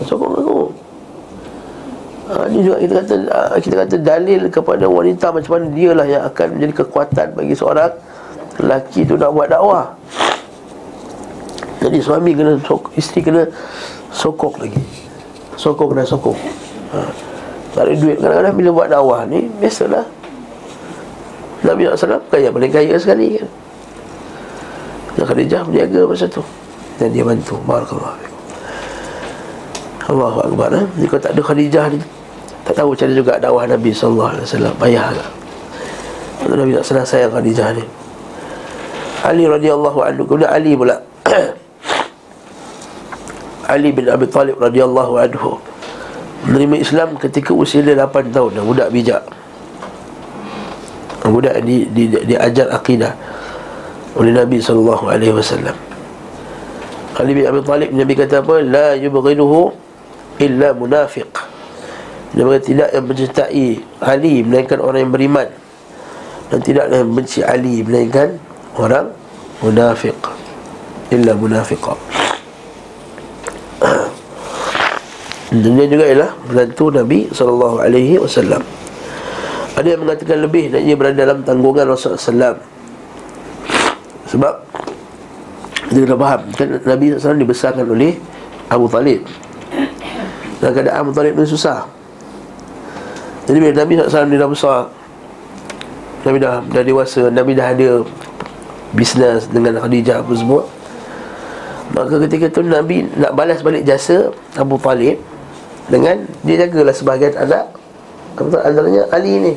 sokong 0.04 0.34
aku 0.34 0.58
ha, 2.28 2.32
Ini 2.50 2.58
juga 2.66 2.76
kita 2.82 2.94
kata 3.00 3.14
ha, 3.30 3.56
kita 3.56 3.74
kata 3.86 3.94
dalil 4.02 4.40
kepada 4.50 4.84
wanita 4.90 5.30
Macam 5.30 5.50
mana 5.54 5.66
dia 5.72 5.90
lah 5.94 6.06
yang 6.06 6.22
akan 6.26 6.46
menjadi 6.58 6.72
kekuatan 6.84 7.26
bagi 7.38 7.54
seorang 7.54 7.92
Lelaki 8.58 9.06
tu 9.06 9.14
nak 9.14 9.30
buat 9.30 9.46
dakwah. 9.46 9.86
Jadi 11.78 12.02
suami 12.02 12.34
kena, 12.34 12.58
sok, 12.58 12.90
isteri 12.98 13.22
kena 13.22 13.42
sokong 14.10 14.58
lagi. 14.58 14.82
Sokong 15.54 15.94
dan 15.94 16.06
sokong 16.06 16.38
ha. 16.90 17.06
Tak 17.78 17.86
ada 17.86 17.94
duit. 17.94 18.18
Kadang-kadang 18.18 18.54
bila 18.58 18.70
buat 18.74 18.88
dakwah 18.90 19.22
ni 19.30 19.46
Biasalah. 19.62 20.02
Nabi 21.62 21.86
SAW 21.86 22.26
kaya 22.26 22.50
paling 22.50 22.74
kaya 22.74 22.98
sekali 22.98 23.38
kan. 23.38 23.46
Dan 25.14 25.22
Khadijah 25.22 25.62
menjaga 25.62 26.00
masa 26.10 26.26
tu. 26.26 26.42
Dan 26.98 27.14
dia 27.14 27.22
bantu. 27.22 27.54
Barakallah 27.62 28.18
Allahu 30.10 30.38
Akbar 30.42 30.74
eh? 30.74 30.82
Jika 30.98 31.22
tak 31.22 31.38
ada 31.38 31.42
Khadijah 31.44 31.86
ni 31.94 32.02
Tak 32.66 32.82
tahu 32.82 32.98
mana 32.98 33.14
juga 33.14 33.38
dakwah 33.38 33.68
Nabi 33.68 33.94
SAW 33.94 34.34
Payah 34.74 35.14
tak 35.14 35.30
Nabi 36.58 36.74
SAW 36.82 37.06
sayang 37.06 37.30
Khadijah 37.30 37.78
ni. 37.78 37.86
Ali 39.22 39.46
radhiyallahu 39.46 40.02
anhu. 40.02 40.26
Kemudian 40.26 40.50
Ali 40.50 40.74
pula. 40.74 40.98
Ali 43.70 43.94
bin 43.94 44.10
Abi 44.10 44.26
Talib 44.26 44.58
radhiyallahu 44.58 45.14
anhu 45.14 45.62
menerima 46.46 46.76
Islam 46.78 47.08
ketika 47.18 47.50
usia 47.50 47.82
dia 47.82 47.98
8 47.98 48.30
tahun. 48.30 48.60
Dan 48.60 48.64
budak 48.68 48.88
bijak. 48.94 49.22
Budak 51.28 51.60
di, 51.60 51.84
di, 51.92 52.08
di, 52.08 52.18
diajar 52.24 52.72
akidah 52.72 53.12
oleh 54.16 54.32
Nabi 54.32 54.62
sallallahu 54.62 55.04
alaihi 55.12 55.34
wasallam. 55.34 55.76
Ali 57.18 57.34
bin 57.34 57.44
Abi 57.44 57.60
Talib 57.66 57.90
Nabi 57.92 58.12
kata 58.14 58.40
apa? 58.40 58.62
La 58.64 58.96
yubghiduhu 58.96 59.74
illa 60.40 60.72
munafiq. 60.72 61.28
Dia 62.32 62.44
berkata 62.44 62.64
tidak 62.64 62.88
yang 62.92 63.04
mencintai 63.08 63.66
Ali 64.04 64.34
melainkan 64.44 64.78
orang 64.80 65.00
yang 65.08 65.12
beriman. 65.12 65.48
Dan 66.48 66.58
tidak 66.64 66.86
yang 66.88 67.12
benci 67.12 67.44
Ali 67.44 67.84
melainkan 67.84 68.40
orang 68.78 69.12
munafik 69.60 70.14
illa 71.10 71.34
munafiqa 71.34 71.98
Dunia 75.48 75.88
juga 75.88 76.04
ialah 76.04 76.30
menantu 76.44 76.92
Nabi 76.92 77.32
wasallam. 78.20 78.60
Ada 79.78 79.88
yang 79.96 80.00
mengatakan 80.04 80.38
lebih 80.44 80.74
dan 80.74 80.80
ia 80.84 80.92
berada 80.98 81.16
dalam 81.16 81.40
tanggungan 81.46 81.88
Rasulullah 81.88 82.20
sallallahu 82.20 82.60
Sebab 84.28 84.54
kita 85.88 85.98
kena 86.04 86.16
faham 86.20 86.40
kan 86.52 86.68
Nabi 86.84 87.04
SAW 87.16 87.40
dibesarkan 87.40 87.86
oleh 87.88 88.20
Abu 88.68 88.92
Talib. 88.92 89.24
Dan 90.60 90.68
keadaan 90.76 91.08
Abu 91.08 91.16
Talib 91.16 91.32
ni 91.38 91.48
susah. 91.48 91.88
Jadi 93.48 93.56
bila 93.64 93.72
Nabi 93.72 93.92
SAW 93.96 94.28
dia 94.28 94.36
dah 94.44 94.50
besar 94.52 94.78
Nabi 96.28 96.36
dah, 96.36 96.60
dah 96.60 96.82
dewasa 96.84 97.32
Nabi 97.32 97.56
dah 97.56 97.72
ada 97.72 98.04
Bisnes 98.92 99.48
dengan 99.48 99.80
Khadijah 99.80 100.24
apa 100.24 100.32
semua 100.32 100.64
Maka 101.96 102.20
ketika 102.28 102.52
tu 102.52 102.60
Nabi 102.64 103.08
nak 103.16 103.32
balas 103.32 103.64
balik 103.64 103.88
jasa 103.88 104.32
Abu 104.56 104.76
Talib 104.76 105.16
Dengan 105.88 106.20
dia 106.44 106.68
jagalah 106.68 106.92
sebahagian 106.92 107.34
anak 107.36 107.72
Apa 108.36 108.60
antaranya 108.60 109.08
Ali 109.08 109.40
ni. 109.40 109.54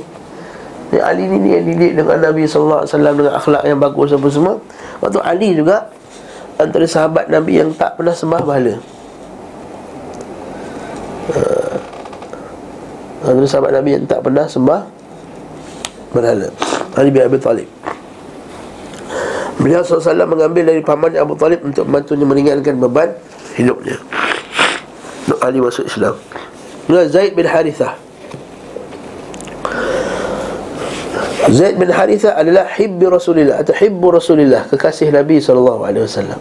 Ni 0.91 0.99
Ali 0.99 1.27
ni 1.27 1.37
dia 1.43 1.59
didik 1.59 1.99
dengan 1.99 2.17
Nabi 2.23 2.47
SAW 2.47 2.87
Dengan 2.87 3.35
akhlak 3.35 3.63
yang 3.67 3.79
bagus 3.79 4.15
apa 4.15 4.27
semua. 4.31 4.55
Waktu 5.03 5.19
Ali 5.23 5.49
juga 5.59 5.91
Antara 6.55 6.87
sahabat 6.87 7.27
Nabi 7.27 7.57
yang 7.57 7.73
tak 7.73 7.97
pernah 7.97 8.13
sembah 8.13 8.41
bahala. 8.45 8.75
Uh, 11.31 11.77
Antara 13.27 13.47
sahabat 13.49 13.71
Nabi 13.75 13.89
yang 13.99 14.05
tak 14.07 14.23
pernah 14.23 14.45
sembah 14.47 14.81
Berhala 16.11 16.51
Ali 16.99 17.07
bin 17.07 17.23
Abi 17.23 17.39
Talib. 17.39 17.69
Beliau 19.63 19.79
SAW 19.79 20.27
mengambil 20.27 20.73
dari 20.75 20.81
paman 20.83 21.15
Abu 21.15 21.39
Talib 21.39 21.63
Untuk 21.63 21.87
membantunya 21.87 22.25
meringankan 22.27 22.75
beban 22.81 23.09
hidupnya 23.55 23.95
Ali 25.39 25.63
masuk 25.63 25.87
Islam 25.87 26.19
Beliau 26.89 27.07
Zaid 27.07 27.31
bin 27.37 27.47
Harithah 27.47 27.95
Zaid 31.49 31.75
bin 31.81 31.89
Haritha 31.89 32.37
adalah 32.37 32.69
hibbi 32.69 33.09
Rasulillah 33.09 33.65
atau 33.65 33.73
hibbu 33.73 34.13
Rasulillah, 34.13 34.69
kekasih 34.69 35.09
Nabi 35.09 35.41
wasallam. 35.41 36.37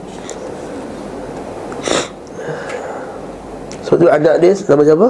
Sebab 3.88 3.96
tu 3.96 4.06
anak 4.06 4.38
dia 4.38 4.52
nama 4.68 4.82
siapa? 4.84 5.08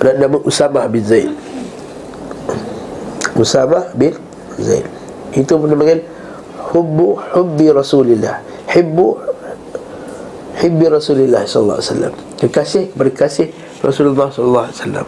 Ada 0.00 0.10
nama 0.16 0.38
Usamah 0.46 0.84
bin 0.88 1.02
Zaid. 1.04 1.28
Usamah 3.36 3.90
bin 3.92 4.16
Zaid. 4.56 4.86
Itu 5.36 5.60
pun 5.60 5.68
dipanggil 5.68 6.00
hubbu 6.72 7.20
hubbi 7.36 7.68
Rasulillah. 7.68 8.40
Hibbu 8.70 9.29
hibbi 10.60 10.86
Rasulillah 10.86 11.48
sallallahu 11.48 11.80
alaihi 11.80 11.90
wasallam. 11.90 12.14
Kekasih 12.36 12.84
berkasih 12.94 13.48
Rasulullah 13.80 14.28
sallallahu 14.28 14.68
alaihi 14.68 14.78
wasallam. 14.78 15.06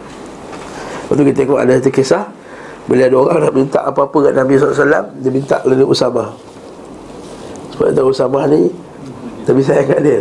Lepas 1.03 1.13
tu 1.13 1.23
kita 1.29 1.37
tengok 1.45 1.59
ada 1.61 1.73
satu 1.77 1.91
kisah. 1.93 2.23
Bila 2.83 3.07
ada 3.07 3.15
orang 3.15 3.39
nak 3.47 3.53
minta 3.55 3.79
apa-apa 3.79 4.17
kat 4.27 4.33
Nabi 4.35 4.59
SAW 4.59 5.07
Dia 5.23 5.31
minta 5.31 5.55
oleh 5.63 5.87
Usama. 5.87 6.35
Sebab 7.75 7.95
tahu 7.95 8.11
Usama 8.11 8.43
ni 8.51 8.67
Tapi 9.47 9.59
sayang 9.63 9.87
kat 9.87 9.99
dia. 10.03 10.19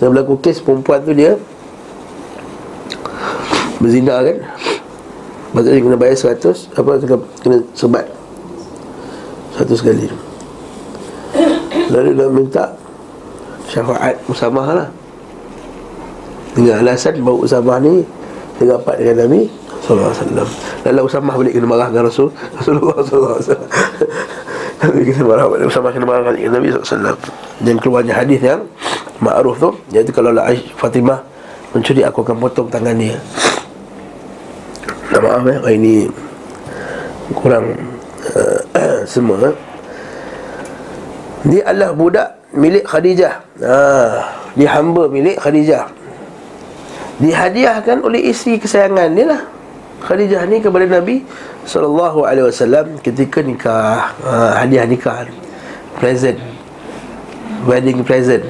Saya 0.00 0.08
berlaku 0.08 0.40
kes 0.40 0.64
perempuan 0.64 1.04
tu 1.04 1.12
dia 1.12 1.36
Berzina 3.76 4.24
kan? 4.24 4.38
Tu 5.52 5.68
dia 5.68 5.84
kena 5.84 5.98
bayar 6.00 6.16
100 6.16 6.72
Apa 6.80 6.96
kena, 6.96 7.16
kena 7.44 7.56
sebat. 7.76 8.08
100 9.60 9.68
kali 9.84 10.08
Lalu 11.92 12.10
dia 12.16 12.26
minta 12.32 12.64
Syafaat 13.70 14.16
Usama 14.26 14.62
lah 14.74 14.88
Dengan 16.56 16.82
alasan 16.82 17.20
bahawa 17.22 17.38
Usama 17.44 17.74
ni 17.82 18.02
Dia 18.58 18.78
dapat 18.78 18.98
dengan 19.02 19.26
Nabi 19.26 19.62
wasallam. 19.90 20.46
Lalu 20.86 21.00
Usamah 21.02 21.34
balik 21.34 21.52
kena 21.58 21.66
marah 21.66 21.88
dengan 21.90 22.06
Rasul 22.06 22.30
Rasulullah 22.58 22.96
wasallam. 23.02 23.70
Nabi 24.82 25.00
kena 25.10 25.24
marah 25.26 25.44
balik 25.50 25.66
Usamah 25.66 25.90
kena 25.90 26.06
marah 26.06 26.30
dengan 26.30 26.52
Nabi 26.60 26.68
wasallam. 26.70 27.16
Dan 27.58 27.74
keluarnya 27.82 28.14
hadis 28.22 28.40
yang 28.40 28.62
ma'ruf 29.18 29.58
tu 29.58 29.70
iaitu 29.90 30.14
kalau 30.14 30.30
la 30.30 30.50
Fatimah 30.78 31.22
mencuri 31.74 32.02
aku 32.06 32.22
akan 32.22 32.36
potong 32.38 32.68
tangan 32.68 32.94
dia. 32.94 33.16
Nah, 35.12 35.20
maaf 35.20 35.44
ya, 35.44 35.58
ini 35.76 36.08
kurang 37.36 37.76
uh, 38.32 38.60
semua. 39.12 39.52
Eh. 39.52 39.56
Dia 41.42 41.68
adalah 41.68 41.90
budak 41.92 42.28
milik 42.52 42.84
Khadijah. 42.84 43.40
Ha, 43.60 43.76
dia 44.56 44.68
hamba 44.72 45.08
milik 45.08 45.40
Khadijah. 45.40 45.88
Dihadiahkan 47.20 48.00
oleh 48.04 48.32
isteri 48.32 48.60
kesayangan 48.60 49.10
dia 49.12 49.26
lah. 49.36 49.42
Khadijah 50.02 50.42
ni 50.50 50.58
kepada 50.58 50.84
Nabi 50.90 51.22
sallallahu 51.62 52.26
alaihi 52.26 52.50
wasallam 52.50 52.98
ketika 52.98 53.38
nikah 53.38 54.10
ha, 54.26 54.58
hadiah 54.58 54.82
nikah 54.82 55.30
present 56.02 56.38
wedding 57.62 58.02
present 58.02 58.42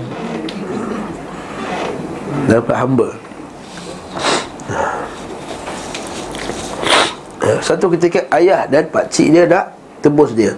dapat 2.48 2.72
hamba 2.72 3.08
ya, 7.44 7.54
satu 7.60 7.92
ketika 7.92 8.24
ayah 8.32 8.64
dan 8.64 8.88
pak 8.88 9.12
cik 9.12 9.28
dia 9.28 9.44
nak 9.44 9.76
tebus 10.00 10.32
dia 10.32 10.56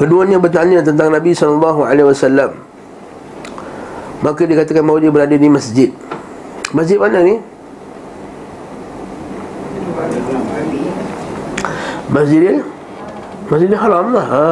keduanya 0.00 0.40
bertanya 0.40 0.80
tentang 0.80 1.12
Nabi 1.12 1.36
sallallahu 1.36 1.84
alaihi 1.84 2.08
wasallam. 2.08 2.56
Maka 4.24 4.48
dikatakan 4.48 4.80
bahawa 4.80 5.04
dia 5.04 5.12
berada 5.12 5.36
di 5.36 5.48
masjid. 5.52 5.92
Masjid 6.72 6.96
mana 6.96 7.20
ni? 7.20 7.36
Masjidil 12.10 12.64
Masjidil 13.52 13.76
Haram 13.76 14.06
lah. 14.16 14.26
Ha. 14.26 14.42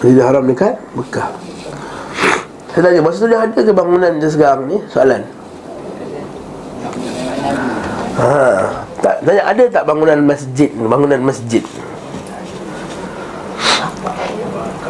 Masjidil 0.00 0.24
Haram 0.24 0.44
dekat 0.44 0.76
Mekah. 0.92 1.28
Saya 2.72 2.80
tanya 2.88 3.00
Masa 3.04 3.24
tu 3.24 3.28
dia 3.28 3.40
ada 3.40 3.58
ke 3.60 3.72
bangunan 3.72 4.12
dia 4.20 4.28
sekarang 4.28 4.68
ni? 4.68 4.78
Soalan. 4.88 5.20
Ha. 8.20 8.32
tak, 9.00 9.14
Tanya 9.24 9.42
ada 9.48 9.64
tak 9.68 9.84
bangunan 9.88 10.18
masjid? 10.24 10.68
Bangunan 10.76 11.20
masjid 11.24 11.64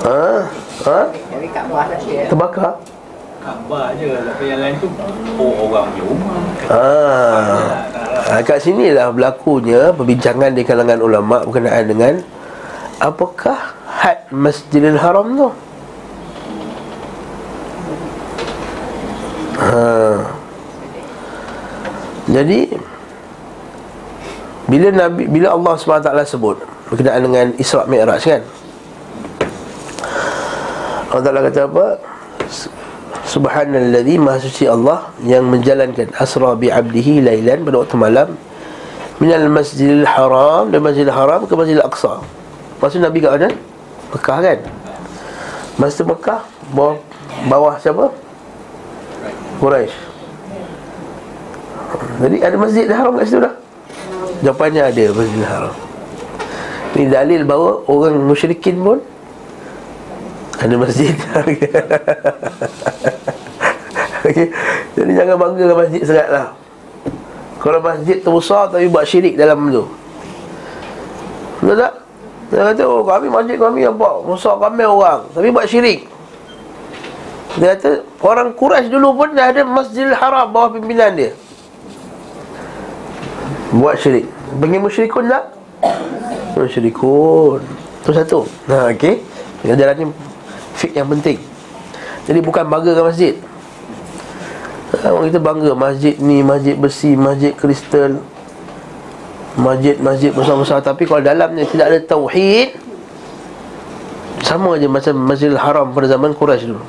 Ha? 0.02 0.22
Ha? 0.86 1.00
Terbakar 2.26 2.74
Kabar 3.42 3.90
je 3.98 4.10
Tapi 4.22 4.44
yang 4.50 4.60
lain 4.62 4.74
tu 4.78 4.86
Oh 5.38 5.66
orang 5.66 5.90
punya 5.94 6.04
rumah 6.06 6.42
Ah, 8.32 8.40
kat 8.46 8.62
sini 8.62 8.94
lah 8.94 9.10
berlakunya 9.10 9.90
perbincangan 9.92 10.54
di 10.54 10.62
kalangan 10.62 11.02
ulama 11.02 11.42
berkenaan 11.44 11.84
dengan 11.84 12.14
apakah 13.02 13.74
had 13.90 14.24
Masjidil 14.30 14.96
Haram 14.96 15.26
tu. 15.34 15.48
Ha. 19.58 19.82
Jadi 22.30 22.60
bila 24.70 24.88
Nabi 24.94 25.28
bila 25.28 25.52
Allah 25.52 25.74
SWT 25.76 26.08
sebut 26.24 26.56
berkenaan 26.88 27.20
dengan 27.26 27.46
Isra 27.58 27.84
Mi'raj 27.90 28.22
kan? 28.22 28.42
Allah 31.12 31.24
Taala 31.28 31.40
kata 31.44 31.60
apa? 31.68 31.86
Subhanalladzi 33.28 34.16
maha 34.16 34.40
suci 34.40 34.64
Allah 34.64 35.12
yang 35.28 35.44
menjalankan 35.44 36.08
asra 36.16 36.56
bi 36.56 36.72
'abdihi 36.72 37.20
lailan 37.20 37.68
pada 37.68 37.76
waktu 37.84 37.96
malam 38.00 38.28
minal 39.20 39.44
masjidil 39.52 40.08
haram 40.08 40.72
dan 40.72 40.80
masjidil 40.80 41.12
haram 41.12 41.44
ke 41.44 41.52
masjidil 41.52 41.84
aqsa. 41.84 42.24
Maksud 42.80 43.04
Nabi 43.04 43.20
kat 43.20 43.30
mana? 43.36 43.52
Mekah 44.16 44.38
kan? 44.40 44.58
Masa 45.76 46.00
Mekah 46.00 46.40
bawah, 46.72 46.96
bawah 47.46 47.76
siapa? 47.76 48.08
Quraisy. 49.60 49.94
Jadi 52.24 52.36
ada 52.40 52.56
masjid 52.56 52.88
haram 52.88 53.12
kat 53.20 53.28
situ 53.28 53.38
dah. 53.44 53.54
Jawapannya 54.40 54.82
ada 54.88 55.04
masjidil 55.12 55.44
haram. 55.46 55.74
Ini 56.96 57.04
dalil 57.12 57.40
bahawa 57.44 57.84
orang 57.84 58.16
musyrikin 58.24 58.80
pun 58.80 59.11
ada 60.60 60.74
masjid. 60.76 61.14
Okay. 64.22 64.54
Jadi 64.94 65.12
jangan 65.18 65.34
bangga 65.34 65.66
dengan 65.66 65.78
masjid 65.82 66.02
serat 66.06 66.28
lah. 66.30 66.54
Kalau 67.58 67.82
masjid 67.82 68.22
tu 68.22 68.30
besar 68.30 68.70
tapi 68.70 68.86
buat 68.86 69.02
syirik 69.02 69.34
dalam 69.34 69.66
tu. 69.74 69.82
Betul 71.58 71.82
tak? 71.82 71.94
Dia 72.54 72.70
kata, 72.70 72.82
oh 72.86 73.02
kami 73.02 73.26
masjid 73.26 73.58
kami 73.58 73.82
apa? 73.82 74.22
Besar 74.28 74.60
kami 74.60 74.84
orang 74.86 75.26
Tapi 75.34 75.48
buat 75.50 75.66
syirik. 75.66 76.06
Dia 77.58 77.74
kata, 77.74 78.06
orang 78.22 78.54
Quraisy 78.54 78.94
dulu 78.94 79.10
pun 79.18 79.34
dah 79.34 79.50
ada 79.50 79.66
masjid 79.66 80.06
haram 80.14 80.54
bawah 80.54 80.70
pimpinan 80.70 81.18
dia. 81.18 81.34
Buat 83.74 83.98
syirik. 83.98 84.30
Panggil 84.58 84.80
musyrikun 84.84 85.26
tak? 85.26 85.44
Musyrikun. 86.54 87.58
Itu 88.04 88.10
satu. 88.14 88.38
Ha 88.70 88.94
okey. 88.94 89.18
Ajaran 89.66 89.94
ni 89.98 90.06
Fik 90.82 90.98
yang 90.98 91.06
penting. 91.06 91.38
Jadi 92.26 92.42
bukan 92.42 92.66
banggakan 92.66 93.06
masjid. 93.06 93.38
Ha, 94.92 95.14
Orang 95.14 95.30
kita 95.30 95.40
bangga 95.40 95.72
Masjid 95.72 96.14
ni 96.20 96.44
Masjid 96.44 96.76
besi 96.76 97.16
Masjid 97.16 97.56
kristal 97.56 98.20
Masjid-masjid 99.54 100.34
besar-besar. 100.34 100.82
Tapi 100.82 101.06
kalau 101.06 101.22
dalamnya 101.22 101.64
tidak 101.64 101.86
ada 101.90 101.98
tauhid 102.02 102.76
Sama 104.42 104.74
aja 104.74 104.90
macam 104.90 105.14
Masjidil 105.22 105.58
Haram 105.58 105.94
pada 105.94 106.06
zaman 106.10 106.34
Quraisy 106.34 106.66
dulu. 106.66 106.84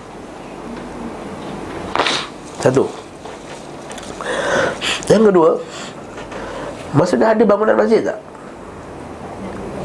Satu. 2.59 2.89
Yang 5.07 5.23
kedua 5.29 5.51
Masa 6.93 7.17
dah 7.17 7.33
ada 7.33 7.43
bangunan 7.45 7.73
masjid 7.73 8.05
tak? 8.05 8.21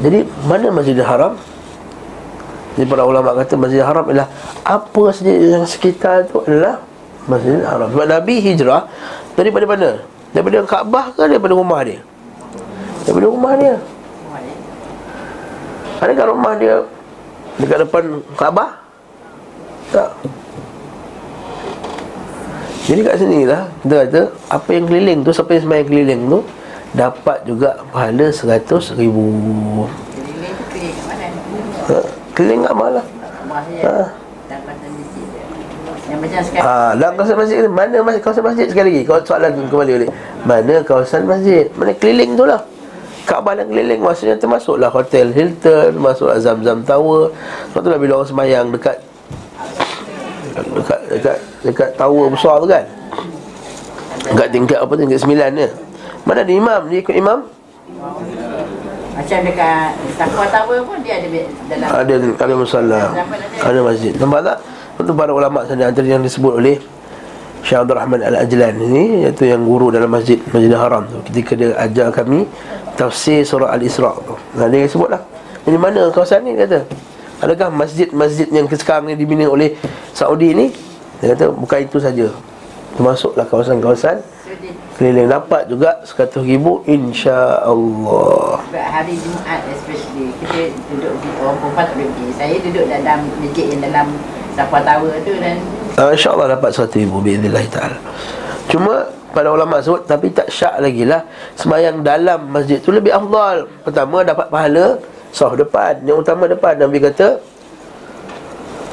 Jadi 0.05 0.29
mana 0.45 0.69
Masjidil 0.69 1.05
Haram? 1.05 1.33
Jadi 2.79 2.87
para 2.87 3.03
ulama 3.03 3.35
kata 3.35 3.59
Masjidil 3.59 3.83
Haram 3.83 4.07
adalah 4.07 4.31
Apa 4.63 5.11
saja 5.11 5.35
yang 5.35 5.67
sekitar 5.67 6.23
itu 6.23 6.39
adalah 6.47 6.79
Masjidil 7.27 7.67
Haram 7.67 7.91
Sebab 7.91 8.07
Nabi 8.07 8.39
hijrah 8.39 8.87
Daripada 9.35 9.67
mana? 9.67 9.99
Daripada 10.31 10.63
Kaabah 10.63 11.11
ke 11.11 11.27
daripada 11.27 11.59
rumah 11.59 11.83
dia? 11.83 11.99
Daripada 13.03 13.27
rumah 13.27 13.53
dia 13.59 13.75
Adakah 15.99 16.25
rumah 16.31 16.53
dia 16.55 16.75
Dekat 17.59 17.83
depan 17.83 18.03
Kaabah? 18.39 18.79
Tak 19.91 20.15
Jadi 22.87 22.99
kat 23.03 23.15
sini 23.19 23.43
lah 23.43 23.67
Kita 23.83 24.07
kata 24.07 24.21
Apa 24.55 24.69
yang 24.71 24.87
keliling 24.87 25.19
tu 25.27 25.35
Siapa 25.35 25.51
yang 25.51 25.67
semayang 25.67 25.87
keliling 25.91 26.21
tu 26.31 26.39
Dapat 26.95 27.43
juga 27.43 27.83
pahala 27.91 28.31
seratus 28.31 28.95
ribu 28.95 29.27
Keliling 30.15 30.53
tu 30.55 30.63
keliling 30.71 30.95
kat 30.95 31.05
mana? 31.11 31.27
ha? 31.91 32.18
Keliling 32.39 32.63
kat 32.63 32.71
saya. 32.71 33.03
Ha. 33.83 34.03
Ha, 36.63 36.73
dalam 36.95 37.13
kawasan 37.19 37.35
masjid 37.35 37.57
ni, 37.61 37.69
Mana 37.69 37.99
masjid, 37.99 38.21
kawasan 38.23 38.43
masjid 38.47 38.67
sekali 38.71 38.89
lagi? 38.95 39.01
Kalau 39.03 39.21
soalan 39.27 39.51
kembali 39.67 39.91
balik. 39.99 40.11
Mana 40.47 40.75
kawasan 40.87 41.27
masjid? 41.27 41.67
Mana 41.75 41.91
keliling 41.99 42.39
tu 42.39 42.47
lah. 42.47 42.63
Kaabah 43.27 43.59
dan 43.59 43.67
keliling 43.67 43.99
Maksudnya 43.99 44.39
termasuklah 44.39 44.87
Hotel 44.87 45.35
Hilton 45.35 45.99
Masuklah 45.99 46.39
Zam-Zam 46.39 46.87
Tower. 46.87 47.35
Sebab 47.75 47.79
tu 47.83 47.89
lah 47.91 47.99
bila 47.99 48.23
orang 48.23 48.29
semayang 48.31 48.65
dekat 48.71 49.03
Dekat 50.55 50.99
Dekat 51.11 51.37
Dekat 51.67 51.89
tower 51.99 52.31
besar 52.31 52.55
tu 52.63 52.67
kan? 52.71 52.87
Dekat 54.31 54.47
tingkat 54.47 54.79
apa 54.79 54.93
Tingkat 54.95 55.19
sembilan 55.19 55.49
ni. 55.59 55.67
Mana 56.23 56.39
ada 56.47 56.53
imam? 56.55 56.81
Dia 56.87 57.03
ikut 57.03 57.15
imam 57.19 57.39
Macam 59.19 59.37
dekat 59.43 59.91
Takwa 60.15 60.45
Tower 60.47 60.79
pun 60.87 60.97
dia 61.03 61.19
ada 61.19 61.27
dalam 61.67 61.87
Ada 61.91 62.13
Ada 62.39 62.53
musallah 62.55 63.05
Ada 63.59 63.79
masjid. 63.83 64.15
Nampak 64.15 64.41
tak? 64.47 64.57
Itu 64.95 65.11
para 65.11 65.31
ulama 65.35 65.67
sana 65.67 65.91
Antara 65.91 66.07
yang 66.07 66.23
disebut 66.23 66.55
oleh 66.55 66.79
Syekh 67.59 67.83
Abdul 67.83 67.99
Rahman 67.99 68.23
Al-Ajlan 68.23 68.79
ini 68.79 69.27
Iaitu 69.27 69.51
yang 69.51 69.67
guru 69.67 69.91
dalam 69.91 70.07
masjid 70.07 70.39
Masjidil 70.55 70.79
Haram 70.79 71.03
tu. 71.11 71.19
Ketika 71.27 71.51
dia 71.59 71.75
ajar 71.75 72.07
kami 72.15 72.47
Tafsir 72.95 73.43
surah 73.43 73.75
Al-Isra' 73.75 74.15
tu. 74.23 74.39
Nah 74.55 74.71
dia 74.71 74.87
sebut 74.87 75.11
lah 75.11 75.19
Ini 75.67 75.75
mana 75.75 76.07
kawasan 76.15 76.47
ni? 76.47 76.55
Dia 76.55 76.63
kata 76.63 76.79
Adakah 77.39 77.71
masjid-masjid 77.71 78.47
yang 78.51 78.67
sekarang 78.67 79.07
ni 79.07 79.15
dibina 79.15 79.47
oleh 79.47 79.75
Saudi 80.11 80.51
ni? 80.51 80.67
Dia 81.23 81.35
kata 81.35 81.55
bukan 81.55 81.79
itu 81.87 81.95
saja. 81.99 82.27
Termasuklah 82.99 83.47
kawasan-kawasan 83.47 84.19
Keliling 84.99 85.31
dapat 85.31 85.71
juga 85.71 85.95
100 86.03 86.43
ribu 86.43 86.83
InsyaAllah. 86.83 88.59
Sebab 88.67 88.83
hari 88.83 89.15
Jumaat 89.15 89.63
especially 89.71 90.35
Kita 90.43 90.75
duduk 90.91 91.15
di 91.23 91.29
Orang 91.39 91.55
perempuan 91.63 91.87
tak 91.87 91.95
boleh 91.95 92.11
pergi. 92.11 92.27
Saya 92.35 92.55
duduk 92.59 92.85
dalam 92.91 93.19
Masjid 93.39 93.65
yang 93.71 93.81
dalam 93.87 94.07
Takwa 94.59 94.83
Tower 94.83 95.15
tu 95.23 95.39
Dan 95.39 95.55
uh, 95.95 96.11
InsyaAllah 96.11 96.59
dapat 96.59 96.75
100 96.75 96.99
ribu 96.99 97.23
ta'ala. 97.71 97.95
Cuma 98.67 99.07
pada 99.31 99.47
ulama 99.55 99.79
sebut 99.79 100.03
Tapi 100.03 100.35
tak 100.35 100.51
syak 100.51 100.83
lagi 100.83 101.07
lah 101.07 101.23
Semayang 101.55 102.03
dalam 102.03 102.51
masjid 102.51 102.83
tu 102.83 102.91
lebih 102.91 103.15
afdal. 103.15 103.71
Pertama 103.87 104.27
dapat 104.27 104.51
pahala 104.51 104.99
Sah 105.31 105.55
depan. 105.55 106.03
Yang 106.03 106.27
utama 106.27 106.43
depan 106.51 106.75
Nabi 106.75 106.99
kata 106.99 107.39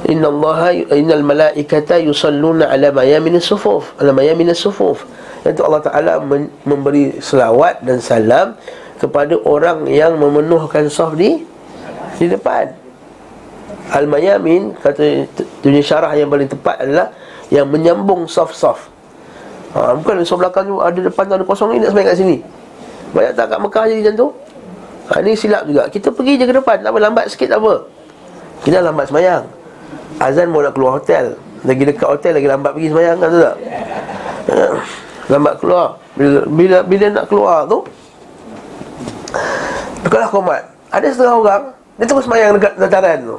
Inna 0.07 0.30
Allah 0.30 0.70
Innal 0.94 1.26
malaikata 1.26 1.98
yusalluna 1.98 2.70
ala 2.70 2.94
mayamin 2.94 3.42
sufuf. 3.42 3.90
Ala 3.98 4.14
mayamin 4.14 4.54
sufuf 4.54 5.02
Itu 5.53 5.62
Allah 5.62 5.82
Ta'ala 5.82 6.12
memberi 6.66 7.18
selawat 7.22 7.84
dan 7.86 8.03
salam 8.03 8.59
Kepada 8.99 9.36
orang 9.47 9.86
yang 9.86 10.16
memenuhkan 10.18 10.88
saf 10.90 11.14
di 11.14 11.44
Di 12.16 12.26
depan. 12.26 12.72
Al-Mayamin 13.92 14.74
Kata 14.80 15.28
dunia 15.62 15.82
syarah 15.84 16.11
yang 16.18 16.26
paling 16.26 16.51
tepat 16.51 16.82
adalah 16.82 17.14
Yang 17.53 17.66
menyambung 17.70 18.26
saf-saf 18.26 18.90
ha, 19.76 19.94
Bukan 19.94 20.26
saf 20.26 20.42
belakang 20.42 20.66
tu 20.66 20.82
Ada 20.82 20.99
depan 21.07 21.22
tu 21.30 21.34
ada 21.38 21.44
kosong 21.47 21.76
ni 21.76 21.84
Nak 21.84 21.94
semayang 21.94 22.09
kat 22.11 22.18
sini. 22.18 22.36
Banyak 23.14 23.32
tak 23.38 23.47
kat 23.55 23.59
Mekah 23.62 23.84
jadi 23.86 24.01
macam 24.03 24.14
tu? 24.18 24.28
Ha, 25.07 25.12
Ini 25.22 25.32
silap 25.38 25.62
juga. 25.70 25.82
Kita 25.86 26.09
pergi 26.11 26.34
je 26.40 26.44
ke 26.51 26.55
depan 26.57 26.82
Tak 26.82 26.90
apa 26.90 26.99
lambat 26.99 27.24
sikit 27.30 27.55
tak 27.55 27.62
apa. 27.62 27.74
Kita 28.66 28.82
lambat 28.82 29.07
semayang. 29.07 29.47
Azan 30.18 30.51
mau 30.51 30.64
nak 30.64 30.74
keluar 30.74 30.99
hotel. 30.99 31.38
Lagi 31.62 31.82
dekat 31.86 32.09
hotel 32.09 32.32
Lagi 32.34 32.49
lambat 32.51 32.70
pergi 32.74 32.88
semayang 32.90 33.16
kan 33.22 33.28
tu 33.30 33.40
tak 33.44 33.57
Lambat 35.27 35.59
keluar. 35.59 35.99
Bila, 36.14 36.47
bila 36.47 36.77
bila 36.87 37.07
nak 37.11 37.24
keluar 37.27 37.66
tu 37.66 37.83
Bukanlah 40.07 40.31
komat 40.31 40.62
Ada 40.95 41.07
setengah 41.11 41.35
orang 41.37 41.62
Dia 41.99 42.05
terus 42.07 42.24
semayang 42.24 42.55
dekat 42.57 42.72
dataran 42.79 43.18
tu. 43.27 43.37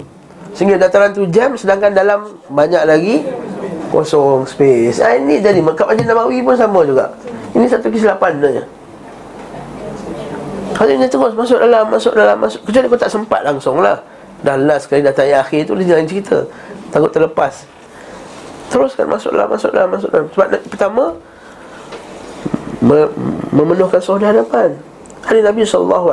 Sehingga 0.52 0.76
dataran 0.78 1.10
tu 1.16 1.24
jam 1.32 1.56
Sedangkan 1.56 1.96
dalam 1.96 2.28
Banyak 2.52 2.84
lagi 2.86 3.24
Kosong 3.88 4.44
space. 4.44 5.00
Ha, 5.00 5.16
Ini 5.16 5.40
jadi 5.40 5.64
Kat 5.64 5.88
Masjid 5.88 6.08
Nabawi 6.08 6.44
pun 6.44 6.56
sama 6.60 6.84
juga. 6.84 7.08
Ini 7.56 7.66
satu 7.72 7.88
kesilapan 7.88 8.36
sebenarnya. 8.36 8.64
Kalau 10.76 10.88
dia 10.92 11.08
terus 11.08 11.34
masuk 11.34 11.58
dalam 11.64 11.86
Masuk 11.88 12.14
dalam 12.14 12.38
masuk. 12.38 12.60
Kecuali 12.68 12.86
kau 12.92 13.00
tak 13.00 13.12
sempat 13.12 13.42
langsung 13.48 13.80
lah. 13.80 14.04
Dah 14.44 14.60
last 14.60 14.86
sekali 14.86 15.02
datang 15.02 15.32
yang 15.32 15.42
akhir 15.42 15.72
tu 15.72 15.74
Dia 15.80 15.96
jangan 15.96 16.06
cerita. 16.06 16.38
Takut 16.92 17.12
terlepas. 17.16 17.64
Teruskan 18.68 19.08
masuk 19.08 19.32
dalam 19.32 19.48
Masuk 19.50 19.72
dalam 19.72 19.90
Masuk 19.90 20.10
dalam. 20.12 20.28
Sebab 20.36 20.48
pertama 20.68 21.04
me- 22.88 23.12
Memenuhkan 23.52 24.00
di 24.00 24.26
hadapan. 24.26 24.70
Hari 25.28 25.44
Nabi 25.44 25.68
SAW 25.68 26.08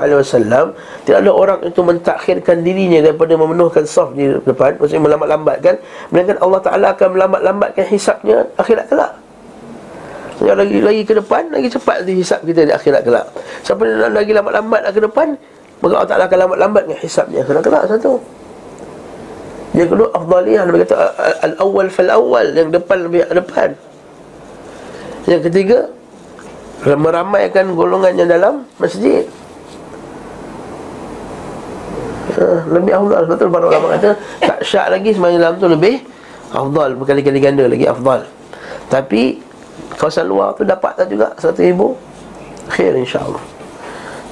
Tidak 1.06 1.18
ada 1.22 1.30
orang 1.30 1.62
itu 1.62 1.78
mentakhirkan 1.86 2.66
dirinya 2.66 2.98
Daripada 2.98 3.38
memenuhkan 3.38 3.86
soft 3.86 4.18
di 4.18 4.26
depan 4.26 4.74
Maksudnya 4.74 5.06
melambat-lambatkan 5.06 5.78
Melainkan 6.10 6.42
Allah 6.42 6.60
Ta'ala 6.64 6.86
akan 6.98 7.08
melambat-lambatkan 7.14 7.84
hisapnya 7.94 8.42
Akhirat 8.58 8.90
kelak. 8.90 9.14
Yang 10.42 10.56
lagi 10.66 10.76
lagi 10.82 11.02
ke 11.06 11.14
depan 11.14 11.46
Lagi 11.54 11.68
cepat 11.70 12.02
dihisap 12.02 12.42
kita 12.42 12.66
di 12.66 12.72
akhirat 12.74 13.06
kelak. 13.06 13.26
Siapa 13.62 13.86
yang 13.86 14.10
lagi 14.18 14.32
lambat-lambat 14.34 14.80
ke 14.90 15.00
depan 15.06 15.28
Maka 15.78 15.92
Allah 15.94 16.10
Ta'ala 16.10 16.24
akan 16.26 16.38
lambat-lambatkan 16.48 16.96
hisapnya 16.98 17.46
Akhirat 17.46 17.62
kelak 17.62 17.82
satu 17.86 18.18
Yang 19.78 19.88
kedua 19.94 20.08
Afdaliyah 20.10 20.62
Nabi 20.66 20.78
kata 20.82 20.94
Al-awwal 21.44 21.86
fal-awwal 21.86 22.46
Yang 22.50 22.82
depan 22.82 22.98
lebih 23.06 23.30
depan. 23.30 23.78
Yang 25.30 25.40
ketiga 25.52 25.78
meramaikan 26.92 27.72
golongan 27.72 28.12
yang 28.12 28.28
dalam 28.28 28.54
masjid. 28.76 29.24
Ha, 32.34 32.66
lebih 32.68 32.92
afdal 32.92 33.24
betul 33.30 33.48
para 33.48 33.64
ulama 33.70 33.94
kata 33.94 34.18
tak 34.42 34.58
syak 34.66 34.90
lagi 34.90 35.14
semayang 35.14 35.38
dalam 35.38 35.56
tu 35.56 35.70
lebih 35.70 36.02
afdal 36.50 36.98
berkali-kali 37.00 37.40
ganda 37.40 37.64
lagi 37.64 37.88
afdal. 37.88 38.28
Tapi 38.92 39.40
kawasan 39.96 40.28
luar 40.28 40.52
tu 40.52 40.68
dapat 40.68 40.92
tak 41.00 41.08
juga 41.08 41.32
100 41.40 41.56
ribu 41.72 41.96
khair 42.68 42.92
insya-Allah. 42.92 43.40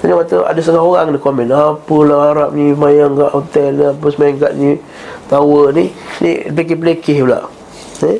Jadi 0.02 0.12
waktu 0.18 0.36
ada 0.42 0.58
setengah 0.58 0.82
orang 0.82 1.14
dia 1.14 1.22
komen 1.22 1.46
Apalah 1.54 2.34
Arab 2.34 2.50
ni 2.58 2.74
semayang 2.74 3.14
kat 3.14 3.30
hotel 3.30 3.72
Apa 3.94 4.06
semayang 4.10 4.36
kat 4.42 4.52
ni 4.58 4.74
Tower 5.30 5.70
ni 5.70 5.94
Ni 6.18 6.30
pelekeh-pelekeh 6.50 7.22
pula 7.22 7.46
eh? 8.02 8.18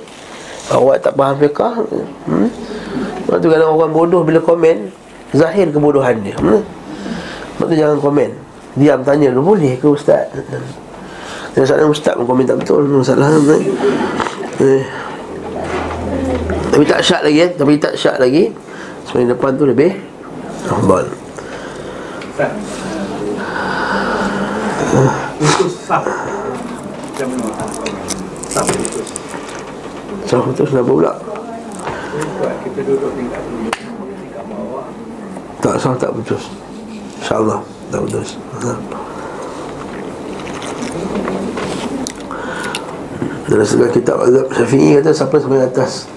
Awak 0.71 0.97
tak 1.03 1.19
faham 1.19 1.37
fiqah 1.43 1.75
hmm? 2.31 2.49
Sebab 3.33 3.41
tu 3.41 3.49
kadang 3.49 3.73
orang 3.73 3.97
bodoh 3.97 4.21
bila 4.21 4.45
komen 4.45 4.93
Zahir 5.33 5.73
kebodohan 5.73 6.21
dia 6.21 6.37
hmm? 6.37 6.61
Sebab 7.57 7.65
tu 7.65 7.77
jangan 7.81 7.97
komen 7.97 8.29
Diam 8.77 9.01
tanya 9.01 9.33
dulu 9.33 9.57
Boleh 9.57 9.81
ke 9.81 9.89
ustaz 9.89 10.29
Dan 11.57 11.65
soalan 11.65 11.89
ustaz 11.89 12.13
pun 12.13 12.29
komen 12.29 12.45
tak 12.45 12.61
betul 12.61 12.85
Masalah 12.93 13.33
eh? 13.33 13.65
eh. 14.61 14.85
Tapi 16.77 16.85
tak 16.85 17.01
syak 17.01 17.25
lagi 17.25 17.41
eh? 17.41 17.51
Tapi 17.57 17.73
tak 17.81 17.97
syak 17.97 18.21
lagi 18.21 18.53
Sebenarnya 19.09 19.33
depan 19.33 19.57
tu 19.57 19.65
lebih 19.65 19.97
Ustaz. 22.37 22.53
Untuk. 24.93 26.05
Macam 27.17 27.29
mana? 27.33 27.49
Saf 28.53 28.65
putus. 28.69 29.09
Sah 30.29 30.41
putus 30.45 30.69
kenapa 30.69 30.93
pula 30.93 31.13
Kita 32.43 32.81
duduk 32.83 33.13
tingkat 33.15 33.43
tingkat 34.19 34.45
bawah. 34.51 34.87
Tak 35.63 35.79
sah 35.79 35.95
tak 35.95 36.11
putus 36.11 36.51
InsyaAllah 37.23 37.63
Tak 37.95 38.01
putus 38.03 38.35
ha. 38.35 38.75
Dalam 43.47 43.67
segala 43.67 43.89
kitab 43.95 44.17
Azab 44.27 44.47
Syafi'i 44.51 44.99
kata 44.99 45.11
Siapa 45.15 45.37
sampai 45.39 45.63
atas 45.63 46.11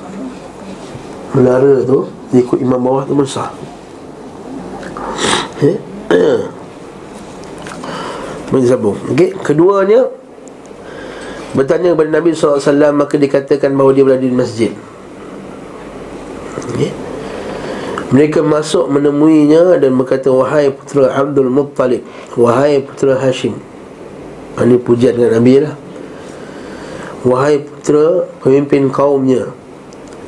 Menara 1.37 1.85
tu 1.85 2.09
ikut 2.33 2.57
imam 2.57 2.81
bawah 2.81 3.05
tu 3.05 3.13
pun 3.13 3.27
sah 3.29 3.53
Eh? 5.61 5.77
Menyambung 8.49 8.97
Okey, 9.13 9.37
keduanya 9.45 10.09
Bertanya 11.53 11.93
kepada 11.93 12.09
Nabi 12.17 12.33
SAW 12.33 12.97
Maka 12.97 13.15
dikatakan 13.21 13.77
bahawa 13.77 13.93
dia 13.93 14.03
berada 14.03 14.25
di 14.25 14.33
masjid 14.33 14.73
okay. 16.75 16.91
Mereka 18.13 18.45
masuk 18.45 18.85
menemuinya 18.91 19.81
Dan 19.81 19.97
berkata 19.97 20.29
Wahai 20.29 20.69
putera 20.69 21.09
Abdul 21.17 21.49
Muttalib 21.49 22.05
Wahai 22.37 22.85
putera 22.85 23.17
Hashim 23.17 23.57
Ini 24.61 24.77
pujian 24.77 25.17
dengan 25.17 25.41
Nabi 25.41 25.65
lah 25.65 25.73
Wahai 27.25 27.65
putera 27.65 28.29
pemimpin 28.45 28.93
kaumnya 28.93 29.49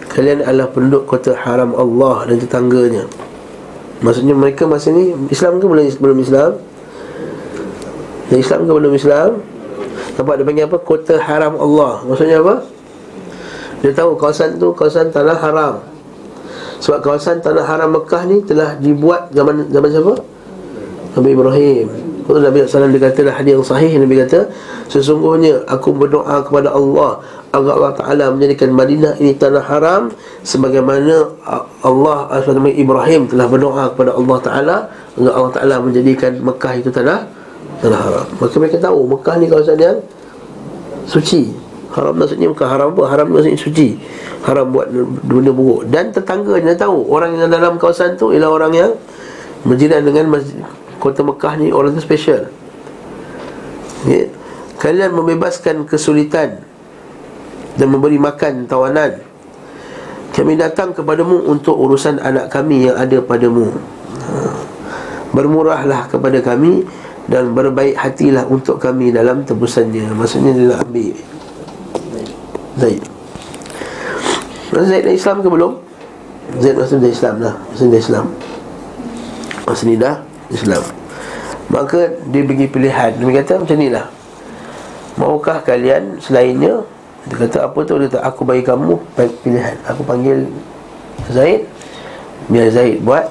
Kalian 0.10 0.42
adalah 0.42 0.74
penduduk 0.74 1.06
kota 1.06 1.38
haram 1.38 1.78
Allah 1.78 2.26
dan 2.26 2.42
tetangganya 2.42 3.06
Maksudnya 4.02 4.34
mereka 4.34 4.66
masa 4.66 4.90
ni 4.90 5.14
Islam 5.30 5.62
ke 5.62 5.66
belum, 5.70 5.86
belum 6.02 6.18
Islam? 6.22 6.52
Dan 8.30 8.38
Islam 8.42 8.60
ke 8.66 8.72
belum 8.74 8.94
Islam? 8.98 9.32
Nampak 10.18 10.34
dia 10.42 10.46
panggil 10.46 10.66
apa? 10.66 10.78
Kota 10.82 11.22
haram 11.22 11.54
Allah 11.62 12.02
Maksudnya 12.10 12.42
apa? 12.42 12.66
Dia 13.86 13.94
tahu 13.94 14.18
kawasan 14.18 14.58
tu 14.58 14.74
kawasan 14.74 15.14
tanah 15.14 15.38
haram 15.38 15.97
Sebab 16.78 17.02
kawasan 17.02 17.42
tanah 17.42 17.66
haram 17.66 17.94
Mekah 17.94 18.24
ni 18.30 18.46
telah 18.46 18.78
dibuat 18.78 19.34
zaman 19.34 19.70
zaman 19.70 19.90
siapa? 19.90 20.14
Nabi 21.18 21.30
Ibrahim. 21.34 21.88
Betul 22.28 22.44
Nabi 22.44 22.68
SAW 22.68 22.92
dia 22.92 23.08
kata 23.08 23.32
hadis 23.32 23.56
yang 23.56 23.64
sahih 23.64 23.92
Nabi 24.04 24.20
kata 24.20 24.52
Sesungguhnya 24.92 25.64
aku 25.64 25.96
berdoa 25.96 26.44
kepada 26.44 26.76
Allah 26.76 27.24
Agar 27.56 27.80
Allah 27.80 27.94
Ta'ala 27.96 28.26
menjadikan 28.36 28.76
Madinah 28.76 29.16
ini 29.24 29.32
tanah 29.32 29.64
haram 29.64 30.12
Sebagaimana 30.44 31.24
Allah 31.88 32.28
SWT 32.44 32.68
Ibrahim 32.76 33.32
telah 33.32 33.48
berdoa 33.48 33.96
kepada 33.96 34.12
Allah 34.12 34.38
Ta'ala 34.44 34.78
Agar 35.16 35.32
Allah 35.40 35.52
Ta'ala 35.56 35.76
menjadikan 35.80 36.36
Mekah 36.44 36.74
itu 36.76 36.92
tanah 36.92 37.32
tanah 37.80 38.00
haram. 38.04 38.28
Maka 38.44 38.56
mereka 38.60 38.78
tahu 38.84 39.00
Mekah 39.08 39.36
ni 39.40 39.46
kawasan 39.48 39.80
yang 39.80 39.98
Suci 41.08 41.48
Haram 41.98 42.14
maksudnya 42.14 42.46
bukan 42.54 42.68
haram 42.70 42.88
apa 42.94 43.04
Haram 43.10 43.28
maksudnya 43.34 43.58
suci. 43.58 43.98
Haram 44.46 44.70
buat 44.70 44.94
benda 45.26 45.50
buruk. 45.50 45.90
Dan 45.90 46.14
tetangga 46.14 46.62
dia 46.62 46.78
tahu 46.78 47.10
Orang 47.10 47.34
yang 47.34 47.50
dalam 47.50 47.82
kawasan 47.82 48.14
tu 48.14 48.30
Ialah 48.30 48.54
orang 48.54 48.74
yang 48.78 48.92
Berjiran 49.66 50.06
dengan 50.06 50.38
masjid 50.38 50.62
kota 51.02 51.22
Mekah 51.22 51.62
ni 51.62 51.70
orang 51.70 51.94
tu 51.94 52.02
special. 52.02 52.50
Ya? 54.06 54.30
Kalian 54.78 55.14
membebaskan 55.14 55.86
kesulitan 55.90 56.62
Dan 57.74 57.88
memberi 57.90 58.22
makan 58.22 58.70
tawanan. 58.70 59.18
Kami 60.38 60.54
datang 60.54 60.94
kepadamu 60.94 61.50
untuk 61.50 61.74
urusan 61.74 62.22
anak 62.22 62.54
kami 62.54 62.90
yang 62.90 62.98
ada 62.98 63.18
padamu. 63.26 63.74
Ha. 63.74 64.34
Bermurahlah 65.34 66.06
kepada 66.14 66.42
kami 66.46 66.86
Dan 67.26 67.58
berbaik 67.58 67.98
hatilah 67.98 68.46
untuk 68.46 68.78
kami 68.78 69.10
dalam 69.10 69.42
tebusannya. 69.42 70.14
Maksudnya 70.14 70.54
dia 70.54 70.66
nak 70.70 70.86
ambil 70.86 71.37
Zaid. 72.78 73.02
Zaid 74.70 75.04
dah 75.10 75.14
Islam 75.14 75.42
ke 75.42 75.50
belum? 75.50 75.74
Zaid 76.62 76.76
maksudnya 76.78 77.10
dah 77.10 77.12
Islam 77.12 77.36
lah. 77.42 77.54
Maksudnya 77.74 77.90
dah 77.90 78.02
Islam. 78.02 78.26
Maksudnya 79.66 79.96
dah 79.98 80.16
Islam. 80.54 80.84
Maka 81.68 82.00
dia 82.30 82.42
bagi 82.46 82.68
pilihan. 82.70 83.12
Dia 83.18 83.34
kata 83.42 83.54
macam 83.60 83.78
ni 83.82 83.90
lah. 83.90 84.06
Maukah 85.18 85.66
kalian 85.66 86.22
selainnya 86.22 86.86
Dia 87.26 87.36
kata 87.42 87.66
apa 87.66 87.80
tu? 87.84 87.98
Dia 87.98 88.08
kata 88.08 88.20
aku 88.22 88.42
bagi 88.46 88.64
kamu 88.64 88.96
pilihan. 89.44 89.76
Aku 89.90 90.06
panggil 90.06 90.46
Zaid. 91.34 91.66
Biar 92.48 92.72
Zaid 92.72 93.04
buat 93.04 93.28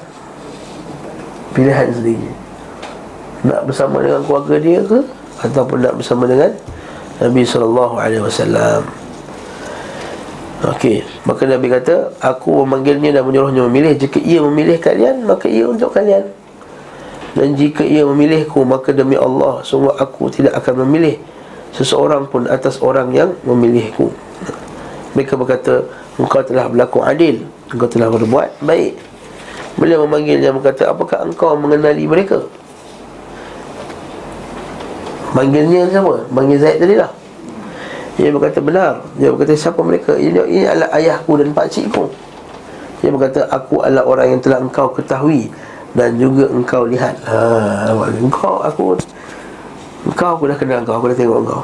Pilihan 1.57 1.88
sendiri. 1.88 2.28
Nak 3.49 3.64
bersama 3.64 4.05
dengan 4.05 4.20
keluarga 4.28 4.61
dia 4.61 4.84
ke? 4.84 5.01
Ataupun 5.40 5.80
nak 5.80 5.97
bersama 5.97 6.28
dengan 6.28 6.53
Nabi 7.16 7.49
SAW 7.49 7.97
Okey, 10.57 11.04
maka 11.28 11.44
Nabi 11.44 11.68
kata, 11.68 12.16
aku 12.16 12.64
memanggilnya 12.64 13.12
dan 13.12 13.28
menyuruhnya 13.28 13.68
memilih. 13.68 13.92
Jika 13.92 14.16
ia 14.24 14.40
memilih 14.40 14.80
kalian, 14.80 15.28
maka 15.28 15.52
ia 15.52 15.68
untuk 15.68 15.92
kalian. 15.92 16.24
Dan 17.36 17.52
jika 17.52 17.84
ia 17.84 18.02
memilihku 18.09 18.64
Maka 18.64 18.96
demi 18.96 19.14
Allah 19.14 19.61
Sungguh 19.61 19.92
aku 19.92 20.32
tidak 20.32 20.57
akan 20.57 20.88
memilih 20.88 21.20
Seseorang 21.76 22.32
pun 22.32 22.48
atas 22.48 22.80
orang 22.80 23.12
yang 23.12 23.36
memilihku 23.44 24.09
Mereka 25.12 25.36
berkata 25.36 25.84
Engkau 26.16 26.40
telah 26.40 26.72
berlaku 26.72 27.04
adil 27.04 27.44
Engkau 27.68 27.92
telah 27.92 28.09
berbuat 28.09 28.64
baik 28.64 28.96
Beliau 29.76 30.09
memanggilnya 30.09 30.57
berkata 30.57 30.88
Apakah 30.88 31.28
engkau 31.28 31.52
mengenali 31.61 32.09
mereka? 32.09 32.40
Manggilnya 35.36 35.92
siapa? 35.92 36.24
Manggil 36.32 36.57
Zaid 36.57 36.80
tadi 36.80 36.96
lah 36.96 37.12
Dia 38.16 38.32
berkata 38.32 38.58
benar. 38.64 39.04
Dia 39.20 39.28
berkata 39.28 39.52
siapa 39.52 39.80
mereka? 39.84 40.16
Ini, 40.16 40.40
ini 40.48 40.64
adalah 40.64 40.88
ayahku 40.96 41.36
dan 41.36 41.52
pakcikku 41.52 42.08
Dia 43.04 43.12
berkata 43.12 43.44
aku 43.52 43.84
adalah 43.84 44.08
orang 44.08 44.26
yang 44.36 44.40
telah 44.40 44.58
engkau 44.64 44.88
ketahui 44.96 45.52
dan 45.92 46.16
juga 46.16 46.48
engkau 46.48 46.88
lihat. 46.88 47.20
Ha, 47.28 47.92
engkau 48.20 48.64
aku 48.64 48.96
engkau 50.08 50.38
aku 50.40 50.44
dah 50.48 50.56
kenal 50.56 50.80
engkau 50.80 50.96
aku 50.96 51.12
dah 51.12 51.16
tengok 51.16 51.38
engkau. 51.44 51.62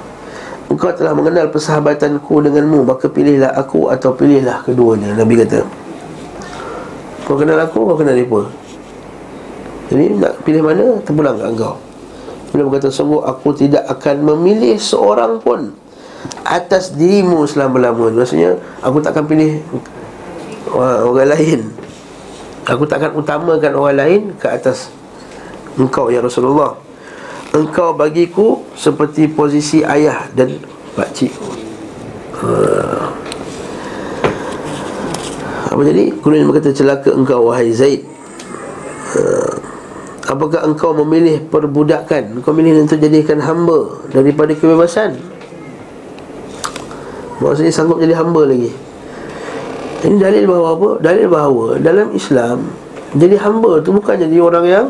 Engkau 0.73 0.89
telah 0.93 1.13
mengenal 1.17 1.47
persahabatanku 1.49 2.35
denganmu 2.45 2.85
maka 2.85 3.09
pilihlah 3.09 3.53
aku 3.57 3.89
atau 3.89 4.13
pilihlah 4.13 4.61
keduanya 4.65 5.17
Nabi 5.17 5.41
kata. 5.41 5.65
Kau 7.25 7.37
kenal 7.41 7.61
aku 7.65 7.81
kau 7.81 7.97
kenal 7.97 8.13
mereka. 8.13 8.45
Jadi 9.89 10.05
nak 10.21 10.33
pilih 10.45 10.65
mana? 10.65 11.01
Terpulang 11.01 11.37
ke 11.41 11.45
engkau. 11.49 11.75
Bila 12.53 12.69
berkata 12.69 12.93
sungguh 12.93 13.25
aku 13.25 13.57
tidak 13.57 13.89
akan 13.89 14.29
memilih 14.29 14.77
seorang 14.77 15.41
pun 15.41 15.73
atas 16.43 16.95
dirimu 16.95 17.47
selama-lamanya 17.49 18.23
maksudnya 18.23 18.53
aku 18.83 18.99
tak 19.03 19.17
akan 19.17 19.25
pilih 19.27 19.53
orang 20.73 21.31
lain 21.33 21.61
Aku 22.63 22.87
takkan 22.87 23.11
utamakan 23.19 23.75
orang 23.75 23.99
lain 23.99 24.21
ke 24.39 24.47
atas 24.47 24.87
engkau 25.75 26.15
ya 26.15 26.23
Rasulullah. 26.23 26.79
Engkau 27.51 27.91
bagiku 27.99 28.63
seperti 28.79 29.27
posisi 29.27 29.83
ayah 29.83 30.31
dan 30.31 30.63
pakcik. 30.95 31.35
Ha. 32.39 32.51
Apa 35.75 35.81
jadi? 35.83 36.15
Kemudian 36.23 36.47
berkata 36.47 36.71
celaka 36.71 37.11
engkau 37.11 37.51
wahai 37.51 37.75
Zaid. 37.75 38.07
Ha. 39.19 39.21
Apakah 40.31 40.63
engkau 40.63 40.95
memilih 41.03 41.43
perbudakan? 41.51 42.39
Engkau 42.39 42.55
memilih 42.55 42.87
untuk 42.87 43.03
jadikan 43.03 43.43
hamba 43.43 44.07
daripada 44.15 44.55
kebebasan? 44.55 45.19
Maksudnya 47.41 47.73
sanggup 47.73 48.03
jadi 48.03 48.19
hamba 48.19 48.45
lagi. 48.45 48.73
Ini 50.03 50.19
dalil 50.19 50.45
bahawa 50.51 50.69
apa? 50.75 50.91
Dalil 50.99 51.27
bahawa 51.31 51.67
dalam 51.79 52.11
Islam 52.11 52.67
Jadi 53.15 53.39
hamba 53.39 53.79
tu 53.79 53.95
bukan 53.95 54.19
jadi 54.19 54.37
orang 54.43 54.67
yang 54.67 54.87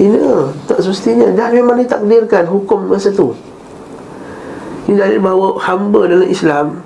Hina 0.00 0.48
Tak 0.64 0.80
semestinya 0.80 1.28
Dah 1.36 1.52
memang 1.52 1.76
ditakdirkan 1.76 2.48
hukum 2.48 2.88
masa 2.88 3.12
tu 3.12 3.36
Ini 4.88 4.96
dalil 4.96 5.20
bahawa 5.20 5.60
hamba 5.60 6.08
dalam 6.08 6.28
Islam 6.28 6.80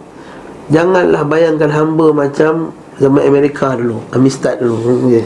Janganlah 0.74 1.22
bayangkan 1.22 1.70
hamba 1.70 2.10
macam 2.10 2.74
Zaman 2.98 3.22
Amerika 3.22 3.78
dulu 3.78 4.02
Amistad 4.10 4.58
dulu 4.58 4.74
okay. 5.06 5.22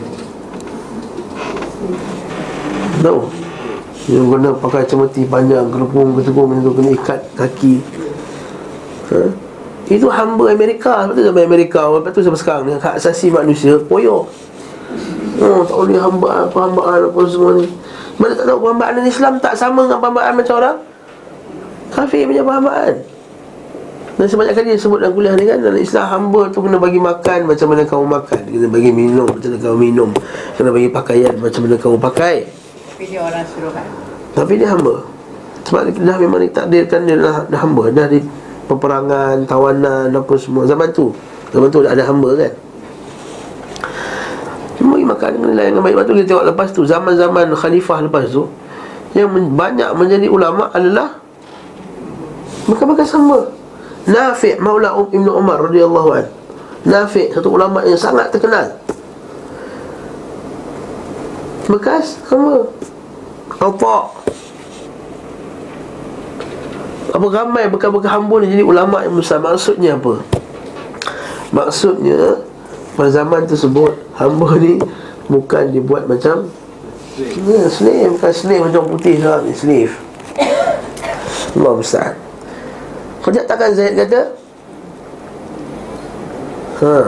Tahu 3.00 3.20
Yang 4.12 4.26
kena 4.36 4.50
pakai 4.52 4.84
cemeti 4.84 5.22
panjang 5.24 5.72
Kerupung, 5.72 6.12
ketukung, 6.20 6.52
kena 6.52 6.90
ikat 6.92 7.20
kaki 7.40 7.80
Ha? 9.08 9.22
Itu 9.88 10.12
hamba 10.12 10.52
Amerika. 10.52 11.08
Lepas 11.08 11.16
tu 11.16 11.24
sampai 11.24 11.44
Amerika? 11.48 11.80
Lepas 11.88 12.12
tu 12.12 12.20
sampai 12.20 12.40
sekarang 12.40 12.62
Dengan 12.68 12.80
hak 12.84 12.94
asasi 13.00 13.32
manusia 13.32 13.80
Poyo 13.80 14.28
Oh 15.38 15.62
tak 15.64 15.76
boleh 15.80 15.96
hamba 15.96 16.44
Perhambaan 16.52 17.00
apa 17.08 17.20
semua 17.24 17.56
ni. 17.56 17.66
Mana 18.20 18.32
tak 18.36 18.46
tahu 18.50 18.58
perhambaan 18.60 19.00
Islam 19.06 19.40
Tak 19.40 19.54
sama 19.56 19.88
dengan 19.88 20.00
perhambaan 20.02 20.32
macam 20.36 20.54
orang 20.60 20.76
Kafir 21.88 22.28
punya 22.28 22.44
perhambaan. 22.44 22.94
Dan 24.18 24.26
sebanyak 24.26 24.54
kali 24.58 24.74
dia 24.74 24.82
sebut 24.82 24.98
dalam 24.98 25.14
kuliah 25.14 25.32
ni 25.38 25.46
kan 25.46 25.62
Dalam 25.62 25.80
Islam 25.80 26.04
hamba 26.04 26.52
tu 26.52 26.58
kena 26.60 26.76
bagi 26.76 27.00
makan 27.00 27.38
Macam 27.48 27.66
mana 27.70 27.82
kamu 27.86 28.04
makan. 28.18 28.40
Kena 28.44 28.68
bagi 28.68 28.90
minum 28.92 29.24
Macam 29.30 29.48
mana 29.48 29.62
kamu 29.62 29.78
minum. 29.78 30.10
Kena 30.58 30.68
bagi 30.74 30.90
pakaian 30.90 31.34
Macam 31.38 31.60
mana 31.64 31.76
kamu 31.80 31.96
pakai. 31.96 32.36
Tapi 32.92 33.04
dia 33.08 33.20
orang 33.22 33.46
suruhan. 33.46 33.86
Tapi 34.34 34.52
dia 34.58 34.68
hamba. 34.74 34.94
Sebab 35.64 35.80
dia 35.86 36.02
dah 36.02 36.16
memang 36.18 36.40
ditakdirkan 36.42 37.00
Dia 37.06 37.16
dah, 37.16 37.36
dah 37.46 37.60
hamba. 37.62 37.82
Dah 37.94 38.06
di, 38.10 38.18
peperangan, 38.68 39.48
tawanan 39.48 40.12
apa 40.12 40.34
semua 40.36 40.68
zaman 40.68 40.92
tu. 40.92 41.10
Zaman 41.50 41.72
tu 41.72 41.80
ada 41.80 42.04
hamba 42.04 42.36
kan. 42.36 42.52
Bagi 44.78 45.04
makan 45.04 45.28
dengan 45.34 45.48
nilai 45.52 45.64
yang 45.70 45.82
baik 45.82 45.94
Lepas 45.94 46.06
tu 46.06 46.14
kita 46.14 46.26
tengok 46.26 46.46
lepas 46.54 46.68
tu 46.70 46.82
Zaman-zaman 46.86 47.46
khalifah 47.50 47.98
lepas 48.06 48.30
tu 48.30 48.46
Yang 49.10 49.28
men- 49.34 49.52
banyak 49.54 49.90
menjadi 49.94 50.26
ulama 50.30 50.70
adalah 50.70 51.18
Makan-makan 52.70 53.06
sama 53.06 53.38
Nafi' 54.06 54.54
Maula 54.62 54.94
Um- 54.94 55.10
Ibn 55.10 55.28
Umar 55.34 55.66
radhiyallahu 55.66 56.08
an. 56.14 56.26
Nafi' 56.86 57.34
satu 57.34 57.58
ulama 57.58 57.82
yang 57.82 57.98
sangat 57.98 58.30
terkenal 58.30 58.78
Bekas 61.68 62.22
sama 62.24 62.64
Atta 63.58 63.98
Apa 67.08 67.26
ramai 67.32 67.68
bekas-bekas 67.68 68.12
hamba 68.12 68.44
ni. 68.44 68.52
Jadi 68.52 68.64
ulama 68.64 69.04
yang 69.04 69.16
besar 69.16 69.40
Maksudnya 69.40 69.96
apa? 69.96 70.20
Maksudnya 71.50 72.44
Pada 72.94 73.08
zaman 73.08 73.48
tersebut 73.48 73.96
Hamba 74.16 74.58
ni 74.60 74.76
Bukan 75.28 75.72
dibuat 75.72 76.04
macam 76.04 76.48
Ya, 77.18 77.66
slave 77.66 78.14
Bukan 78.14 78.32
slave 78.32 78.62
macam 78.68 78.82
putih 78.92 79.16
sekarang 79.18 79.48
ni 79.48 79.52
Slave 79.56 79.94
Allah 81.56 81.74
besar 81.80 82.08
Kau 83.24 83.32
takkan 83.32 83.72
Zaid 83.72 83.96
kata? 83.96 84.20
Ha 86.78 86.98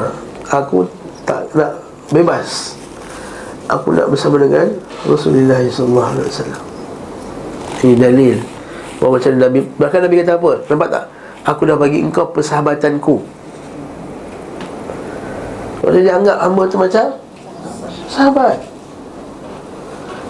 Aku 0.50 0.82
tak 1.22 1.46
nak 1.54 1.78
bebas. 2.10 2.74
Aku 3.70 3.94
nak 3.94 4.10
bersama 4.10 4.42
dengan 4.42 4.66
Rasulullah 5.06 5.62
wasallam. 6.26 6.62
Ini 7.86 7.94
dalil 7.94 8.36
bahawa 9.00 9.16
macam 9.16 9.32
Nabi 9.40 9.58
bahkan 9.80 10.00
Nabi 10.04 10.14
kata 10.20 10.36
apa? 10.36 10.52
Nampak 10.68 10.88
tak? 10.92 11.04
Aku 11.48 11.64
dah 11.64 11.76
bagi 11.80 12.04
engkau 12.04 12.28
persahabatanku. 12.36 13.24
Maksudnya 15.80 16.04
dia 16.04 16.14
anggap 16.20 16.36
hamba 16.44 16.62
tu 16.68 16.76
macam 16.76 17.06
sahabat. 18.12 18.60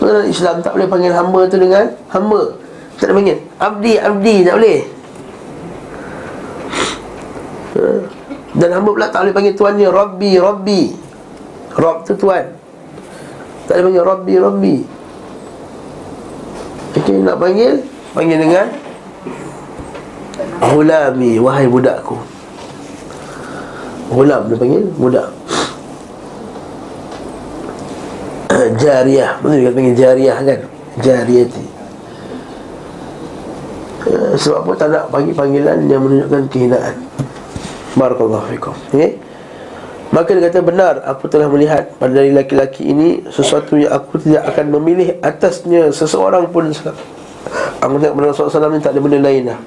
Dalam 0.00 0.24
Islam 0.24 0.62
tak 0.62 0.72
boleh 0.78 0.88
panggil 0.88 1.12
hamba 1.12 1.40
tu 1.50 1.58
dengan 1.58 1.84
hamba. 2.14 2.54
Tak 2.96 3.10
boleh 3.10 3.16
panggil 3.18 3.38
abdi, 3.58 3.92
abdi 3.98 4.36
tak 4.46 4.54
boleh. 4.56 4.80
Dan 8.54 8.68
hamba 8.70 8.90
pula 8.94 9.08
tak 9.10 9.20
boleh 9.26 9.34
panggil 9.34 9.54
tuannya 9.58 9.88
Rabbi, 9.90 10.30
Rabbi. 10.38 10.82
Rabb 11.74 11.98
tu 12.06 12.14
tuan. 12.14 12.46
Tak 13.66 13.74
boleh 13.74 13.84
panggil 13.90 14.04
Rabbi, 14.06 14.34
Rabbi. 14.38 14.76
Okey, 16.90 17.16
nak 17.26 17.36
panggil 17.38 17.89
panggil 18.14 18.38
dengan 18.38 18.66
Gulami, 20.60 21.40
wahai 21.40 21.66
budakku. 21.66 22.20
Gulam 24.10 24.50
dia 24.50 24.56
panggil 24.58 24.82
budak. 24.98 25.28
Jariah 28.82 29.38
Betul 29.40 29.62
dia 29.62 29.72
panggil 29.72 29.94
jariah 29.96 30.36
kan? 30.36 30.60
Jariyati. 31.00 31.64
Eh, 34.10 34.32
Sebab 34.36 34.66
apa? 34.66 34.72
Tak 34.74 34.88
nak 34.90 35.04
bagi 35.14 35.32
panggilan 35.32 35.86
yang 35.86 36.02
menunjukkan 36.02 36.42
kehinaan. 36.50 36.94
Barakallahu 37.94 38.50
fikum. 38.50 38.74
Okay? 38.90 39.18
Maka 40.10 40.34
dia 40.34 40.50
kata 40.50 40.58
benar 40.66 41.06
Aku 41.06 41.30
telah 41.30 41.46
melihat 41.46 41.94
pada 42.02 42.18
dari 42.18 42.34
laki-laki 42.34 42.82
ini 42.82 43.22
Sesuatu 43.30 43.78
yang 43.78 43.94
aku 43.94 44.18
tidak 44.18 44.42
akan 44.42 44.74
memilih 44.74 45.14
Atasnya 45.22 45.94
seseorang 45.94 46.50
pun 46.50 46.74
Aku 47.80 47.96
tengok 47.96 48.14
pada 48.20 48.26
Rasulullah 48.28 48.68
SAW 48.68 48.76
ni 48.76 48.84
tak 48.84 48.92
ada 48.92 49.00
benda 49.00 49.18
lain 49.20 49.42
lah. 49.48 49.58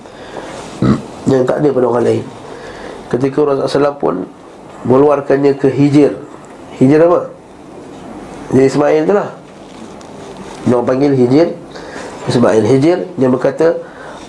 Yang 1.25 1.43
tak 1.49 1.57
ada 1.61 1.67
pada 1.73 1.85
orang 1.89 2.05
lain. 2.05 2.23
Ketika 3.09 3.37
Rasulullah 3.41 3.93
SAW 3.93 4.01
pun 4.01 4.15
Mengeluarkannya 4.83 5.55
ke 5.55 5.71
hijir. 5.71 6.19
Hijir 6.75 6.99
apa? 7.07 7.31
Jadi 8.51 8.67
Ismail 8.67 9.01
tu 9.07 9.13
lah. 9.15 9.29
Dia 10.67 10.75
orang 10.75 10.87
panggil 10.87 11.11
hijir. 11.15 11.55
Ismail 12.23 12.63
hijir 12.63 12.97
Dia 13.15 13.27
berkata 13.31 13.79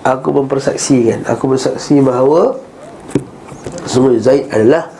Aku 0.07 0.30
mempersaksikan. 0.30 1.26
Aku 1.26 1.51
bersaksi 1.51 1.99
bahawa 1.99 2.55
Semua 3.91 4.14
Zaid 4.22 4.47
adalah 4.55 4.95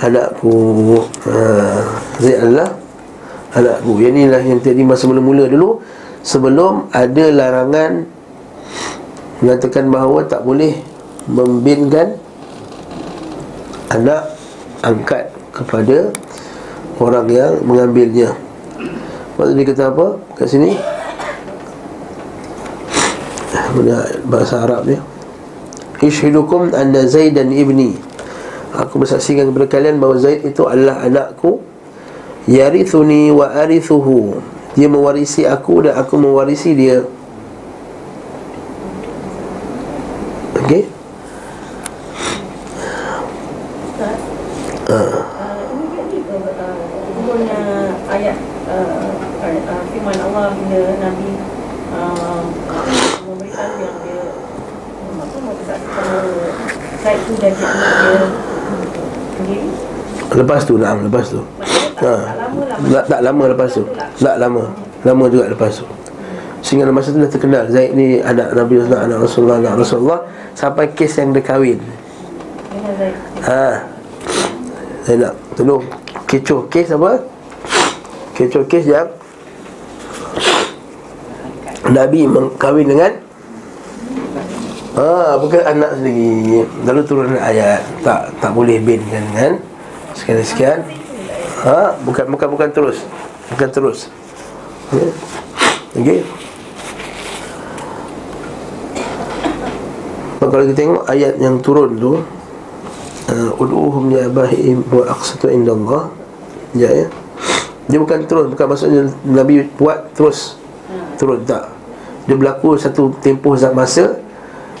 Anakku. 0.00 1.04
Ha, 1.28 1.36
Zaid 2.24 2.38
adalah 2.48 2.68
Anakku. 3.52 4.00
Yang 4.00 4.12
inilah 4.24 4.40
yang 4.40 4.60
tadi 4.64 4.82
masa 4.88 5.04
mula-mula 5.04 5.44
dulu 5.52 5.84
Sebelum 6.24 6.88
ada 6.96 7.24
larangan 7.28 8.08
Mengatakan 9.44 9.92
bahawa 9.92 10.24
tak 10.24 10.40
boleh 10.40 10.72
Membinkan 11.28 12.16
Anak 13.92 14.32
Angkat 14.80 15.28
kepada 15.52 16.08
Orang 16.96 17.28
yang 17.28 17.60
mengambilnya. 17.66 18.32
Maksud 19.34 19.58
dia 19.58 19.66
kata 19.66 19.90
apa? 19.90 20.06
Kat 20.38 20.46
sini? 20.46 20.78
Bahasa 24.30 24.62
Arab 24.62 24.86
dia? 24.86 25.02
Ishidukum 25.98 26.70
anna 26.70 27.02
Zaidan 27.10 27.50
ibni. 27.50 27.98
Aku 28.78 29.02
bersaksikan 29.02 29.50
kepada 29.50 29.66
kalian 29.66 29.98
bahawa 29.98 30.22
Zaid 30.22 30.46
itu 30.46 30.62
adalah 30.70 31.02
anakku. 31.02 31.66
Yarithuni 32.46 33.34
wa 33.34 33.50
arithuhu. 33.50 34.38
Dia 34.78 34.86
mewarisi 34.86 35.42
aku 35.42 35.90
dan 35.90 35.98
aku 35.98 36.14
mewarisi 36.14 36.78
dia 36.78 37.02
Okey? 40.64 40.88
Uh, 44.88 45.20
ini 45.68 45.84
jadi 45.92 46.18
ke 46.24 46.36
uh, 46.40 46.76
turunnya 47.12 47.60
ayat 48.08 48.36
uh, 48.72 49.12
uh, 49.44 49.82
firman 49.92 50.18
Allah 50.24 50.56
bila 50.56 50.80
Nabi 51.04 51.30
uh, 51.92 52.40
memberitahu 53.28 53.76
yang 53.76 53.96
dia 54.08 54.20
um, 55.04 55.20
apa 55.20 55.36
mau 55.36 55.52
bersaksikan 55.52 56.04
bahawa 56.08 56.48
Zaid 57.04 57.20
tu 57.28 57.32
jadi 57.36 57.60
anak 57.60 57.92
dia 57.92 58.24
sendiri 59.36 59.68
Lepas 60.54 60.70
tu, 60.70 60.78
nak 60.78 61.02
lepas 61.02 61.26
tu. 61.34 61.42
Maksudnya 61.98 63.02
tak, 63.02 63.04
tak 63.10 63.20
lama 63.26 63.44
lepas 63.50 63.70
tu. 63.74 63.82
Tak 64.22 64.36
lama. 64.38 64.62
Lama 65.02 65.24
juga 65.26 65.50
lepas 65.50 65.82
tu. 65.82 65.86
Sehingga 66.62 66.94
masa 66.94 67.10
tu 67.10 67.18
dah 67.18 67.26
terkenal. 67.26 67.66
Zaid 67.74 67.98
ni 67.98 68.22
anak 68.22 68.54
Nabi 68.54 68.78
Rasulullah 68.78 69.02
Anak 69.02 69.18
Rasulullah 69.26 69.56
Anak 69.58 69.74
Rasulullah 69.82 70.20
Sampai 70.54 70.94
kes 70.94 71.18
yang 71.18 71.34
dia 71.34 71.42
kahwin. 71.42 71.82
Ha. 73.42 73.82
Saya 75.02 75.16
nak 75.26 75.34
tolong. 75.58 75.82
Kecoh 76.30 76.70
kes 76.70 76.94
apa? 76.94 77.18
Kecoh 78.38 78.62
kes 78.70 78.86
yang 78.86 79.10
Nabi 81.90 82.30
mengkahwin 82.30 82.94
dengan? 82.94 83.12
Ah, 84.94 85.34
bukan 85.34 85.66
anak 85.66 85.98
sendiri. 85.98 86.62
Lalu 86.86 87.02
turun 87.02 87.34
ayat. 87.42 87.82
Tak 88.06 88.38
tak 88.38 88.54
boleh 88.54 88.78
binkan 88.78 89.26
dengan 89.34 89.73
Sekian-sekian. 90.14 90.86
Ha, 91.64 91.98
bukan 92.06 92.26
bukan 92.30 92.48
bukan 92.50 92.68
terus. 92.70 93.02
Bukan 93.50 93.68
terus. 93.70 94.08
Okey. 95.94 96.22
Maka 100.38 100.50
kalau 100.50 100.64
kita 100.68 100.76
tengok 100.76 101.02
ayat 101.08 101.34
yang 101.40 101.56
turun 101.64 101.96
tu 101.96 102.12
uh, 103.32 103.50
Ud'uhum 103.56 104.12
ya 104.12 104.28
abahim 104.28 104.84
wa 104.92 105.02
aqsatu 105.08 105.48
indallah. 105.50 106.10
Ya 106.74 106.90
ya. 106.90 107.06
Dia 107.84 108.00
bukan 108.00 108.24
terus 108.24 108.48
Bukan 108.48 108.66
maksudnya 108.66 109.02
Nabi 109.24 109.66
buat 109.78 110.12
terus. 110.12 110.58
Turun 111.16 111.46
tak. 111.46 111.70
Dia 112.26 112.36
berlaku 112.36 112.76
satu 112.76 113.12
tempoh 113.22 113.56
masa. 113.72 114.20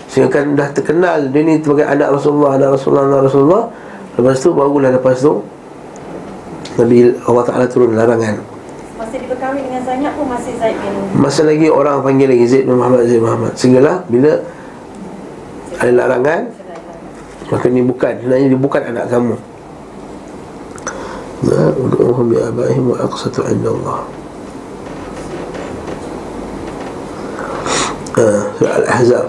Sehingga 0.04 0.30
kan 0.30 0.54
dah 0.54 0.68
terkenal 0.70 1.32
Dia 1.32 1.42
ni 1.42 1.58
sebagai 1.58 1.88
anak 1.88 2.12
Rasulullah 2.14 2.60
Anak 2.60 2.78
Rasulullah 2.78 3.04
Anak 3.08 3.20
Rasulullah 3.26 3.62
Lepas 4.14 4.38
tu 4.38 4.54
barulah 4.54 4.94
lepas 4.94 5.18
tu 5.18 5.42
Nabi 6.78 7.14
Allah 7.26 7.44
Ta'ala 7.46 7.66
turun 7.66 7.94
larangan. 7.94 8.38
Masa 8.94 9.14
dia 9.18 9.26
berkahwin 9.26 9.62
dengan 9.66 9.82
Zainab 9.82 10.12
pun 10.14 10.26
masih 10.30 10.54
Zaid 10.58 10.76
bin 10.78 10.92
Masa 11.18 11.42
lagi 11.42 11.66
orang 11.66 12.02
panggil 12.02 12.30
lagi 12.30 12.46
Zaid 12.46 12.64
bin 12.66 12.78
Muhammad 12.78 13.06
Zaid 13.06 13.18
bin 13.18 13.26
Muhammad. 13.26 13.52
Sehinggalah 13.58 13.96
bila 14.06 14.32
Ada 15.82 15.92
larangan 15.92 16.42
Maka 17.50 17.66
ni 17.68 17.82
bukan. 17.84 18.14
Sebenarnya 18.22 18.46
dia 18.50 18.60
bukan 18.60 18.82
anak 18.88 19.04
kamu. 19.12 19.36
Ya 21.44 21.62
Udu'uhum 21.76 22.24
bi 22.32 22.36
abaihim 22.40 22.84
wa 22.88 22.96
aqsatu 23.04 23.44
inda 23.50 23.68
Allah 23.70 24.00
Ha, 28.14 28.22
Surah 28.54 28.78
Al-Ahzab 28.78 29.26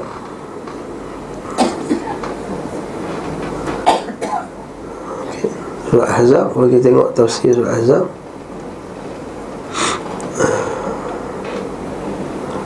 Surah 5.89 6.05
Al-Ahzab 6.09 6.45
Kalau 6.53 6.67
kita 6.69 6.81
tengok 6.81 7.07
tafsir 7.13 7.53
Surah 7.53 7.69
Al-Ahzab 7.69 8.05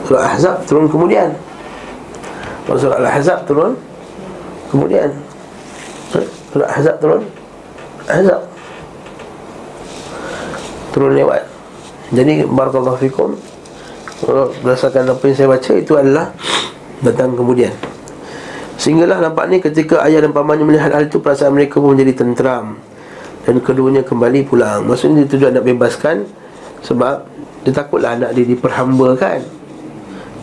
Surah 0.08 0.20
Al-Ahzab 0.26 0.56
turun 0.66 0.86
kemudian. 0.90 1.30
Surah 2.66 2.98
Al-Ahzab 2.98 3.38
turun 3.46 3.72
Kemudian. 4.70 5.10
Surah 6.10 6.66
Al-Ahzab 6.66 6.96
turun 6.98 7.22
Al-Ahzab 8.06 8.40
Turun 10.90 11.14
lewat. 11.14 11.46
Jadi 12.10 12.42
barakallahu 12.42 12.98
fikum 12.98 13.38
berdasarkan 14.26 15.14
apa 15.14 15.22
yang 15.22 15.36
saya 15.38 15.48
baca 15.48 15.72
itu 15.78 15.92
adalah 15.94 16.34
datang 17.06 17.38
kemudian. 17.38 17.70
Sehinggalah 18.74 19.22
nampak 19.22 19.46
ni 19.46 19.62
ketika 19.62 20.02
ayah 20.02 20.26
dan 20.26 20.34
pamannya 20.34 20.66
melihat 20.66 20.90
hal 20.90 21.06
itu 21.06 21.22
perasaan 21.22 21.54
mereka 21.54 21.78
pun 21.78 21.94
menjadi 21.94 22.26
tenteram 22.26 22.82
dan 23.50 23.58
keduanya 23.58 24.06
kembali 24.06 24.46
pulang. 24.46 24.86
Maksudnya 24.86 25.26
dia 25.26 25.34
tujuan 25.34 25.58
nak 25.58 25.66
bebaskan 25.66 26.22
sebab 26.86 27.26
dia 27.66 27.74
takutlah 27.74 28.14
anak 28.14 28.30
dia 28.38 28.46
diperhambakan. 28.46 29.42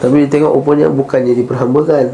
Tapi 0.03 0.27
dia 0.27 0.29
tengok 0.35 0.51
rupanya 0.59 0.91
bukannya 0.91 1.31
diperhambakan. 1.39 2.11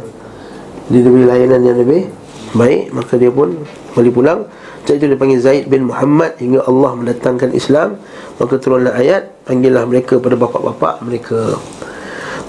Dia 0.93 0.99
diberi 1.01 1.25
layanan 1.25 1.65
yang 1.65 1.81
lebih 1.81 2.13
baik 2.53 2.93
maka 2.93 3.17
dia 3.17 3.33
pun 3.33 3.57
kembali 3.89 4.11
pulang. 4.13 4.45
Jadi 4.83 4.99
itu 4.99 5.05
dia 5.09 5.17
panggil 5.17 5.39
Zaid 5.39 5.65
bin 5.71 5.87
Muhammad 5.87 6.35
hingga 6.43 6.67
Allah 6.67 6.91
mendatangkan 6.99 7.55
Islam 7.55 7.95
Maka 8.35 8.59
turunlah 8.59 8.91
ayat 8.91 9.31
Panggillah 9.47 9.87
mereka 9.87 10.19
pada 10.19 10.35
bapa-bapa 10.35 10.99
mereka 10.99 11.55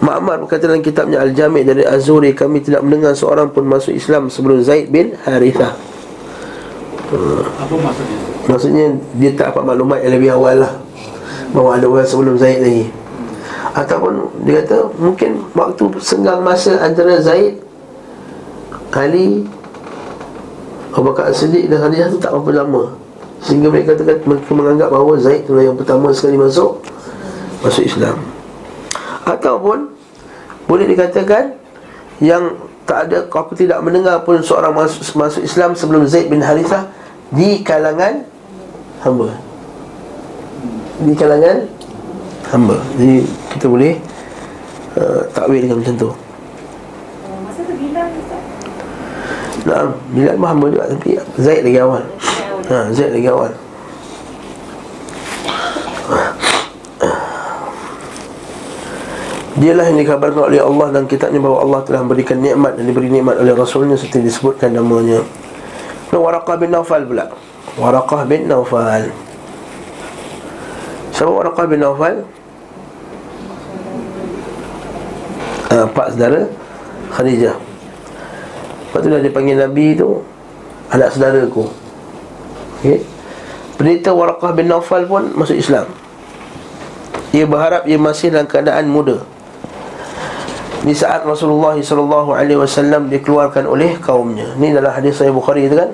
Ma'mar 0.02 0.42
berkata 0.42 0.66
dalam 0.66 0.82
kitabnya 0.82 1.22
Al-Jami' 1.22 1.62
dari 1.62 1.86
Azuri 1.86 2.34
Kami 2.34 2.58
tidak 2.58 2.82
mendengar 2.82 3.14
seorang 3.14 3.54
pun 3.54 3.70
masuk 3.70 3.94
Islam 3.94 4.34
sebelum 4.34 4.66
Zaid 4.66 4.90
bin 4.90 5.14
Harithah 5.22 5.78
Apa 7.62 7.74
maksudnya? 7.78 8.33
Maksudnya 8.44 8.92
dia 9.16 9.30
tak 9.32 9.56
dapat 9.56 9.64
maklumat 9.64 9.98
yang 10.04 10.12
lebih 10.20 10.30
awal 10.36 10.56
lah. 10.60 10.72
Bahawa 11.56 11.80
ada 11.80 11.86
orang 11.88 12.08
sebelum 12.08 12.36
Zaid 12.36 12.60
lagi. 12.60 12.86
Ataupun 13.74 14.30
dia 14.46 14.62
kata 14.62 14.92
mungkin 15.00 15.42
waktu 15.56 15.84
senggang 15.98 16.44
masa 16.44 16.78
antara 16.78 17.18
Zaid 17.18 17.58
Ali 18.94 19.42
Abu 20.94 21.10
Bakar 21.10 21.34
As-Siddiq 21.34 21.66
dan 21.66 21.82
Khadijah 21.82 22.06
tu 22.14 22.22
tak 22.22 22.30
berapa 22.30 22.62
lama. 22.62 22.94
Sehingga 23.42 23.68
mereka 23.68 23.98
mereka 23.98 24.52
menganggap 24.54 24.88
bahawa 24.94 25.18
Zaid 25.18 25.44
itulah 25.44 25.64
yang 25.66 25.76
pertama 25.76 26.08
sekali 26.16 26.40
masuk 26.40 26.80
Masuk 27.60 27.84
Islam. 27.84 28.16
Ataupun 29.24 29.92
Boleh 30.64 30.88
dikatakan 30.88 31.52
Yang 32.24 32.56
tak 32.88 33.08
ada 33.08 33.28
Aku 33.28 33.52
tidak 33.52 33.84
mendengar 33.84 34.24
pun 34.24 34.40
seorang 34.40 34.72
masuk, 34.72 35.04
masuk 35.16 35.44
Islam 35.44 35.76
sebelum 35.76 36.08
Zaid 36.08 36.32
bin 36.32 36.40
Harithah 36.40 36.88
Di 37.32 37.60
kalangan 37.60 38.24
Hamba. 39.04 39.28
Di 41.04 41.12
kalangan? 41.12 41.68
Hamba. 42.48 42.80
Jadi 42.96 43.20
kita 43.52 43.68
boleh 43.68 44.00
uh, 44.96 45.28
Takwil 45.36 45.68
dengan 45.68 45.84
macam 45.84 45.94
tu. 46.00 46.08
Masa 47.44 47.60
tu 47.68 47.74
Bilal 47.76 48.08
Ustaz? 48.16 48.42
Nah, 49.68 49.92
Bilal 50.16 50.40
pun 50.40 50.48
hamba 50.48 50.66
juga 50.72 50.88
Tapi 50.88 51.20
Zaid 51.36 51.68
lagi 51.68 51.78
awal. 51.84 52.00
Ha, 52.72 52.88
Zaid 52.96 53.12
lagi 53.12 53.28
awal. 53.28 53.52
Dialah 59.54 59.84
yang 59.92 60.00
dikabarkan 60.00 60.48
oleh 60.48 60.60
Allah 60.64 60.88
dan 60.96 61.04
kitabnya 61.04 61.44
bahawa 61.44 61.60
Allah 61.60 61.80
telah 61.84 62.00
memberikan 62.02 62.40
nikmat 62.40 62.80
dan 62.80 62.88
diberi 62.88 63.12
nikmat 63.12 63.36
oleh 63.36 63.52
Rasulnya 63.52 64.00
seperti 64.00 64.26
disebutkan 64.32 64.72
namanya. 64.72 65.20
Dan 66.08 66.18
Waraqah 66.24 66.56
bin 66.56 66.72
Naufal 66.72 67.04
pula. 67.04 67.28
Waraqah 67.74 68.22
bin 68.30 68.46
Naufal. 68.46 69.10
Siapa 71.10 71.30
Waraqah 71.30 71.64
bin 71.66 71.82
Naufal? 71.82 72.22
Uh, 75.74 75.86
pak 75.90 76.14
saudara 76.14 76.46
Khadijah. 77.10 77.58
Lepas 77.58 79.00
tu 79.02 79.08
dah 79.10 79.18
dia 79.18 79.32
panggil 79.34 79.58
Nabi 79.58 79.98
tu 79.98 80.22
anak 80.94 81.10
saudaraku. 81.10 81.66
Okey. 82.78 83.02
Pendeta 83.74 84.14
Waraqah 84.14 84.54
bin 84.54 84.70
Naufal 84.70 85.02
pun 85.10 85.34
masuk 85.34 85.58
Islam. 85.58 85.90
Ia 87.34 87.42
berharap 87.42 87.90
ia 87.90 87.98
masih 87.98 88.30
dalam 88.30 88.46
keadaan 88.46 88.86
muda. 88.86 89.18
Di 90.86 90.94
saat 90.94 91.26
Rasulullah 91.26 91.74
wasallam 92.54 93.10
dikeluarkan 93.10 93.66
oleh 93.66 93.98
kaumnya. 93.98 94.54
Ini 94.54 94.78
dalam 94.78 94.94
hadis 94.94 95.18
Sahih 95.18 95.34
Bukhari 95.34 95.66
itu 95.66 95.74
kan? 95.74 95.90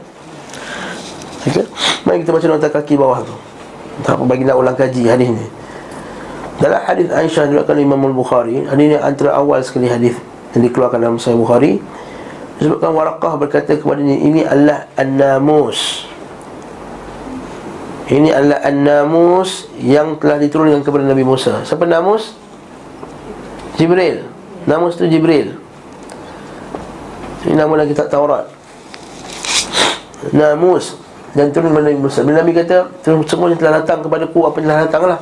Mari 2.10 2.26
kita 2.26 2.34
baca 2.34 2.46
nota 2.50 2.66
kaki 2.66 2.98
bawah 2.98 3.22
tu. 3.22 3.30
Tak 4.02 4.18
apa 4.18 4.26
bagi 4.26 4.42
nak 4.42 4.58
ulang 4.58 4.74
kaji 4.74 5.06
hadis 5.06 5.30
ni. 5.30 5.46
Dalam 6.58 6.82
hadis 6.82 7.06
Aisyah 7.06 7.46
diriwayatkan 7.46 7.78
Imam 7.78 8.02
Al-Bukhari, 8.02 8.66
hadis 8.66 8.82
ini 8.82 8.98
antara 8.98 9.38
awal 9.38 9.62
sekali 9.62 9.86
hadis 9.86 10.18
yang 10.50 10.66
dikeluarkan 10.66 10.98
dalam 10.98 11.22
Sahih 11.22 11.38
Bukhari. 11.38 11.78
Disebutkan 12.58 12.98
Waraqah 12.98 13.38
berkata 13.38 13.78
kepadanya, 13.78 14.18
ini 14.26 14.42
adalah 14.42 14.90
An-Namus. 14.98 16.10
Ini 18.10 18.34
adalah 18.34 18.58
An-Namus 18.66 19.70
yang 19.78 20.18
telah 20.18 20.42
diturunkan 20.42 20.82
kepada 20.82 21.06
Nabi 21.06 21.22
Musa. 21.22 21.62
Siapa 21.62 21.86
Namus? 21.86 22.34
Jibril. 23.78 24.26
Namus 24.66 24.98
tu 24.98 25.06
Jibril. 25.06 25.54
Ini 27.46 27.54
nama 27.54 27.70
dalam 27.78 27.86
kitab 27.86 28.10
Taurat. 28.10 28.50
Namus 30.34 30.98
dan 31.34 31.54
turun 31.54 31.70
kepada 31.70 31.86
Nabi 31.90 32.00
Musa. 32.02 32.20
Bila 32.26 32.42
Nabi 32.42 32.52
kata, 32.56 32.76
semua 33.04 33.46
yang 33.50 33.60
telah 33.60 33.74
datang 33.82 34.02
kepada 34.02 34.24
ku 34.26 34.46
apa 34.46 34.56
yang 34.58 34.66
telah 34.66 34.80
datang 34.86 35.02
lah. 35.06 35.20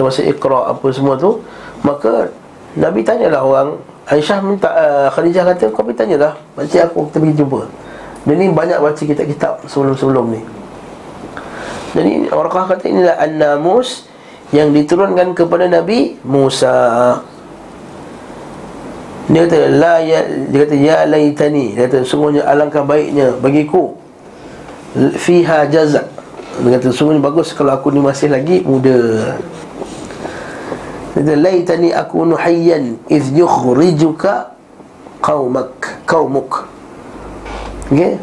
Masih 0.00 0.32
ikra 0.32 0.72
apa 0.72 0.86
semua 0.96 1.20
tu. 1.20 1.44
Maka 1.84 2.32
Nabi 2.76 3.04
tanyalah 3.04 3.40
orang 3.44 3.68
Aisyah 4.10 4.38
minta 4.42 4.68
uh, 4.70 5.06
Khadijah 5.14 5.46
kata 5.54 5.70
kau 5.70 5.86
pergi 5.86 6.02
tanyalah 6.02 6.34
Pakcik 6.58 6.90
aku 6.90 7.06
kita 7.10 7.18
pergi 7.22 7.34
jumpa 7.38 7.60
Dan 8.26 8.36
ni 8.42 8.46
banyak 8.50 8.78
baca 8.82 8.98
kitab-kitab 8.98 9.70
sebelum-sebelum 9.70 10.24
ni 10.34 10.42
Jadi 11.94 12.12
orang 12.34 12.66
kata 12.74 12.84
inilah 12.90 13.16
An-Namus 13.22 14.10
Yang 14.50 14.82
diturunkan 14.82 15.34
kepada 15.38 15.70
Nabi 15.70 16.18
Musa 16.26 16.74
Dia 19.30 19.46
kata 19.46 19.58
la 19.78 19.94
ya, 20.02 20.26
Dia 20.26 20.58
kata 20.66 20.74
ya 20.74 20.96
laitani 21.06 21.78
Dia 21.78 21.86
kata 21.86 22.02
sungguhnya 22.02 22.42
alangkah 22.50 22.82
baiknya 22.82 23.38
bagiku 23.38 23.99
Fiha 24.94 25.70
jazak 25.70 26.06
Dia 26.60 26.76
kata 26.76 26.90
sungguhnya 26.90 27.22
bagus 27.22 27.54
kalau 27.54 27.78
aku 27.78 27.94
ni 27.94 28.02
masih 28.02 28.26
lagi 28.26 28.62
muda 28.66 29.38
Kata 31.10 31.34
laitani 31.34 31.90
akunu 31.90 32.38
hayyan 32.38 32.96
iz 33.10 33.34
yukhrijuka 33.34 34.54
qaumak 35.20 36.00
qaumuk. 36.06 36.70
Okey. 37.92 38.16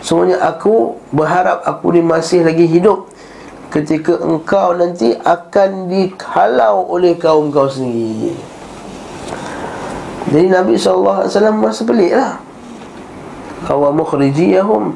Semuanya 0.00 0.40
aku 0.40 0.96
berharap 1.12 1.60
aku 1.64 1.92
ni 1.92 2.00
masih 2.00 2.44
lagi 2.44 2.64
hidup 2.64 3.08
ketika 3.68 4.16
engkau 4.20 4.72
nanti 4.72 5.12
akan 5.12 5.88
dihalau 5.88 6.88
oleh 6.88 7.16
kaum 7.20 7.52
kau 7.52 7.68
sendiri. 7.68 8.32
Jadi 10.30 10.46
Nabi 10.46 10.78
SAW 10.78 11.26
masa 11.58 11.82
pelik 11.82 12.14
lah 12.14 12.38
Awa 13.66 13.90
mukhrijiyahum 13.90 14.94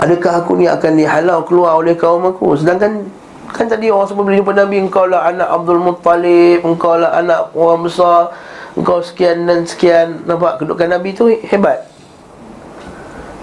Adakah 0.00 0.44
aku 0.44 0.56
ni 0.56 0.64
akan 0.64 0.96
dihalau 0.96 1.44
keluar 1.44 1.76
oleh 1.76 1.92
kaum 1.92 2.24
aku? 2.24 2.56
Sedangkan 2.56 3.04
Kan 3.50 3.66
tadi 3.66 3.90
orang 3.90 4.06
semua 4.06 4.22
bila 4.22 4.38
jumpa 4.38 4.54
Nabi 4.54 4.76
Engkau 4.78 5.10
lah 5.10 5.26
anak 5.26 5.48
Abdul 5.50 5.82
Muttalib 5.82 6.62
Engkau 6.62 6.94
lah 6.94 7.18
anak 7.18 7.50
orang 7.58 7.82
besar 7.82 8.30
Engkau 8.78 9.02
sekian 9.02 9.50
dan 9.50 9.66
sekian. 9.66 10.22
Nampak 10.30 10.62
kedudukan 10.62 10.86
Nabi 10.86 11.10
tu 11.10 11.26
hebat. 11.26 11.90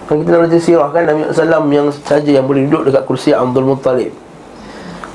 Kalau 0.07 0.23
kita 0.23 0.29
nak 0.31 0.41
baca 0.47 0.57
sirah 0.63 0.89
kan 0.95 1.03
Nabi 1.03 1.27
SAW 1.35 1.67
yang 1.67 1.87
saja 1.91 2.31
yang 2.31 2.47
boleh 2.47 2.63
duduk 2.71 2.87
dekat 2.87 3.03
kursi 3.03 3.35
Abdul 3.35 3.67
Muttalib. 3.67 4.15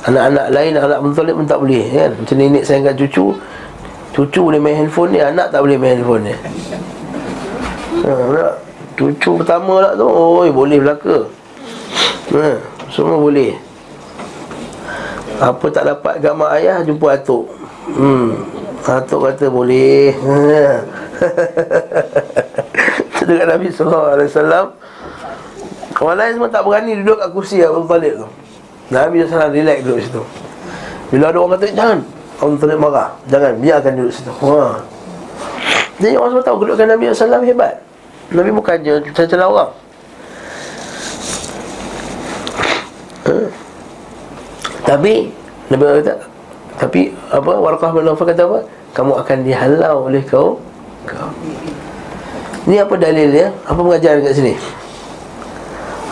Anak-anak 0.04 0.46
lain 0.52 0.76
anak 0.76 1.00
Abdul 1.00 1.10
Muttalib 1.16 1.34
pun 1.40 1.46
tak 1.48 1.58
boleh 1.64 1.84
kan? 1.88 2.10
Macam 2.12 2.36
nenek 2.36 2.62
saya 2.68 2.76
angkat 2.84 2.96
cucu 3.00 3.26
Cucu 4.12 4.40
boleh 4.44 4.60
main 4.60 4.76
handphone 4.76 5.16
ni 5.16 5.24
Anak 5.24 5.48
tak 5.48 5.64
boleh 5.64 5.80
main 5.80 5.96
handphone 5.96 6.22
ni. 6.28 6.34
Ha, 8.04 8.12
Cucu 9.02 9.42
pertama 9.42 9.82
lah 9.82 9.92
tu. 9.98 10.06
Oi 10.06 10.54
boleh 10.54 10.78
belaka. 10.78 11.26
Ha, 12.38 12.54
Semua 12.86 13.18
boleh. 13.18 13.58
Apa 15.42 15.66
tak 15.74 15.90
dapat 15.90 16.22
gambar 16.22 16.54
ayah 16.54 16.86
Jumpa 16.86 17.18
atuk. 17.18 17.50
Hmm 17.98 18.38
Atuk 18.86 19.26
kata 19.26 19.50
boleh. 19.50 20.14
Dekat 23.26 23.46
Nabi 23.46 23.70
SAW 23.74 24.70
Orang 26.02 26.18
lain 26.18 26.34
semua 26.34 26.50
tak 26.50 26.66
berani 26.66 26.98
duduk 26.98 27.18
kat 27.18 27.30
kursi 27.30 27.62
Abdul 27.62 27.86
Talib 27.90 28.22
tu. 28.22 28.28
Nabi 28.94 29.22
SAW 29.26 29.50
relax 29.50 29.78
duduk 29.82 29.98
situ. 29.98 30.22
Bila 31.10 31.34
ada 31.34 31.38
orang 31.42 31.58
kata 31.58 31.74
jangan. 31.74 31.98
Abdul 32.38 32.58
Talib 32.62 32.78
marah. 32.78 33.10
Jangan 33.26 33.52
biarkan 33.58 33.92
duduk 33.98 34.14
situ. 34.14 34.30
Ha. 34.30 34.78
Jadi 35.98 36.14
orang 36.14 36.30
semua 36.34 36.46
tahu 36.46 36.56
kedudukan 36.62 36.86
Nabi 36.86 37.10
SAW 37.10 37.42
hebat 37.42 37.82
Nabi 38.32 38.50
bukan 38.50 38.76
je 38.80 38.94
celah-celah 39.12 39.48
orang. 39.48 39.70
Ha? 43.22 43.36
Tapi 44.82 45.30
Nabi 45.70 45.82
kata 46.02 46.14
Tapi 46.74 47.00
apa 47.30 47.52
Warqah 47.54 47.90
bin 47.94 48.02
Nawfal 48.08 48.26
kata 48.32 48.42
apa? 48.48 48.58
Kamu 48.92 49.12
akan 49.20 49.38
dihalau 49.46 50.10
oleh 50.10 50.20
kau 50.26 50.58
Kau 51.06 51.30
Ni 52.66 52.78
apa 52.78 52.94
dalil 52.94 53.30
dia? 53.30 53.48
Apa 53.66 53.78
pengajaran 53.78 54.22
dekat 54.22 54.34
sini? 54.38 54.54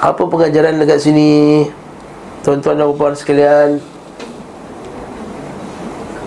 Apa 0.02 0.22
pengajaran 0.26 0.82
dekat 0.82 0.98
sini? 0.98 1.66
Tuan-tuan 2.42 2.80
dan 2.80 2.90
puan 2.96 3.14
sekalian 3.14 3.78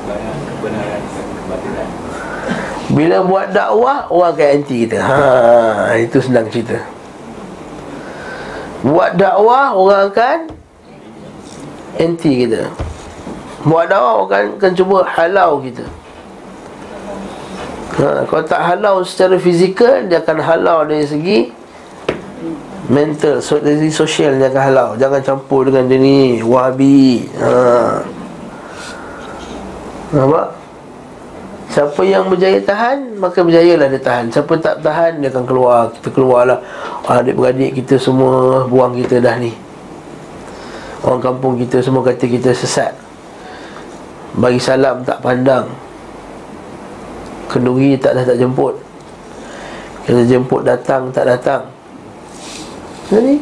Kebenaran, 0.03 0.37
kebenaran 0.45 1.01
dan 1.01 1.25
kebatilan. 1.31 1.89
Bila 2.93 3.25
buat 3.25 3.49
dakwah 3.49 4.05
Orang 4.13 4.37
akan 4.37 4.47
anti 4.61 4.85
kita. 4.85 4.99
Ha, 5.01 5.97
Itu 5.97 6.21
senang 6.21 6.45
cerita. 6.53 6.77
Buat 8.85 9.17
dakwah 9.17 9.73
Orang 9.73 10.13
akan 10.13 10.39
Anti 11.97 12.31
kita. 12.45 12.69
Buat 13.65 13.89
dakwah 13.89 14.13
Orang 14.23 14.61
akan, 14.61 14.71
cuba 14.77 15.01
halau 15.09 15.57
kita. 15.65 15.85
Ha, 17.97 18.29
Kalau 18.29 18.43
tak 18.45 18.61
halau 18.61 19.01
secara 19.01 19.41
fizikal 19.41 20.05
Dia 20.05 20.21
akan 20.21 20.37
halau 20.41 20.85
dari 20.85 21.05
segi 21.09 21.39
Mental 22.93 23.41
so, 23.41 23.57
Dari 23.57 23.89
segi 23.89 23.93
sosial 23.93 24.37
Dia 24.37 24.53
akan 24.53 24.63
halau. 24.69 24.89
Jangan 25.01 25.21
campur 25.25 25.65
dengan 25.65 25.89
dia 25.89 25.97
ni 25.97 26.45
Wahabi. 26.45 27.25
Ha. 27.41 27.49
Nampak? 30.13 30.62
Siapa 31.73 32.05
yang 32.05 32.29
berjaya 32.29 32.61
tahan 32.61 33.17
Maka 33.17 33.41
berjayalah 33.41 33.89
dia 33.89 33.97
tahan. 33.97 34.29
Siapa 34.29 34.53
tak 34.61 34.85
tahan 34.85 35.25
Dia 35.25 35.33
akan 35.33 35.43
keluar. 35.49 35.89
Kita 35.89 36.13
keluarlah. 36.13 36.61
Adik-beradik 37.09 37.81
kita 37.81 37.97
semua 37.97 38.63
Buang 38.69 38.93
kita 38.93 39.17
dah 39.17 39.41
ni. 39.41 39.49
Orang 41.03 41.19
kampung 41.19 41.59
kita 41.59 41.83
semua 41.83 41.99
kata 41.99 42.23
kita 42.23 42.55
sesat. 42.55 42.95
Bagi 44.39 44.55
salam 44.55 45.03
tak 45.03 45.19
pandang. 45.19 45.67
Kenduri 47.51 47.99
tak 47.99 48.15
dah 48.15 48.23
tak 48.23 48.39
jemput. 48.39 48.79
Kita 50.07 50.23
jemput 50.23 50.63
datang 50.63 51.11
tak 51.11 51.27
datang. 51.27 51.67
Jadi 53.11 53.35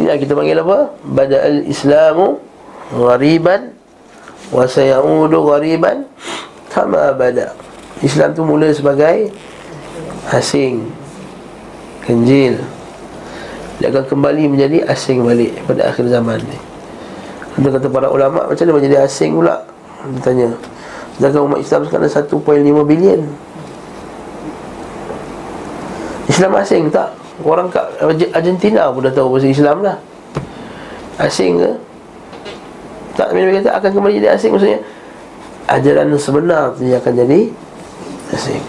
Ini 0.00 0.16
kita 0.16 0.32
panggil 0.32 0.64
apa? 0.64 0.96
Bada'al 1.04 1.68
Islamu 1.68 2.40
Ghariban 2.96 3.75
Wa 4.50 4.64
sayaudu 4.66 5.42
ghariban 5.42 6.06
Kama 6.70 7.14
bada. 7.16 7.56
Islam 8.04 8.36
tu 8.36 8.44
mula 8.44 8.68
sebagai 8.70 9.32
Asing 10.30 10.86
Kenjil. 12.06 12.60
Dia 13.82 13.90
akan 13.90 14.04
kembali 14.06 14.46
menjadi 14.46 14.86
asing 14.86 15.26
balik 15.26 15.52
Pada 15.66 15.90
akhir 15.90 16.06
zaman 16.06 16.38
ni. 16.44 16.58
Ada 17.58 17.68
kata 17.80 17.86
para 17.90 18.08
ulama' 18.12 18.46
Macam 18.46 18.64
mana 18.68 18.76
menjadi 18.78 18.96
asing 19.02 19.34
pula? 19.34 19.64
Dia 20.06 20.20
tanya. 20.22 20.48
Sedangkan 21.16 21.48
umat 21.48 21.58
Islam 21.64 21.80
sekarang 21.88 22.12
1.5 22.12 22.84
bilion. 22.84 23.20
Islam 26.28 26.52
asing 26.60 26.92
tak? 26.92 27.16
Orang 27.40 27.72
kat 27.72 27.84
Argentina 28.32 28.92
pun 28.92 29.04
dah 29.04 29.12
tahu 29.12 29.36
bahasa 29.36 29.48
Islam 29.48 29.84
lah 29.84 29.96
Asing 31.16 31.60
ke? 31.60 31.70
Tak 33.16 33.32
Nabi 33.32 33.64
kata 33.64 33.70
akan 33.80 33.90
kembali 33.96 34.14
jadi 34.20 34.28
asing 34.36 34.52
Maksudnya 34.52 34.80
Ajaran 35.66 36.12
sebenar 36.20 36.76
tu 36.76 36.84
akan 36.84 37.12
jadi 37.16 37.40
Asing. 38.30 38.62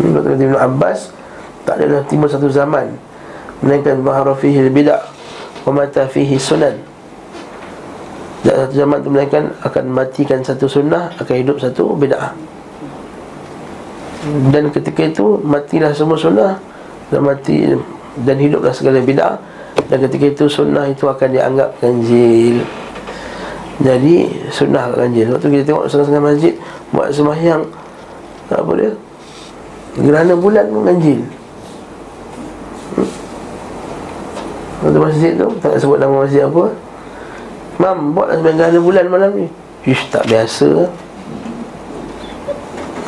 Hmm, 0.00 0.16
Dr. 0.16 0.32
Ibn 0.40 0.56
Abbas 0.56 1.12
Tak 1.68 1.76
adalah 1.76 2.02
timur 2.08 2.26
satu 2.32 2.48
zaman 2.48 2.96
Melainkan 3.60 4.00
Bahara 4.00 4.32
fihi 4.32 4.64
bidak 4.72 5.04
Wa 5.68 5.76
mata 5.76 6.08
fihi 6.08 6.40
sunan. 6.40 6.80
Dan 8.40 8.54
satu 8.64 8.72
zaman 8.72 9.04
tu 9.04 9.12
melainkan 9.12 9.52
Akan 9.60 9.92
matikan 9.92 10.40
satu 10.40 10.64
sunnah 10.64 11.12
Akan 11.20 11.36
hidup 11.36 11.60
satu 11.60 11.92
bid'ah. 11.92 12.32
Dan 14.48 14.72
ketika 14.72 15.04
itu 15.04 15.36
Matilah 15.44 15.92
semua 15.92 16.16
sunnah 16.16 16.56
Dan 17.12 17.28
mati 17.28 17.76
Dan 18.16 18.40
hiduplah 18.40 18.72
segala 18.72 19.04
bid'ah 19.04 19.59
dan 19.90 20.06
ketika 20.06 20.24
itu 20.30 20.44
sunnah 20.46 20.86
itu 20.86 21.02
akan 21.10 21.28
dianggap 21.34 21.74
ganjil. 21.82 22.62
Jadi 23.82 24.30
sunnah 24.54 24.86
ganjil. 24.94 25.34
Waktu 25.34 25.46
kita 25.50 25.64
tengok 25.72 25.84
setengah-setengah 25.88 26.24
masjid 26.24 26.54
Buat 26.92 27.08
sembahyang 27.16 27.64
Apa 28.52 28.72
dia? 28.76 28.92
Gerhana 29.96 30.34
bulan 30.36 30.68
pun 30.68 30.82
ganjil. 30.84 31.20
Hmm? 32.94 33.10
Waktu 34.84 34.98
masjid 35.00 35.30
tu 35.34 35.48
Tak 35.64 35.80
sebut 35.80 35.98
nama 35.98 36.22
masjid 36.22 36.44
apa. 36.44 36.64
Mam 37.80 38.12
buatlah 38.12 38.36
sembahyang 38.38 38.58
gerhana 38.60 38.80
bulan 38.84 39.04
malam 39.08 39.30
ni. 39.32 39.46
Ish 39.88 40.12
tak 40.12 40.28
biasa. 40.28 40.68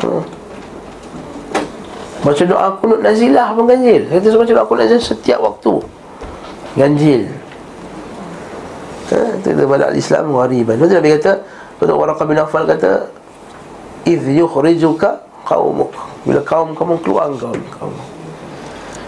Hmm. 0.03 0.23
Baca 2.23 2.43
doa 2.49 2.67
kunut 2.81 2.99
nazilah 2.99 3.53
pun 3.53 3.69
ganjil. 3.69 4.09
Kita 4.09 4.35
baca 4.35 4.51
doa 4.51 4.65
kunut 4.65 4.81
nazilah 4.89 5.05
setiap 5.05 5.39
waktu 5.39 6.02
ganjil. 6.77 7.43
Ha, 9.13 9.19
itu 9.37 9.47
kita 9.51 9.63
pada 9.67 9.91
Islam 9.91 10.31
wariban 10.31 10.79
Lepas 10.79 10.95
Nabi 10.95 11.11
kata 11.19 11.33
Untuk 11.83 11.99
Waraqah 11.99 12.23
bin 12.23 12.39
Affal 12.39 12.63
kata 12.63 13.11
Idh 14.07 14.25
yukhrijuka 14.39 15.21
qawmuk 15.43 15.91
Bila 16.23 16.39
kaum 16.47 16.71
kamu 16.71 17.03
keluar 17.03 17.27
kaum 17.35 17.59
kaum. 17.77 17.93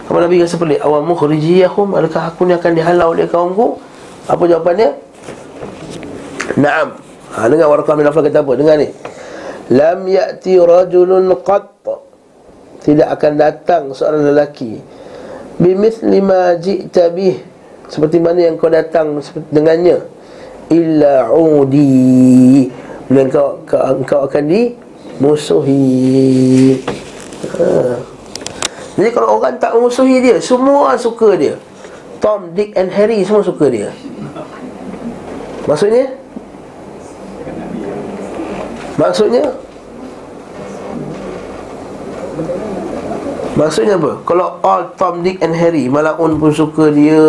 Kamu 0.06 0.18
Nabi 0.20 0.44
kata 0.44 0.60
pelik 0.60 0.84
Awam 0.84 1.10
mukhrijiyahum 1.10 1.96
Adakah 1.96 2.28
aku 2.28 2.44
ni 2.44 2.52
akan 2.52 2.70
dihalau 2.76 3.16
oleh 3.16 3.24
kaumku? 3.24 3.80
Apa 4.28 4.42
jawapannya? 4.44 4.90
Naam. 6.60 7.00
Ha, 7.32 7.48
Dengar 7.48 7.66
Waraqah 7.72 7.94
bin 7.96 8.04
Affal 8.04 8.28
kata 8.28 8.44
apa? 8.44 8.52
Dengar 8.52 8.76
ni. 8.76 8.92
Lam 9.72 10.06
ya'ti 10.06 10.60
rajulun 10.60 11.30
qat. 11.42 11.72
Tidak 12.84 13.08
akan 13.10 13.32
datang 13.34 13.82
seorang 13.90 14.30
lelaki. 14.30 14.78
Bimithli 15.58 16.22
ma 16.22 16.54
ji'ta 16.54 17.10
bih 17.10 17.55
seperti 17.86 18.18
mana 18.18 18.50
yang 18.50 18.58
kau 18.58 18.70
datang 18.70 19.18
dengannya. 19.54 20.02
Illa 20.70 21.30
udi. 21.30 22.66
Dan 23.06 23.30
kau, 23.30 23.62
kau, 23.62 24.02
kau 24.02 24.26
akan 24.26 24.44
dimusuhi. 24.50 25.78
Ha. 27.46 27.94
jadi 28.98 29.12
kalau 29.14 29.38
orang 29.38 29.54
tak 29.62 29.70
memusuhi 29.76 30.18
dia 30.18 30.42
semua 30.42 30.98
suka 30.98 31.38
dia. 31.38 31.54
Tom, 32.18 32.50
Dick 32.56 32.74
and 32.74 32.90
Harry 32.90 33.22
semua 33.22 33.46
suka 33.46 33.70
dia. 33.70 33.94
Maksudnya? 35.70 36.10
Maksudnya 38.96 39.52
Maksudnya 43.56 43.96
apa? 43.96 44.20
Kalau 44.28 44.60
all 44.60 44.84
Tom, 45.00 45.24
Dick 45.24 45.40
and 45.40 45.56
Harry 45.56 45.88
Malaun 45.88 46.36
pun 46.36 46.52
suka 46.52 46.92
dia. 46.92 47.24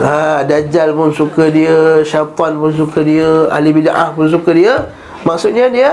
Ha, 0.00 0.40
Dajjal 0.40 0.96
pun 0.96 1.12
suka 1.12 1.52
dia. 1.52 2.00
Syaitan 2.00 2.56
pun 2.56 2.72
suka 2.72 3.04
dia. 3.04 3.52
Ahli 3.52 3.76
bid'ah 3.76 4.16
pun 4.16 4.24
suka 4.32 4.56
dia. 4.56 4.88
Maksudnya 5.20 5.68
dia 5.68 5.90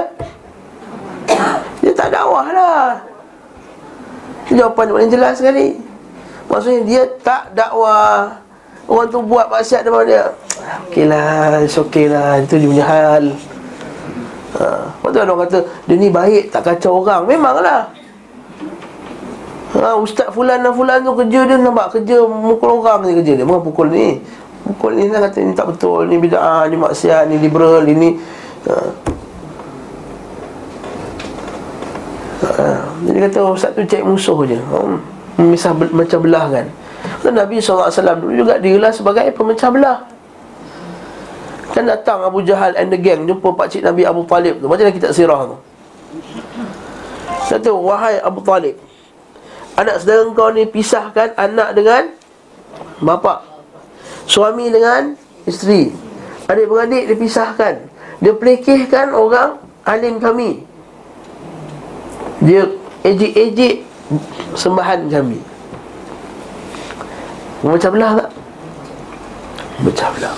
Dia 1.84 1.91
tak 1.91 2.15
dakwah 2.15 2.47
lah. 2.47 3.03
Jawapan 4.47 4.88
yang 4.88 4.95
paling 4.95 5.11
jelas 5.11 5.34
sekali. 5.36 5.67
Maksudnya 6.47 6.82
dia 6.88 7.01
tak 7.28 7.51
dakwah. 7.51 8.39
Orang 8.88 9.07
tu 9.11 9.19
buat 9.19 9.51
maksiat 9.51 9.84
depan 9.84 10.07
dia. 10.07 10.32
Okey 10.88 11.07
lah, 11.11 11.59
it's 11.59 11.76
okay 11.76 12.07
lah. 12.07 12.39
Itu 12.39 12.55
dia 12.55 12.67
punya 12.71 12.86
hal. 12.88 13.24
Ha. 14.53 14.67
Lepas 14.86 15.09
tu 15.09 15.19
orang 15.19 15.39
kata 15.43 15.59
Dia 15.89 15.95
ni 15.97 16.07
baik, 16.07 16.53
tak 16.55 16.61
kacau 16.71 17.03
orang. 17.03 17.28
Memanglah 17.28 18.03
ha, 19.80 19.97
Ustaz 19.97 20.30
fulan 20.30 20.61
dan 20.61 20.74
fulan 20.74 21.01
tu 21.01 21.13
kerja 21.17 21.39
dia 21.49 21.57
nampak 21.57 21.97
kerja 21.97 22.21
mukul 22.30 22.82
orang 22.82 23.09
ni 23.09 23.17
kerja 23.21 23.34
dia 23.41 23.45
Bukan 23.45 23.63
pukul 23.65 23.88
ni 23.89 24.21
Pukul 24.63 24.95
ni 24.95 25.09
dia 25.09 25.19
kata 25.19 25.41
ni 25.41 25.53
tak 25.57 25.74
betul 25.74 26.05
Ni 26.05 26.15
bida'ah, 26.21 26.69
ni 26.69 26.76
maksiat, 26.78 27.28
ni 27.30 27.36
liberal, 27.41 27.82
ni 27.84 27.93
ni 27.97 28.09
ha. 28.69 28.76
Ha. 32.43 32.67
Jadi 33.07 33.17
kata 33.30 33.39
Ustaz 33.49 33.71
tu 33.74 33.82
cek 33.88 34.03
musuh 34.03 34.45
je 34.45 34.59
hmm. 34.59 34.97
Misah 35.49 35.74
be- 35.74 35.91
macam 35.95 36.19
belah 36.21 36.45
kan 36.51 36.65
Dan 37.26 37.34
Nabi 37.39 37.57
SAW 37.57 37.89
dulu 38.19 38.45
juga 38.45 38.59
dia 38.61 38.91
sebagai 38.93 39.32
pemecah 39.34 39.71
belah 39.74 39.97
Kan 41.74 41.89
datang 41.89 42.21
Abu 42.21 42.45
Jahal 42.45 42.78
and 42.78 42.93
the 42.93 42.99
gang 42.99 43.26
Jumpa 43.26 43.49
pakcik 43.57 43.82
Nabi 43.82 44.05
Abu 44.05 44.28
Talib 44.30 44.61
tu 44.61 44.69
Macam 44.69 44.86
kita 44.91 45.09
sirah 45.09 45.49
tu 45.49 45.57
Kata 47.49 47.69
Wahai 47.74 48.21
Abu 48.21 48.43
Talib 48.43 48.82
Anak 49.74 50.05
saudara 50.05 50.30
kau 50.38 50.53
ni 50.53 50.69
pisahkan 50.69 51.34
anak 51.34 51.74
dengan 51.74 52.13
bapa. 53.01 53.41
Suami 54.30 54.69
dengan 54.69 55.17
isteri. 55.49 55.89
Adik-beradik 56.45 57.09
dipisahkan. 57.09 57.89
Dia 58.21 58.34
pelekehkan 58.38 59.11
orang 59.11 59.59
alim 59.84 60.21
kami. 60.21 60.63
Dia 62.43 62.69
ejek-ejek 63.03 63.84
sembahan 64.55 65.11
kami. 65.11 65.39
Macam 67.63 67.91
belah 67.95 68.11
tak? 68.19 68.30
Macam 69.84 70.09
belah. 70.19 70.38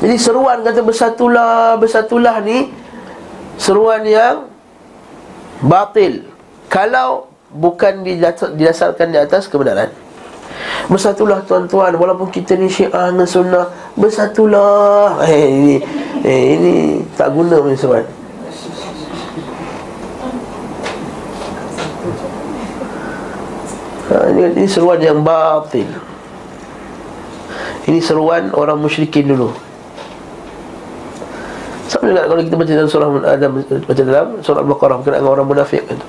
Jadi 0.00 0.16
seruan 0.16 0.58
kata 0.64 0.80
bersatulah, 0.80 1.76
bersatulah 1.76 2.40
ni 2.40 2.72
seruan 3.60 4.02
yang 4.08 4.48
batil. 5.60 6.24
Kalau 6.72 7.29
bukan 7.54 8.06
didasarkan 8.56 9.10
di 9.10 9.18
atas 9.18 9.50
kebenaran. 9.50 9.90
Bersatulah 10.90 11.42
tuan-tuan. 11.46 11.94
Walaupun 11.94 12.30
kita 12.30 12.58
ni 12.58 12.66
syiah 12.66 13.14
dan 13.14 13.22
sunnah 13.24 13.70
Bersatulah. 13.94 15.22
Eh 15.22 15.44
ini 15.46 15.76
Eh 16.20 16.42
ini 16.58 16.72
tak 17.16 17.32
guna 17.32 17.62
punya 17.62 17.78
seruan 17.78 18.04
ha, 24.10 24.26
ini, 24.28 24.40
ini 24.52 24.68
seruan 24.68 25.00
yang 25.00 25.22
batil 25.22 25.86
Ini 27.88 27.98
seruan 28.04 28.52
orang 28.54 28.78
musyrikin 28.78 29.32
dulu. 29.32 29.50
Sama 31.90 32.12
juga 32.12 32.28
kalau 32.28 32.42
kita 32.44 32.54
baca 32.54 32.72
dalam 32.76 32.90
surah 32.92 33.08
baca 33.82 34.02
dalam 34.04 34.28
surah 34.44 34.60
Al-Baqarah 34.62 34.96
berkenaan 35.02 35.24
dengan 35.26 35.32
orang 35.34 35.46
munafik 35.48 35.82
itu. 35.88 36.06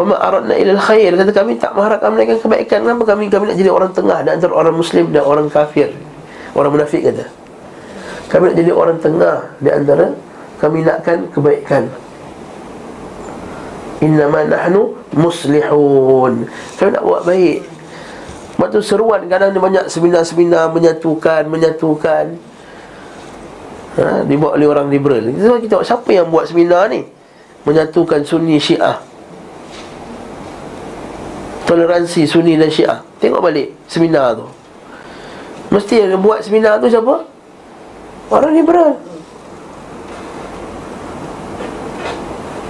Wa 0.00 0.08
ma 0.08 0.16
aradna 0.16 0.56
ila 0.56 0.80
al-khair 0.80 1.12
kata 1.12 1.28
kami 1.28 1.60
tak 1.60 1.76
mengharapkan 1.76 2.08
mereka 2.16 2.40
kebaikan 2.40 2.88
kenapa 2.88 3.04
kami 3.04 3.28
kami 3.28 3.52
nak 3.52 3.56
jadi 3.60 3.68
orang 3.68 3.92
tengah 3.92 4.24
dan 4.24 4.40
antara 4.40 4.56
orang 4.56 4.72
muslim 4.72 5.12
dan 5.12 5.28
orang 5.28 5.52
kafir. 5.52 5.92
Orang 6.56 6.72
munafik 6.72 7.04
kata. 7.04 7.28
Kami 8.32 8.48
nak 8.48 8.56
jadi 8.56 8.72
orang 8.72 8.96
tengah 8.96 9.44
di 9.60 9.68
antara 9.68 10.16
kami 10.56 10.88
nakkan 10.88 11.28
kebaikan. 11.28 11.92
Innama 14.00 14.48
nahnu 14.48 14.96
muslihun. 15.12 16.48
Kami 16.80 16.88
nak 16.96 17.04
buat 17.04 17.28
baik. 17.28 17.60
Waktu 18.56 18.80
seruan 18.80 19.28
kadang 19.28 19.52
dia 19.52 19.60
banyak 19.60 19.84
seminar-seminar 19.92 20.72
menyatukan, 20.72 21.48
menyatukan 21.48 22.36
ha, 23.96 24.20
Dibuat 24.28 24.60
oleh 24.60 24.68
orang 24.68 24.92
liberal 24.92 25.32
Sebab 25.32 25.64
kita 25.64 25.80
siapa 25.80 26.12
yang 26.12 26.28
buat 26.28 26.44
seminar 26.44 26.92
ni 26.92 27.08
Menyatukan 27.64 28.20
sunni 28.20 28.60
syiah 28.60 29.00
Toleransi 31.70 32.26
sunni 32.26 32.58
dan 32.58 32.66
syiah. 32.66 32.98
Tengok 33.22 33.46
balik 33.46 33.70
seminar 33.86 34.34
tu. 34.34 34.42
Mesti 35.70 36.02
yang 36.02 36.18
buat 36.18 36.42
seminar 36.42 36.82
tu 36.82 36.90
siapa? 36.90 37.22
Orang 38.26 38.58
liberal. 38.58 38.98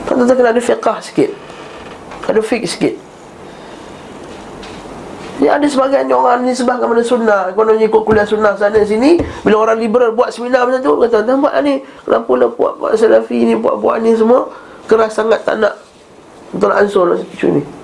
Kata-kata 0.05 0.33
kena 0.37 0.53
ada 0.53 0.61
fiqah 0.61 1.01
sikit. 1.01 1.33
Ada 2.29 2.45
fiqh 2.45 2.69
sikit. 2.69 2.93
Ni 5.41 5.49
ada 5.49 5.65
sebagian 5.65 6.05
orang 6.13 6.45
ni 6.45 6.53
sebab 6.53 6.85
kepada 6.85 7.01
sunnah. 7.01 7.57
Kononnya 7.57 7.89
ikut 7.89 8.05
kuliah 8.05 8.29
sunnah 8.29 8.53
sana 8.61 8.85
sini. 8.85 9.17
Bila 9.41 9.65
orang 9.65 9.81
liberal 9.81 10.13
buat 10.13 10.29
seminar 10.29 10.69
macam 10.69 10.85
tu 10.85 10.93
Kata 11.01 11.25
nampak 11.25 11.57
ni. 11.65 11.81
Kenapa 12.05 12.33
lah 12.37 12.53
buat-buat 12.53 13.01
salafi 13.01 13.49
ni 13.49 13.57
Buat-buat 13.57 14.05
ni 14.05 14.13
semua. 14.13 14.53
Keras 14.85 15.17
sangat 15.17 15.41
tak 15.49 15.57
nak. 15.57 15.73
Tolak 16.53 16.85
ansur 16.85 17.17
lah 17.17 17.17
isu 17.17 17.49
ni 17.49 17.80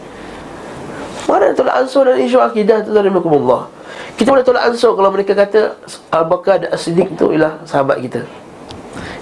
Mana 1.26 1.50
tolak 1.50 1.74
ansur 1.82 2.06
dan 2.06 2.22
isu 2.22 2.38
akidah 2.38 2.86
tu 2.86 2.94
Allah 2.94 3.66
Kita 4.14 4.30
boleh 4.30 4.46
tolak 4.46 4.62
ansur 4.70 4.94
kalau 4.94 5.10
mereka 5.10 5.34
kata 5.34 5.74
Al-Bakar 6.14 6.62
dan 6.62 6.70
As-Siddiq 6.70 7.18
tu 7.18 7.34
ialah 7.34 7.58
sahabat 7.66 7.98
kita. 7.98 8.22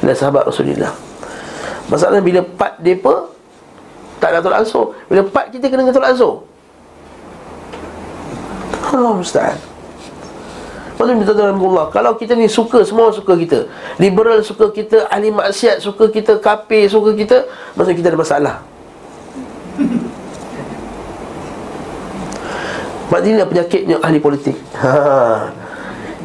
Ialah 0.05 0.17
sahabat 0.17 0.43
Rasulullah. 0.45 0.93
Masalahnya 1.89 2.21
bila 2.21 2.41
part 2.45 2.77
mereka 2.85 3.33
Tak 4.21 4.37
nak 4.37 4.41
tolak 4.45 4.59
ansur. 4.69 4.93
Bila 5.09 5.25
part 5.25 5.49
kita 5.49 5.73
kena 5.73 5.89
tolak 5.97 6.13
ansur. 6.13 6.45
Allah 8.85 9.13
musta'an. 9.17 9.59
Maksudnya 10.95 11.17
minta 11.19 11.35
dalam 11.35 11.59
Allah 11.59 11.91
Kalau 11.91 12.13
kita 12.21 12.37
ni 12.37 12.47
suka, 12.47 12.85
semua 12.85 13.11
suka 13.11 13.33
kita. 13.35 13.67
Liberal 13.97 14.45
suka 14.45 14.69
kita, 14.71 15.09
ahli 15.09 15.33
maksiat 15.33 15.81
suka 15.81 16.07
kita 16.13 16.39
Kafir 16.39 16.87
suka 16.87 17.17
kita 17.17 17.49
Maksudnya 17.75 17.97
kita 17.99 18.09
ada 18.13 18.21
masalah 18.21 18.57
Maksudnya 23.13 23.31
inilah 23.37 23.49
penyakitnya 23.49 23.97
ahli 24.01 24.19
politik. 24.21 24.57
Ha. 24.81 24.93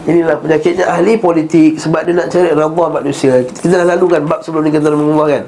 Inilah 0.07 0.39
penyakitnya 0.39 0.87
ahli 0.87 1.19
politik 1.19 1.75
Sebab 1.75 2.07
dia 2.07 2.15
nak 2.15 2.31
cari 2.31 2.49
redha 2.55 2.85
manusia. 2.87 3.43
Kita 3.43 3.83
dah 3.83 3.87
lalu 3.95 4.05
kan 4.15 4.21
bab 4.23 4.39
sebelum 4.41 4.63
ni 4.63 4.71
kita 4.71 4.87
dalam 4.87 5.03
Allah 5.15 5.27
kan? 5.27 5.43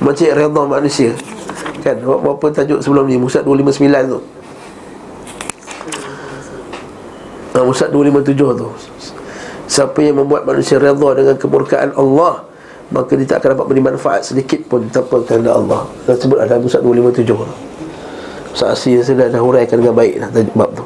Macam 0.00 0.26
redha 0.32 0.62
manusia. 0.64 1.10
Kan, 1.84 1.98
berapa 2.00 2.46
tajuk 2.54 2.80
sebelum 2.80 3.04
ni? 3.10 3.18
Musad 3.18 3.44
259 3.44 4.12
tu. 4.16 4.18
Nah, 7.52 7.68
Ustaz 7.68 7.92
257 7.92 8.32
tu. 8.56 8.68
Siapa 9.68 9.98
yang 10.00 10.24
membuat 10.24 10.48
manusia 10.48 10.80
redha 10.80 11.08
dengan 11.16 11.36
kemurkaan 11.36 11.96
Allah 11.96 12.44
Maka 12.92 13.16
dia 13.16 13.24
tak 13.24 13.40
akan 13.40 13.56
dapat 13.56 13.66
beri 13.72 13.80
manfaat 13.80 14.20
sedikit 14.20 14.60
pun 14.68 14.84
Tanpa 14.92 15.20
kerana 15.24 15.56
Allah. 15.56 15.84
Kita 16.04 16.16
sebut 16.16 16.38
ada 16.40 16.60
Ustaz 16.60 16.80
257 16.84 17.28
tu 17.28 17.71
Yang 18.52 19.08
saya 19.08 19.32
dah 19.32 19.40
huraikan 19.40 19.80
dengan 19.80 19.96
baik 19.96 20.20
Tajuk 20.28 20.54
bab 20.54 20.70
tu. 20.76 20.84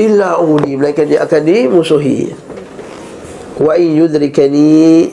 Illa 0.00 0.40
uli 0.40 0.80
Melainkan 0.80 1.04
dia 1.04 1.28
akan 1.28 1.40
dimusuhi. 1.44 2.32
Wa 3.60 3.76
in 3.76 4.00
yudrikani 4.00 5.12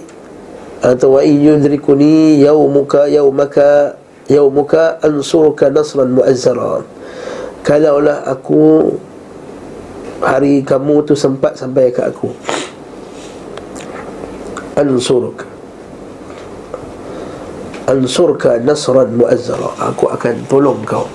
Atau 0.80 1.20
wa 1.20 1.22
in 1.22 1.44
yudrikuni 1.44 2.40
Yaumuka 2.40 3.12
yaumaka 3.12 4.00
Yaumuka 4.32 5.04
ansuruka 5.04 5.68
nasran 5.68 6.16
mu'azzara. 6.16 6.86
Kalaulah 7.66 8.24
aku 8.24 8.96
Hari 10.20 10.64
kamu 10.64 11.08
tu 11.08 11.16
sempat 11.16 11.56
sampai 11.60 11.92
ke 11.92 12.04
aku. 12.04 12.32
Ansuruk 14.80 15.59
Ansurka 17.90 18.62
nasran 18.62 19.18
mu'azzara. 19.18 19.74
Aku 19.90 20.14
akan 20.14 20.46
tolong 20.46 20.86
kau. 20.86 21.10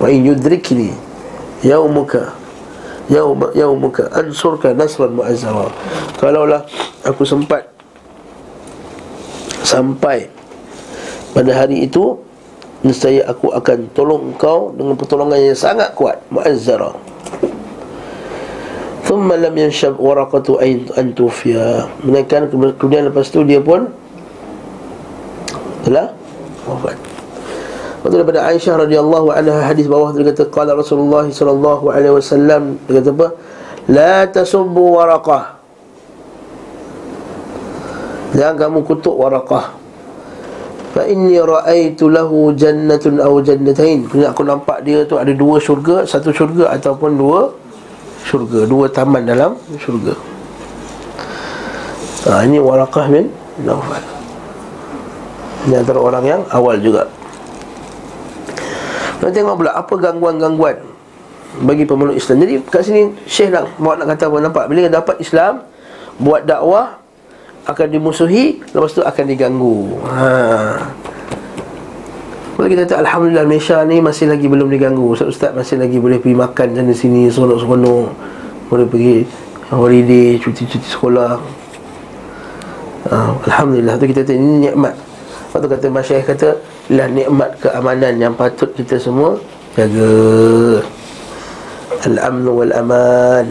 Wa 0.00 0.08
in 0.08 0.24
yudrikni 0.24 0.96
Yaumuka 1.60 2.32
Yaum, 3.12 3.52
Yaumuka 3.52 4.08
Ansurka 4.16 4.72
nasran 4.72 5.12
mu'azzara. 5.12 5.68
Kalaulah 6.16 6.64
aku 7.04 7.28
sempat 7.28 7.68
Sampai 9.60 10.32
Pada 11.36 11.52
hari 11.52 11.84
itu 11.84 12.16
Nescaya 12.80 13.28
aku 13.28 13.52
akan 13.52 13.92
tolong 13.92 14.32
kau 14.40 14.72
Dengan 14.72 14.96
pertolongan 14.96 15.52
yang 15.52 15.58
sangat 15.58 15.92
kuat 15.92 16.16
Mu'azzara. 16.32 16.96
Thumma 19.04 19.34
lam 19.34 19.58
yanshab 19.58 19.98
waraqatu 19.98 20.62
an 20.94 21.12
tufiya. 21.18 21.90
Menaikkan 22.06 22.46
kemudian 22.46 23.10
lepas 23.10 23.26
tu 23.26 23.42
dia 23.42 23.58
pun 23.58 23.90
Telah 25.86 26.12
Wafat 26.68 26.96
Lepas 28.00 28.10
daripada 28.16 28.40
Aisyah 28.48 28.74
radhiyallahu 28.88 29.28
anha 29.28 29.60
hadis 29.60 29.84
bawah 29.84 30.16
dia 30.16 30.32
kata 30.32 30.48
qala 30.48 30.72
Rasulullah 30.72 31.28
sallallahu 31.28 31.92
alaihi 31.92 32.16
wasallam 32.16 32.80
dia 32.88 33.04
kata 33.04 33.12
apa 33.12 33.28
la 33.92 34.24
tasubbu 34.24 34.96
waraqah 34.96 35.60
Jangan 38.32 38.56
kamu 38.56 38.78
kutuk 38.88 39.12
waraqah 39.20 39.80
Fa 40.90 41.06
inni 41.06 41.38
ra'aitu 41.38 42.10
lahu 42.10 42.50
jannatun 42.50 43.22
aw 43.22 43.38
jannatain. 43.46 44.10
Punya 44.10 44.34
aku 44.34 44.42
nampak 44.42 44.82
dia 44.82 45.06
tu 45.06 45.14
ada 45.22 45.30
dua 45.30 45.62
syurga, 45.62 46.02
satu 46.02 46.34
syurga 46.34 46.66
ataupun 46.74 47.14
dua 47.14 47.54
syurga, 48.26 48.66
dua 48.66 48.90
taman 48.90 49.22
dalam 49.22 49.54
syurga. 49.78 50.18
Ha, 52.26 52.42
ini 52.42 52.58
Waraqah 52.58 53.06
bin 53.06 53.30
Naufal. 53.62 54.19
Ini 55.68 55.74
antara 55.84 56.00
orang 56.00 56.24
yang 56.24 56.40
awal 56.48 56.80
juga. 56.80 57.04
Kita 59.20 59.28
tengok 59.28 59.60
pula 59.60 59.76
apa 59.76 59.92
gangguan-gangguan 60.00 60.80
bagi 61.60 61.84
pemeluk 61.84 62.16
Islam. 62.16 62.40
Jadi 62.40 62.64
kat 62.64 62.82
sini 62.88 63.12
Syekh 63.28 63.52
nak 63.52 63.68
mau 63.76 63.92
nak 63.92 64.08
kata 64.16 64.32
apa 64.32 64.36
nampak? 64.40 64.64
Bila 64.72 64.88
dapat 64.88 65.20
Islam 65.20 65.60
buat 66.16 66.48
dakwah 66.48 66.96
akan 67.68 67.86
dimusuhi 67.92 68.64
lepas 68.72 68.96
tu 68.96 69.04
akan 69.04 69.24
diganggu. 69.28 70.00
Ha. 70.08 70.28
Kalau 72.56 72.68
kita 72.68 72.88
kata 72.88 72.96
Alhamdulillah 73.04 73.44
Malaysia 73.44 73.84
ni 73.84 74.00
masih 74.00 74.32
lagi 74.32 74.48
belum 74.48 74.72
diganggu. 74.72 75.12
Ustaz-Ustaz 75.12 75.52
masih 75.52 75.76
lagi 75.76 76.00
boleh 76.00 76.16
pergi 76.16 76.36
makan 76.40 76.66
sana 76.76 76.92
sini 76.96 77.28
Seronok-seronok. 77.28 78.08
Boleh 78.72 78.86
pergi 78.88 79.28
holiday, 79.68 80.40
cuti-cuti 80.40 80.88
sekolah. 80.88 81.36
Ha, 83.12 83.16
Alhamdulillah. 83.52 84.00
Tu 84.00 84.08
kita 84.08 84.24
kata 84.24 84.32
ini 84.32 84.68
nikmat 84.68 85.09
Lepas 85.50 85.66
tu 85.66 85.66
kata 85.66 85.86
Masyayikh 85.90 86.26
kata 86.30 86.48
Lah 86.94 87.10
nikmat 87.10 87.58
keamanan 87.58 88.14
yang 88.22 88.38
patut 88.38 88.70
kita 88.78 89.02
semua 89.02 89.34
Jaga. 89.74 90.82
Al-amnu 92.06 92.62
wal-aman. 92.62 93.46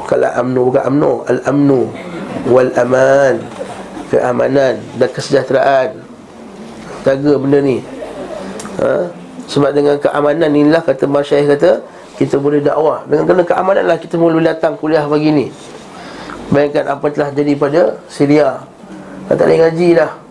Bukan 0.00 0.16
al-amnu, 0.20 0.60
bukan 0.72 0.82
amnu 0.88 1.12
Al-amnu 1.28 1.80
wal 2.46 2.70
aman 2.78 3.42
keamanan 4.06 4.78
dan 5.02 5.08
kesejahteraan. 5.10 5.98
Jaga 7.02 7.32
benda 7.38 7.58
ni. 7.58 7.82
Ha? 8.78 9.08
sebab 9.46 9.70
dengan 9.72 9.96
keamanan 10.02 10.50
inilah 10.50 10.82
kata 10.82 11.06
masyayikh 11.06 11.54
kata 11.56 11.82
kita 12.18 12.38
boleh 12.38 12.62
dakwah. 12.62 13.02
Dengan 13.06 13.24
kena 13.30 13.42
keamanan 13.46 13.84
lah 13.86 13.98
kita 13.98 14.14
boleh 14.18 14.42
datang 14.42 14.78
kuliah 14.78 15.06
pagi 15.06 15.30
ni. 15.30 15.46
Bayangkan 16.50 16.86
apa 16.86 17.06
telah 17.10 17.30
jadi 17.34 17.52
pada 17.58 17.82
Syria. 18.06 18.62
Tak 19.26 19.42
boleh 19.42 19.58
ngaji 19.58 19.88
dah 19.98 20.25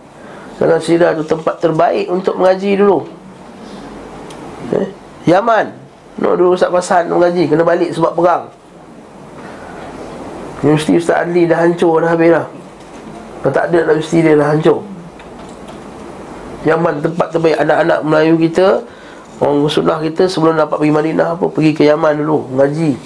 Kerana 0.56 0.80
Syria 0.80 1.12
tu 1.12 1.24
tempat 1.24 1.60
terbaik 1.60 2.08
untuk 2.08 2.40
mengaji 2.40 2.80
dulu. 2.80 3.04
Eh? 4.72 4.88
Yaman. 5.28 5.68
No 6.16 6.32
dulu 6.32 6.56
Ustaz 6.56 6.72
Fasan 6.72 7.12
mengaji 7.12 7.44
Kena 7.44 7.60
balik 7.60 7.92
sebab 7.92 8.16
perang. 8.16 8.48
Universiti 10.64 10.96
Ustaz 10.96 11.28
Adli 11.28 11.44
dah 11.44 11.60
hancur 11.60 12.00
dah 12.00 12.08
habis 12.08 12.32
dah. 12.32 12.46
Dah 13.44 13.52
tak 13.52 13.64
ada 13.68 13.78
dah 13.84 13.92
universiti 13.92 14.24
dia 14.24 14.32
dah 14.32 14.48
hancur. 14.48 14.80
Yaman 16.64 17.04
tempat 17.04 17.28
terbaik. 17.36 17.56
Anak-anak 17.60 17.98
Melayu 18.02 18.34
kita 18.40 18.80
Orang 19.36 19.68
sunnah 19.68 20.00
kita 20.00 20.24
sebelum 20.24 20.56
dapat 20.56 20.80
pergi 20.80 20.96
Madinah 20.96 21.36
apa 21.36 21.46
Pergi 21.52 21.76
ke 21.76 21.84
Yaman 21.84 22.24
dulu 22.24 22.48
Mengaji. 22.56 22.96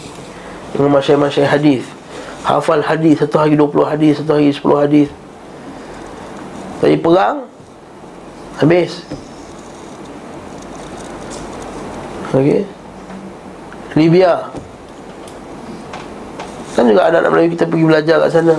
Dengan 0.71 1.03
masyarakat-masyarakat 1.03 1.51
hadis. 1.51 1.83
Hafal 2.47 2.87
hadis 2.87 3.19
Satu 3.19 3.43
hari 3.43 3.59
20 3.59 3.75
hadis 3.85 4.23
Satu 4.23 4.39
hari 4.39 4.55
10 4.55 4.63
hadis 4.79 5.11
Tapi 6.81 6.97
perang 6.97 7.51
Habis. 8.61 9.01
Okey. 12.37 12.63
Libya. 13.97 14.53
Kan 16.77 16.93
juga 16.93 17.09
anak-anak 17.09 17.31
Melayu 17.33 17.51
kita 17.57 17.65
pergi 17.65 17.87
belajar 17.89 18.17
kat 18.21 18.31
sana. 18.37 18.57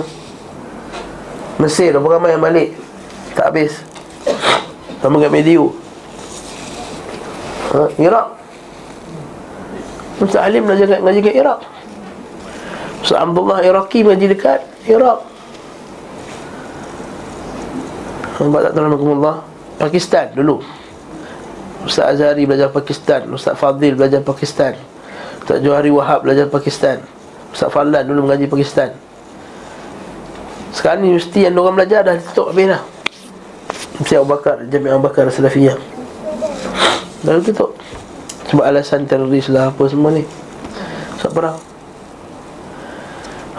Mesir, 1.62 1.94
berapa 1.94 2.18
ramai 2.18 2.34
yang 2.34 2.42
balik? 2.42 2.74
Tak 3.38 3.54
habis. 3.54 3.78
Sama 4.98 5.22
kat 5.22 5.30
Mediu. 5.30 5.70
Ha, 7.72 7.86
Iraq. 8.02 8.26
Ustaz 10.18 10.42
Alim 10.42 10.66
belajar 10.66 10.98
ngaji 10.98 11.20
kat 11.22 11.34
Iraq. 11.38 11.60
Ustaz 13.06 13.22
Abdullah 13.22 13.62
Iraqi 13.62 14.02
mengaji 14.02 14.34
dekat 14.34 14.66
Iraq 14.90 15.31
Terlalu 18.42 18.98
Pakistan 19.78 20.34
dulu. 20.34 20.58
Ustaz 21.82 22.14
Azhari 22.14 22.46
belajar 22.46 22.70
Pakistan 22.70 23.26
Ustaz 23.34 23.58
Fadil 23.58 23.98
belajar 23.98 24.22
Pakistan 24.22 24.78
Ustaz 25.42 25.58
Johari 25.58 25.90
Wahab 25.90 26.22
belajar 26.22 26.46
Pakistan 26.46 27.02
Ustaz 27.50 27.74
Fadlan 27.74 28.06
dulu 28.06 28.24
mengaji 28.24 28.46
Pakistan. 28.48 28.94
Sekarang 30.72 31.04
ni 31.04 31.12
universiti 31.12 31.44
yang 31.44 31.58
orang 31.58 31.84
belajar 31.84 32.00
dah 32.00 32.16
tutup 32.16 32.54
habis 32.54 32.64
dah. 32.70 32.82
Universiti 33.92 34.14
Abu 34.16 34.28
Bakar, 34.32 34.56
Jami'ah 34.72 34.96
Abu 34.96 35.04
Bakar 35.04 35.24
Salafiyah. 35.28 35.76
Dah 37.28 37.36
tutup 37.44 37.76
Sebab 38.48 38.64
alasan 38.64 39.04
teroris 39.04 39.52
lah 39.52 39.68
apa 39.68 39.82
semua 39.84 40.16
ni. 40.16 40.24
Sebab 41.20 41.32
perang 41.34 41.58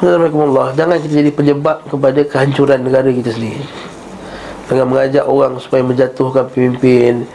Assalamualaikum 0.01 0.73
Jangan 0.73 0.97
kita 1.05 1.13
jadi 1.21 1.31
penyebab 1.31 1.77
kepada 1.85 2.19
kehancuran 2.25 2.81
negara 2.81 3.13
kita 3.13 3.29
sendiri 3.29 3.92
Dengan 4.67 4.85
mengajak 4.87 5.25
orang 5.27 5.59
supaya 5.59 5.83
menjatuhkan 5.83 6.47
pemimpin. 6.51 7.27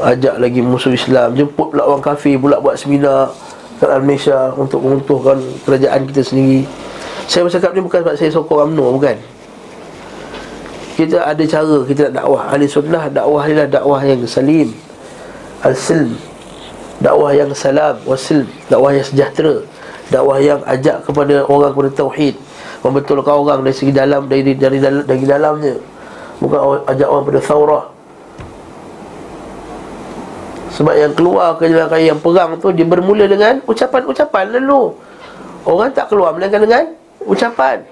Ajak 0.00 0.40
lagi 0.40 0.64
musuh 0.64 0.92
Islam. 0.92 1.36
Jemput 1.36 1.72
pula 1.72 1.84
orang 1.84 2.00
kafir 2.00 2.40
pula 2.40 2.56
buat 2.58 2.80
seminar 2.80 3.28
Kat 3.76 3.98
Malaysia 4.00 4.54
Untuk 4.56 4.80
menguntuhkan 4.80 5.36
kerajaan 5.68 6.08
kita 6.08 6.22
sendiri. 6.24 6.64
Saya 7.28 7.44
bercakap 7.44 7.70
ni 7.76 7.80
bukan 7.84 8.00
sebab 8.02 8.14
saya 8.16 8.30
sokong 8.32 8.72
UMNO 8.72 8.86
Bukan. 8.96 9.16
Kita 10.92 11.24
ada 11.24 11.42
cara 11.44 11.76
kita 11.88 12.08
nak 12.08 12.24
dakwah. 12.24 12.42
Ahli 12.52 12.64
sunnah 12.68 13.04
dakwah 13.08 13.44
adalah 13.44 13.68
dakwah 13.68 14.00
yang 14.04 14.20
salim. 14.24 14.72
Al-silm. 15.64 16.16
Dakwah 17.02 17.34
yang 17.34 17.50
salam 17.50 17.98
Wasilm 18.06 18.46
Dakwah 18.70 18.94
yang 18.94 19.02
sejahtera. 19.02 19.66
Dakwah 20.06 20.38
yang 20.38 20.62
ajak 20.62 21.02
kepada 21.02 21.42
orang 21.50 21.74
kepada 21.74 21.90
tauhid. 21.90 22.34
Membetulkan 22.86 23.34
orang 23.34 23.58
dari 23.66 23.74
segi 23.74 23.90
dalam 23.90 24.30
Dari, 24.30 24.54
dari, 24.54 24.78
dari, 24.78 25.02
dari 25.02 25.24
dalamnya 25.26 25.91
Bukan 26.42 26.58
ajak 26.90 27.06
orang 27.06 27.24
pada 27.30 27.40
saurah 27.40 27.84
sebab 30.72 30.94
yang 30.96 31.12
keluar 31.12 31.60
ke 31.60 31.68
jalan 31.68 31.88
raya 31.92 32.16
yang 32.16 32.20
perang 32.20 32.56
tu 32.56 32.72
Dia 32.72 32.88
bermula 32.88 33.28
dengan 33.28 33.60
ucapan-ucapan 33.68 34.56
lalu. 34.56 34.96
Orang 35.68 35.92
tak 35.94 36.10
keluar 36.10 36.34
melainkan 36.34 36.64
dengan 36.64 36.96
ucapan. 37.22 37.86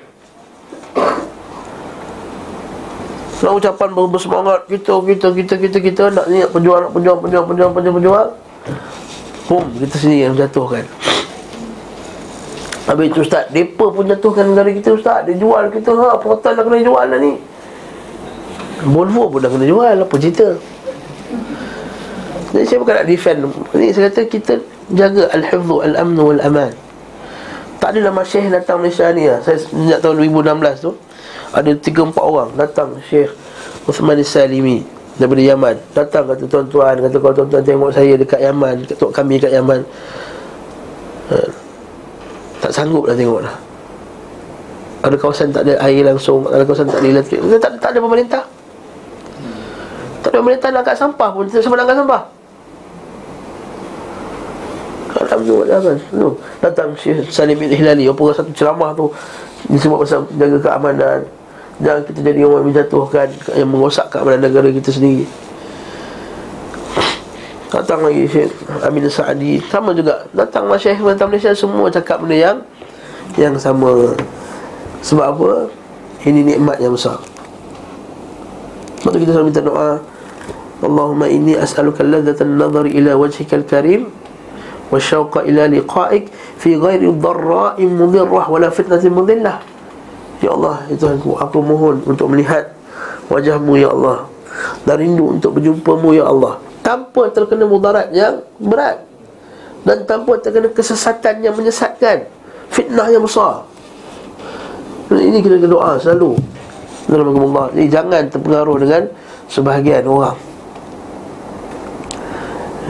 Kalau 3.39 3.57
ucapan 3.57 3.89
bersemangat 3.95 4.61
kita, 4.69 4.93
kita, 5.07 5.27
kita, 5.33 5.55
kita, 5.55 5.79
kita 5.81 6.03
Nak 6.13 6.27
ni 6.29 6.43
nak 6.43 6.51
perjuang, 6.51 6.81
nak 6.89 6.93
perjuang, 6.93 7.19
perjuang, 7.23 7.47
perjuang, 7.47 7.73
perjuang, 7.73 7.97
perjuang 8.01 8.29
Boom, 9.47 9.65
kita 9.83 9.97
sendiri 9.99 10.31
yang 10.31 10.35
jatuhkan. 10.39 10.87
Habis 12.87 13.07
itu 13.11 13.21
Ustaz, 13.23 13.51
mereka 13.51 13.87
pun 13.91 14.07
jatuhkan 14.07 14.45
negara 14.51 14.71
kita 14.71 14.95
Ustaz. 14.95 15.27
Dia 15.27 15.35
jual 15.35 15.75
kita, 15.75 15.91
ha, 15.95 16.19
portal 16.19 16.55
dah 16.55 16.63
kena 16.63 16.79
jual 16.83 17.07
lah 17.07 17.19
ni 17.19 17.35
Volvo 18.89 19.29
pun 19.29 19.45
dah 19.45 19.51
kena 19.53 19.67
jual, 19.69 19.97
apa 20.01 20.15
cerita? 20.17 20.57
Jadi 22.51 22.65
saya 22.67 22.79
bukan 22.83 22.95
nak 22.99 23.07
defend. 23.07 23.39
Ini 23.77 23.87
saya 23.95 24.11
kata 24.11 24.21
kita 24.27 24.55
jaga 24.91 25.31
Al-Hifzu, 25.31 25.77
Al-Amnu, 25.87 26.35
Al-Aman 26.39 26.75
Tak 27.79 27.95
adalah 27.95 28.11
masyih 28.11 28.51
datang 28.51 28.83
Malaysia 28.83 29.07
ni 29.15 29.31
lah. 29.31 29.39
Saya 29.47 29.63
sejak 29.63 30.03
tahun 30.03 30.27
2016 30.27 30.83
tu 30.83 30.93
Ada 31.55 31.71
3-4 31.79 32.19
orang 32.19 32.51
datang. 32.59 32.89
Syekh 33.07 33.31
Uthman 33.87 34.19
Salimi 34.27 34.83
Daripada 35.15 35.43
Yaman. 35.43 35.77
Datang 35.95 36.25
kata 36.27 36.45
tuan-tuan 36.51 36.95
Kata 36.99 37.17
kalau 37.23 37.35
tuan-tuan 37.39 37.63
tengok 37.63 37.91
saya 37.95 38.13
dekat 38.19 38.41
Yaman 38.43 38.83
Tengok 38.91 39.13
kami 39.15 39.39
dekat 39.39 39.55
Yaman. 39.55 39.81
Ha. 41.31 41.37
Tak 42.61 42.73
sanggup 42.75 43.07
lah 43.07 43.15
tengok 43.15 43.41
lah. 43.47 43.55
Ada 45.01 45.17
kawasan 45.17 45.49
tak 45.55 45.65
ada 45.71 45.81
air 45.87 46.03
langsung 46.03 46.45
Ada 46.51 46.67
kawasan 46.67 46.91
tak 46.91 46.99
ada 46.99 47.09
elektrik. 47.09 47.41
Tak, 47.63 47.73
tak 47.79 47.91
ada 47.95 48.01
pemerintah 48.03 48.45
pemerintah 50.41 50.73
nak 50.73 50.89
angkat 50.89 50.97
sampah 50.97 51.29
pun 51.29 51.45
Siapa 51.53 51.77
nak 51.77 51.85
angkat 51.85 51.99
sampah. 52.01 52.23
Tu. 56.11 56.31
Datang 56.65 56.89
Syekh 56.97 57.29
Salim 57.29 57.61
bin 57.61 57.69
Hilali 57.69 58.09
Apa 58.09 58.33
satu 58.33 58.51
ceramah 58.57 58.97
tu 58.97 59.13
Disebut 59.69 60.01
pasal 60.03 60.25
jaga 60.41 60.57
keamanan. 60.57 61.21
Jangan 61.85 62.03
kita 62.09 62.21
jadi 62.25 62.41
orang 62.49 62.65
yang 62.65 62.69
menjatuhkan 62.73 63.29
Yang 63.53 63.69
merosak 63.69 64.07
keamanan 64.09 64.41
negara 64.41 64.69
kita 64.73 64.89
sendiri. 64.89 65.29
Datang 67.71 68.01
lagi 68.03 68.25
Syekh 68.27 68.51
Amin 68.81 69.05
Sa'adi. 69.07 69.61
Sama 69.69 69.93
juga 69.93 70.25
Datang 70.33 70.67
Syekh 70.81 71.05
Datang 71.05 71.29
Malaysia 71.29 71.53
Semua 71.53 71.93
cakap 71.93 72.25
benda 72.25 72.37
yang 72.41 72.59
Yang 73.37 73.61
sama. 73.61 74.17
Sebab 75.05 75.27
apa? 75.37 75.51
Ini 76.21 76.45
nikmat 76.45 76.77
yang 76.81 76.93
besar. 76.93 77.17
Lepas 79.01 79.17
kita 79.17 79.33
selalu 79.33 79.49
minta 79.49 79.65
doa 79.65 79.97
Allahumma 80.81 81.29
inni 81.29 81.53
as'aluka 81.61 82.01
ladzatan 82.01 82.57
nazar 82.57 82.89
ila 82.89 83.13
wajhika 83.21 83.61
al-karim 83.61 84.09
wa 84.89 84.97
ila 85.45 85.63
liqa'ik 85.69 86.33
fi 86.57 86.75
ghairi 86.75 87.07
dharra'in 87.21 87.89
mudirrah 87.93 88.49
wala 88.49 88.73
fitnatin 88.73 89.13
mudillah 89.13 89.61
Ya 90.41 90.57
Allah, 90.57 90.81
ya 90.89 90.97
Tuhanku, 90.97 91.37
aku 91.37 91.61
mohon 91.61 92.01
untuk 92.09 92.33
melihat 92.33 92.73
wajahmu 93.29 93.77
ya 93.77 93.93
Allah. 93.93 94.25
Dan 94.89 94.97
rindu 94.97 95.37
untuk 95.37 95.61
berjumpamu 95.61 96.17
ya 96.17 96.25
Allah. 96.33 96.57
Tanpa 96.81 97.29
terkena 97.29 97.69
mudarat 97.69 98.09
yang 98.09 98.41
berat. 98.57 99.05
Dan 99.85 100.09
tanpa 100.09 100.41
terkena 100.41 100.73
kesesatan 100.73 101.45
yang 101.45 101.53
menyesatkan. 101.53 102.25
Fitnah 102.73 103.13
yang 103.13 103.21
besar. 103.21 103.69
Ini 105.13 105.45
kita 105.45 105.61
doa 105.61 106.01
selalu. 106.01 106.41
Allah. 107.13 107.69
Jadi 107.77 107.87
jangan 107.93 108.23
terpengaruh 108.33 108.77
dengan 108.81 109.03
sebahagian 109.45 110.09
orang 110.09 110.50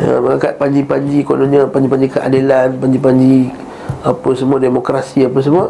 Mengangkat 0.01 0.57
panji-panji 0.57 1.21
kononnya 1.21 1.69
Panji-panji 1.69 2.09
keadilan 2.09 2.81
Panji-panji 2.81 3.53
Apa 4.01 4.33
semua 4.33 4.57
Demokrasi 4.57 5.29
apa 5.29 5.39
semua 5.45 5.69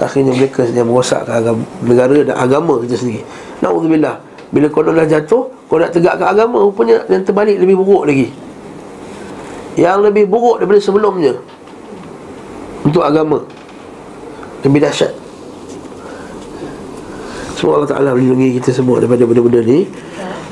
Akhirnya 0.00 0.32
mereka 0.32 0.64
sedang 0.64 0.88
merosakkan 0.88 1.44
agama, 1.44 1.62
negara 1.84 2.18
dan 2.24 2.36
agama 2.40 2.80
kita 2.80 2.96
sendiri. 2.96 3.20
Na'udzubillah. 3.60 4.16
Bila 4.48 4.66
konon 4.72 4.96
dah 4.96 5.04
jatuh 5.04 5.52
Kau 5.68 5.76
nak 5.76 5.92
tegakkan 5.92 6.32
agama 6.32 6.56
Rupanya 6.64 7.04
yang 7.12 7.22
terbalik 7.22 7.60
lebih 7.60 7.76
buruk 7.76 8.08
lagi. 8.08 8.32
Yang 9.76 10.10
lebih 10.10 10.24
buruk 10.26 10.64
daripada 10.64 10.80
sebelumnya. 10.80 11.36
Untuk 12.80 13.04
agama. 13.04 13.44
Lebih 14.64 14.80
dahsyat. 14.88 15.12
Semoga 17.60 17.84
Allah 17.84 17.90
Ta'ala 17.92 18.10
melindungi 18.16 18.56
kita 18.56 18.72
semua 18.72 19.04
daripada 19.04 19.20
benda-benda 19.28 19.60
ni 19.60 19.84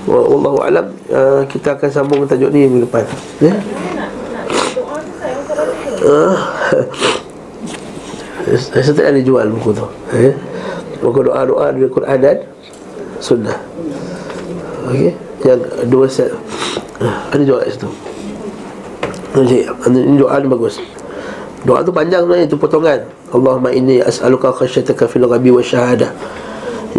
Wallahu 0.09 0.65
alam 0.65 0.89
uh, 1.13 1.45
kita 1.45 1.77
akan 1.77 1.89
sambung 1.93 2.25
tajuk 2.25 2.49
ni 2.49 2.65
minggu 2.65 2.89
depan. 2.89 3.05
Ya. 3.45 3.53
Uh, 6.01 6.37
saya 8.73 8.93
tak 8.97 9.13
ada 9.13 9.21
jual 9.21 9.45
buku 9.53 9.77
tu. 9.77 9.85
Ya. 10.17 10.33
Buku 11.05 11.21
doa-doa 11.29 11.77
dengan 11.77 11.91
Quran 11.93 12.19
dan 12.25 12.37
Sunnah. 13.21 13.59
Okey. 14.89 15.13
Yang 15.45 15.61
dua 15.93 16.07
set. 16.09 16.33
Uh, 17.05 17.17
ada 17.29 17.43
jual 17.45 17.61
kat 17.61 17.77
situ. 17.77 17.91
Ini 19.37 20.17
doa 20.17 20.41
ni 20.41 20.49
bagus. 20.49 20.81
Doa 21.69 21.85
tu 21.85 21.93
panjang 21.93 22.25
sebenarnya 22.25 22.49
itu 22.49 22.57
potongan. 22.57 23.05
Allahumma 23.29 23.69
inni 23.77 24.01
as'aluka 24.01 24.57
khasyataka 24.57 25.05
fil 25.05 25.29
wa 25.29 25.37
syahadah. 25.61 26.11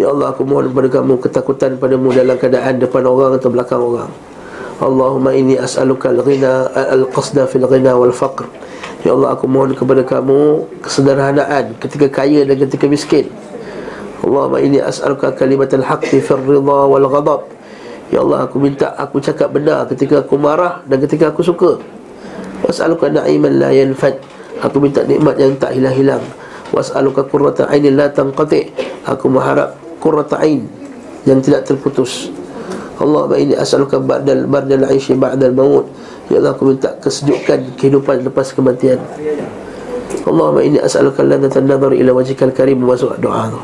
Ya 0.00 0.08
Allah 0.08 0.32
aku 0.32 0.48
mohon 0.48 0.72
kepada 0.72 0.88
kamu 0.88 1.20
ketakutan 1.20 1.76
padamu 1.76 2.08
dalam 2.08 2.40
keadaan 2.40 2.80
depan 2.80 3.04
orang 3.04 3.36
atau 3.36 3.52
belakang 3.52 3.84
orang. 3.84 4.08
Allahumma 4.80 5.36
inni 5.36 5.60
as'aluka 5.60 6.08
al-ghina 6.08 6.72
al-qasda 6.72 7.44
fil 7.44 7.68
ghina 7.68 7.92
wal 8.00 8.08
faqr. 8.08 8.48
Ya 9.04 9.12
Allah 9.12 9.36
aku 9.36 9.44
mohon 9.44 9.76
kepada 9.76 10.00
kamu 10.00 10.64
kesederhanaan 10.80 11.76
ketika 11.84 12.08
kaya 12.08 12.48
dan 12.48 12.56
ketika 12.64 12.88
miskin. 12.88 13.28
Allahumma 14.24 14.64
inni 14.64 14.80
as'aluka 14.80 15.36
kalimatal 15.36 15.84
haqqi 15.84 16.24
fil 16.24 16.40
ridha 16.48 16.80
wal 16.88 17.04
ghadab. 17.04 17.44
Ya 18.08 18.24
Allah 18.24 18.48
aku 18.48 18.56
minta 18.56 18.96
aku 18.96 19.20
cakap 19.20 19.52
benar 19.52 19.84
ketika 19.84 20.24
aku 20.24 20.40
marah 20.40 20.80
dan 20.88 21.04
ketika 21.04 21.28
aku 21.28 21.44
suka. 21.44 21.76
Was'aluka 22.64 23.12
na'iman 23.12 23.60
la 23.60 23.68
yanfad. 23.68 24.16
Aku 24.64 24.80
minta 24.80 25.04
nikmat 25.04 25.36
yang 25.36 25.60
tak 25.60 25.76
hilang-hilang. 25.76 26.24
Was'aluka 26.72 27.28
qurrata 27.28 27.68
ainin 27.68 28.00
la 28.00 28.08
tanqati. 28.08 28.72
Aku 29.04 29.28
mengharap 29.28 29.76
qurrata 30.00 30.40
ain 30.40 30.64
Yang 31.28 31.52
tidak 31.52 31.62
terputus. 31.68 32.32
Allahumma 32.96 33.36
inni 33.36 33.56
as'aluka 33.56 34.00
ba'dal 34.00 34.48
ba'dal 34.48 34.88
aishi 34.88 35.16
ba'dal 35.16 35.52
maut. 35.52 35.88
Ya 36.32 36.40
Allah 36.40 36.56
aku 36.56 36.72
minta 36.72 36.96
kesejukan 37.00 37.76
kehidupan 37.76 38.24
lepas 38.24 38.52
kematian. 38.56 39.00
Allahumma 40.24 40.60
inni 40.64 40.80
as'aluka 40.80 41.20
ladatan 41.24 41.68
nazar 41.68 41.92
ila 41.92 42.10
wajhikal 42.16 42.52
karim 42.52 42.80
Masuk 42.84 43.16
doa 43.20 43.52
tu. 43.52 43.60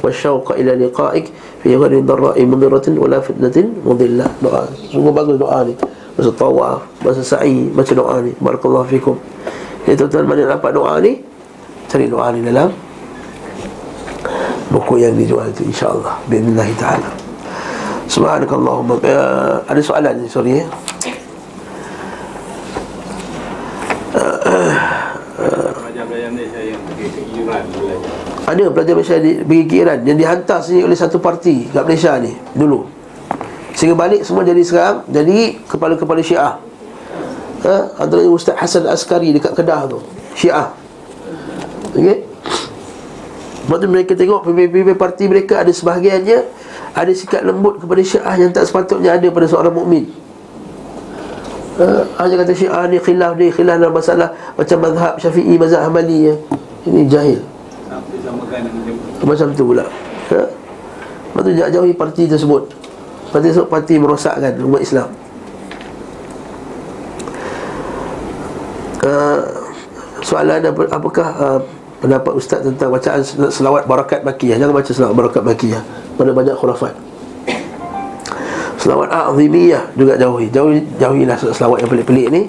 Wasyauqa 0.00 0.56
ila 0.56 0.72
liqa'ik 0.80 1.28
Fi 1.60 1.76
ghairi 1.76 2.00
dharra'i 2.00 2.48
mudiratin 2.48 2.96
Wala 2.96 3.20
fitnatin 3.20 3.84
mudillah 3.84 4.32
Doa. 4.40 4.64
Sungguh 4.88 5.12
bagus 5.12 5.36
doa 5.36 5.60
ni. 5.60 5.76
Masa 6.16 6.32
tawaf 6.32 6.80
Masa 7.04 7.20
sa'i 7.20 7.68
Baca 7.68 7.92
doa 7.92 8.16
ni. 8.24 8.32
Barakallahu 8.40 8.88
fikum. 8.88 9.20
Jadi 9.84 10.00
tuan-tuan 10.00 10.24
mana 10.24 10.56
dapat 10.56 10.72
doa 10.72 10.96
ni? 11.04 11.20
Cari 11.84 12.08
doa 12.08 12.32
ni 12.32 12.40
dalam 12.40 12.89
Buku 14.70 15.02
yang 15.02 15.18
dijual 15.18 15.50
itu 15.50 15.66
InsyaAllah. 15.66 16.22
Bismillahirrahmanirrahim 16.30 16.78
ta'ala. 16.78 17.10
Subhanakallahumma. 18.06 18.94
Uh, 19.02 19.58
Ada 19.66 19.82
soalan 19.82 20.14
ni 20.22 20.30
sorry 20.30 20.62
belajar 26.06 26.06
Ada 28.46 28.64
pelajar 28.70 28.94
Malaysia 28.94 29.18
di, 29.18 29.42
pergi 29.42 29.62
ke 29.66 29.74
Iran. 29.82 29.98
Yang 30.06 30.16
dihantar 30.22 30.58
sini 30.62 30.80
oleh 30.86 30.98
satu 30.98 31.18
parti 31.18 31.66
Kat 31.70 31.82
Malaysia 31.82 32.14
ni 32.22 32.34
Dulu. 32.54 32.86
Sehingga 33.74 33.98
balik 33.98 34.22
semua 34.22 34.46
jadi 34.46 34.62
sekarang 34.62 35.02
Jadi 35.10 35.66
kepala-kepala 35.66 36.22
syiah. 36.22 36.62
Ha? 37.66 37.76
Antara 38.06 38.22
Ustaz 38.30 38.54
Hasan 38.54 38.86
Askari 38.86 39.34
Dekat 39.34 39.54
Kedah 39.54 39.90
tu 39.90 39.98
Syiah. 40.38 40.70
Okey 41.90 42.29
Lepas 43.70 43.86
tu 43.86 43.86
mereka 43.86 44.12
tengok 44.18 44.42
Pemimpin-pemimpin 44.50 44.98
parti 44.98 45.30
mereka 45.30 45.62
Ada 45.62 45.70
sebahagiannya 45.70 46.42
Ada 46.90 47.12
sikap 47.14 47.46
lembut 47.46 47.78
kepada 47.78 48.02
syiah 48.02 48.34
Yang 48.34 48.50
tak 48.58 48.64
sepatutnya 48.66 49.14
ada 49.14 49.30
pada 49.30 49.46
seorang 49.46 49.70
mukmin. 49.70 50.10
ha? 51.78 52.02
Hanya 52.18 52.42
kata 52.42 52.50
syiah 52.50 52.90
ni 52.90 52.98
khilaf 52.98 53.38
ni 53.38 53.54
Khilaf 53.54 53.78
dalam 53.78 53.94
masalah 53.94 54.34
Macam 54.58 54.82
mazhab 54.82 55.14
syafi'i 55.22 55.54
Mazhab 55.54 55.86
hamali 55.86 56.18
ya. 56.26 56.34
Ini 56.82 57.06
jahil 57.06 57.38
macam 59.22 59.54
tu 59.54 59.62
pula 59.62 59.86
ha? 60.34 60.40
Lepas 61.30 61.42
tu 61.46 61.50
jauhi 61.54 61.94
parti 61.94 62.26
tersebut 62.26 62.62
Parti 63.30 63.46
tersebut 63.54 63.70
parti 63.70 63.94
merosakkan 64.00 64.58
umat 64.66 64.82
Islam 64.82 65.08
uh, 69.06 69.40
Soalan 70.26 70.60
apa, 70.66 70.82
apakah 70.90 71.28
uh, 71.38 71.60
pendapat 72.00 72.32
Ustaz 72.32 72.64
tentang 72.64 72.90
bacaan 72.90 73.20
sel- 73.20 73.52
selawat 73.52 73.84
barakat 73.84 74.24
makiyah 74.24 74.56
Jangan 74.56 74.74
baca 74.74 74.90
selawat 74.90 75.14
barakat 75.14 75.42
makiyah 75.44 75.82
Mana 76.20 76.36
banyak 76.36 76.52
khurafat. 76.52 76.92
Selawat 78.80 79.08
a'zimiyah 79.08 79.92
juga 79.96 80.20
jauhi. 80.20 80.52
Jauhi, 80.52 80.80
Jauhilah 81.00 81.36
selawat 81.36 81.84
yang 81.84 81.90
pelik-pelik 81.92 82.28
ni. 82.28 82.42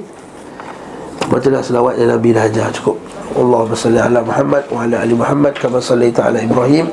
Bacalah 1.28 1.64
selawat 1.64 1.95
yang 1.99 2.11
Nabi 2.11 2.36
dah 2.36 2.48
ajar. 2.48 2.68
Cukup. 2.76 2.99
Allahumma 3.32 3.76
salli 3.80 3.95
ala 3.95 4.19
Muhammad 4.19 4.68
wa 4.68 4.84
ala 4.84 5.07
ali 5.07 5.15
Muhammad 5.15 5.56
kama 5.56 5.80
sallaita 5.80 6.28
ala 6.28 6.44
Ibrahim 6.44 6.91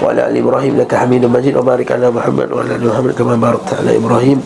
wa 0.00 0.16
ala 0.16 0.32
ali 0.32 0.40
Ibrahim 0.40 0.80
laka 0.80 1.04
Hamidum 1.04 1.28
Majid 1.28 1.52
wa 1.60 1.60
barik 1.60 1.92
ala 1.92 2.08
Muhammad 2.08 2.48
wa 2.48 2.64
ala 2.64 2.72
ali 2.72 2.88
Muhammad 2.88 3.12
kama 3.12 3.36
barakta 3.36 3.84
ala 3.84 3.92
Ibrahim 3.92 4.40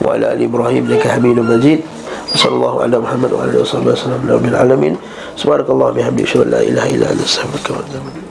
wa 0.00 0.16
ala 0.16 0.32
ali 0.32 0.48
Ibrahim 0.48 0.88
laka 0.88 1.12
Hamidum 1.12 1.44
Majid 1.44 1.84
sallallahu 2.34 2.84
ala 2.84 2.96
Muhammad 3.00 3.30
wa 3.32 3.46
ala 3.46 3.52
alihi 3.54 3.62
wa 3.62 3.70
sahbihi 3.70 3.92
wa 3.94 4.00
sallam. 4.00 4.20
Alamin. 4.52 4.94
Subhanakallah 5.38 5.94
bihamdika 5.94 6.44
la 6.44 6.60
ilaha 6.66 6.88
illa 6.90 7.06
anta 7.08 7.24
astaghfiruka 7.24 7.70
wa 7.72 7.80
atubu 7.86 8.08
ilaik 8.10 8.26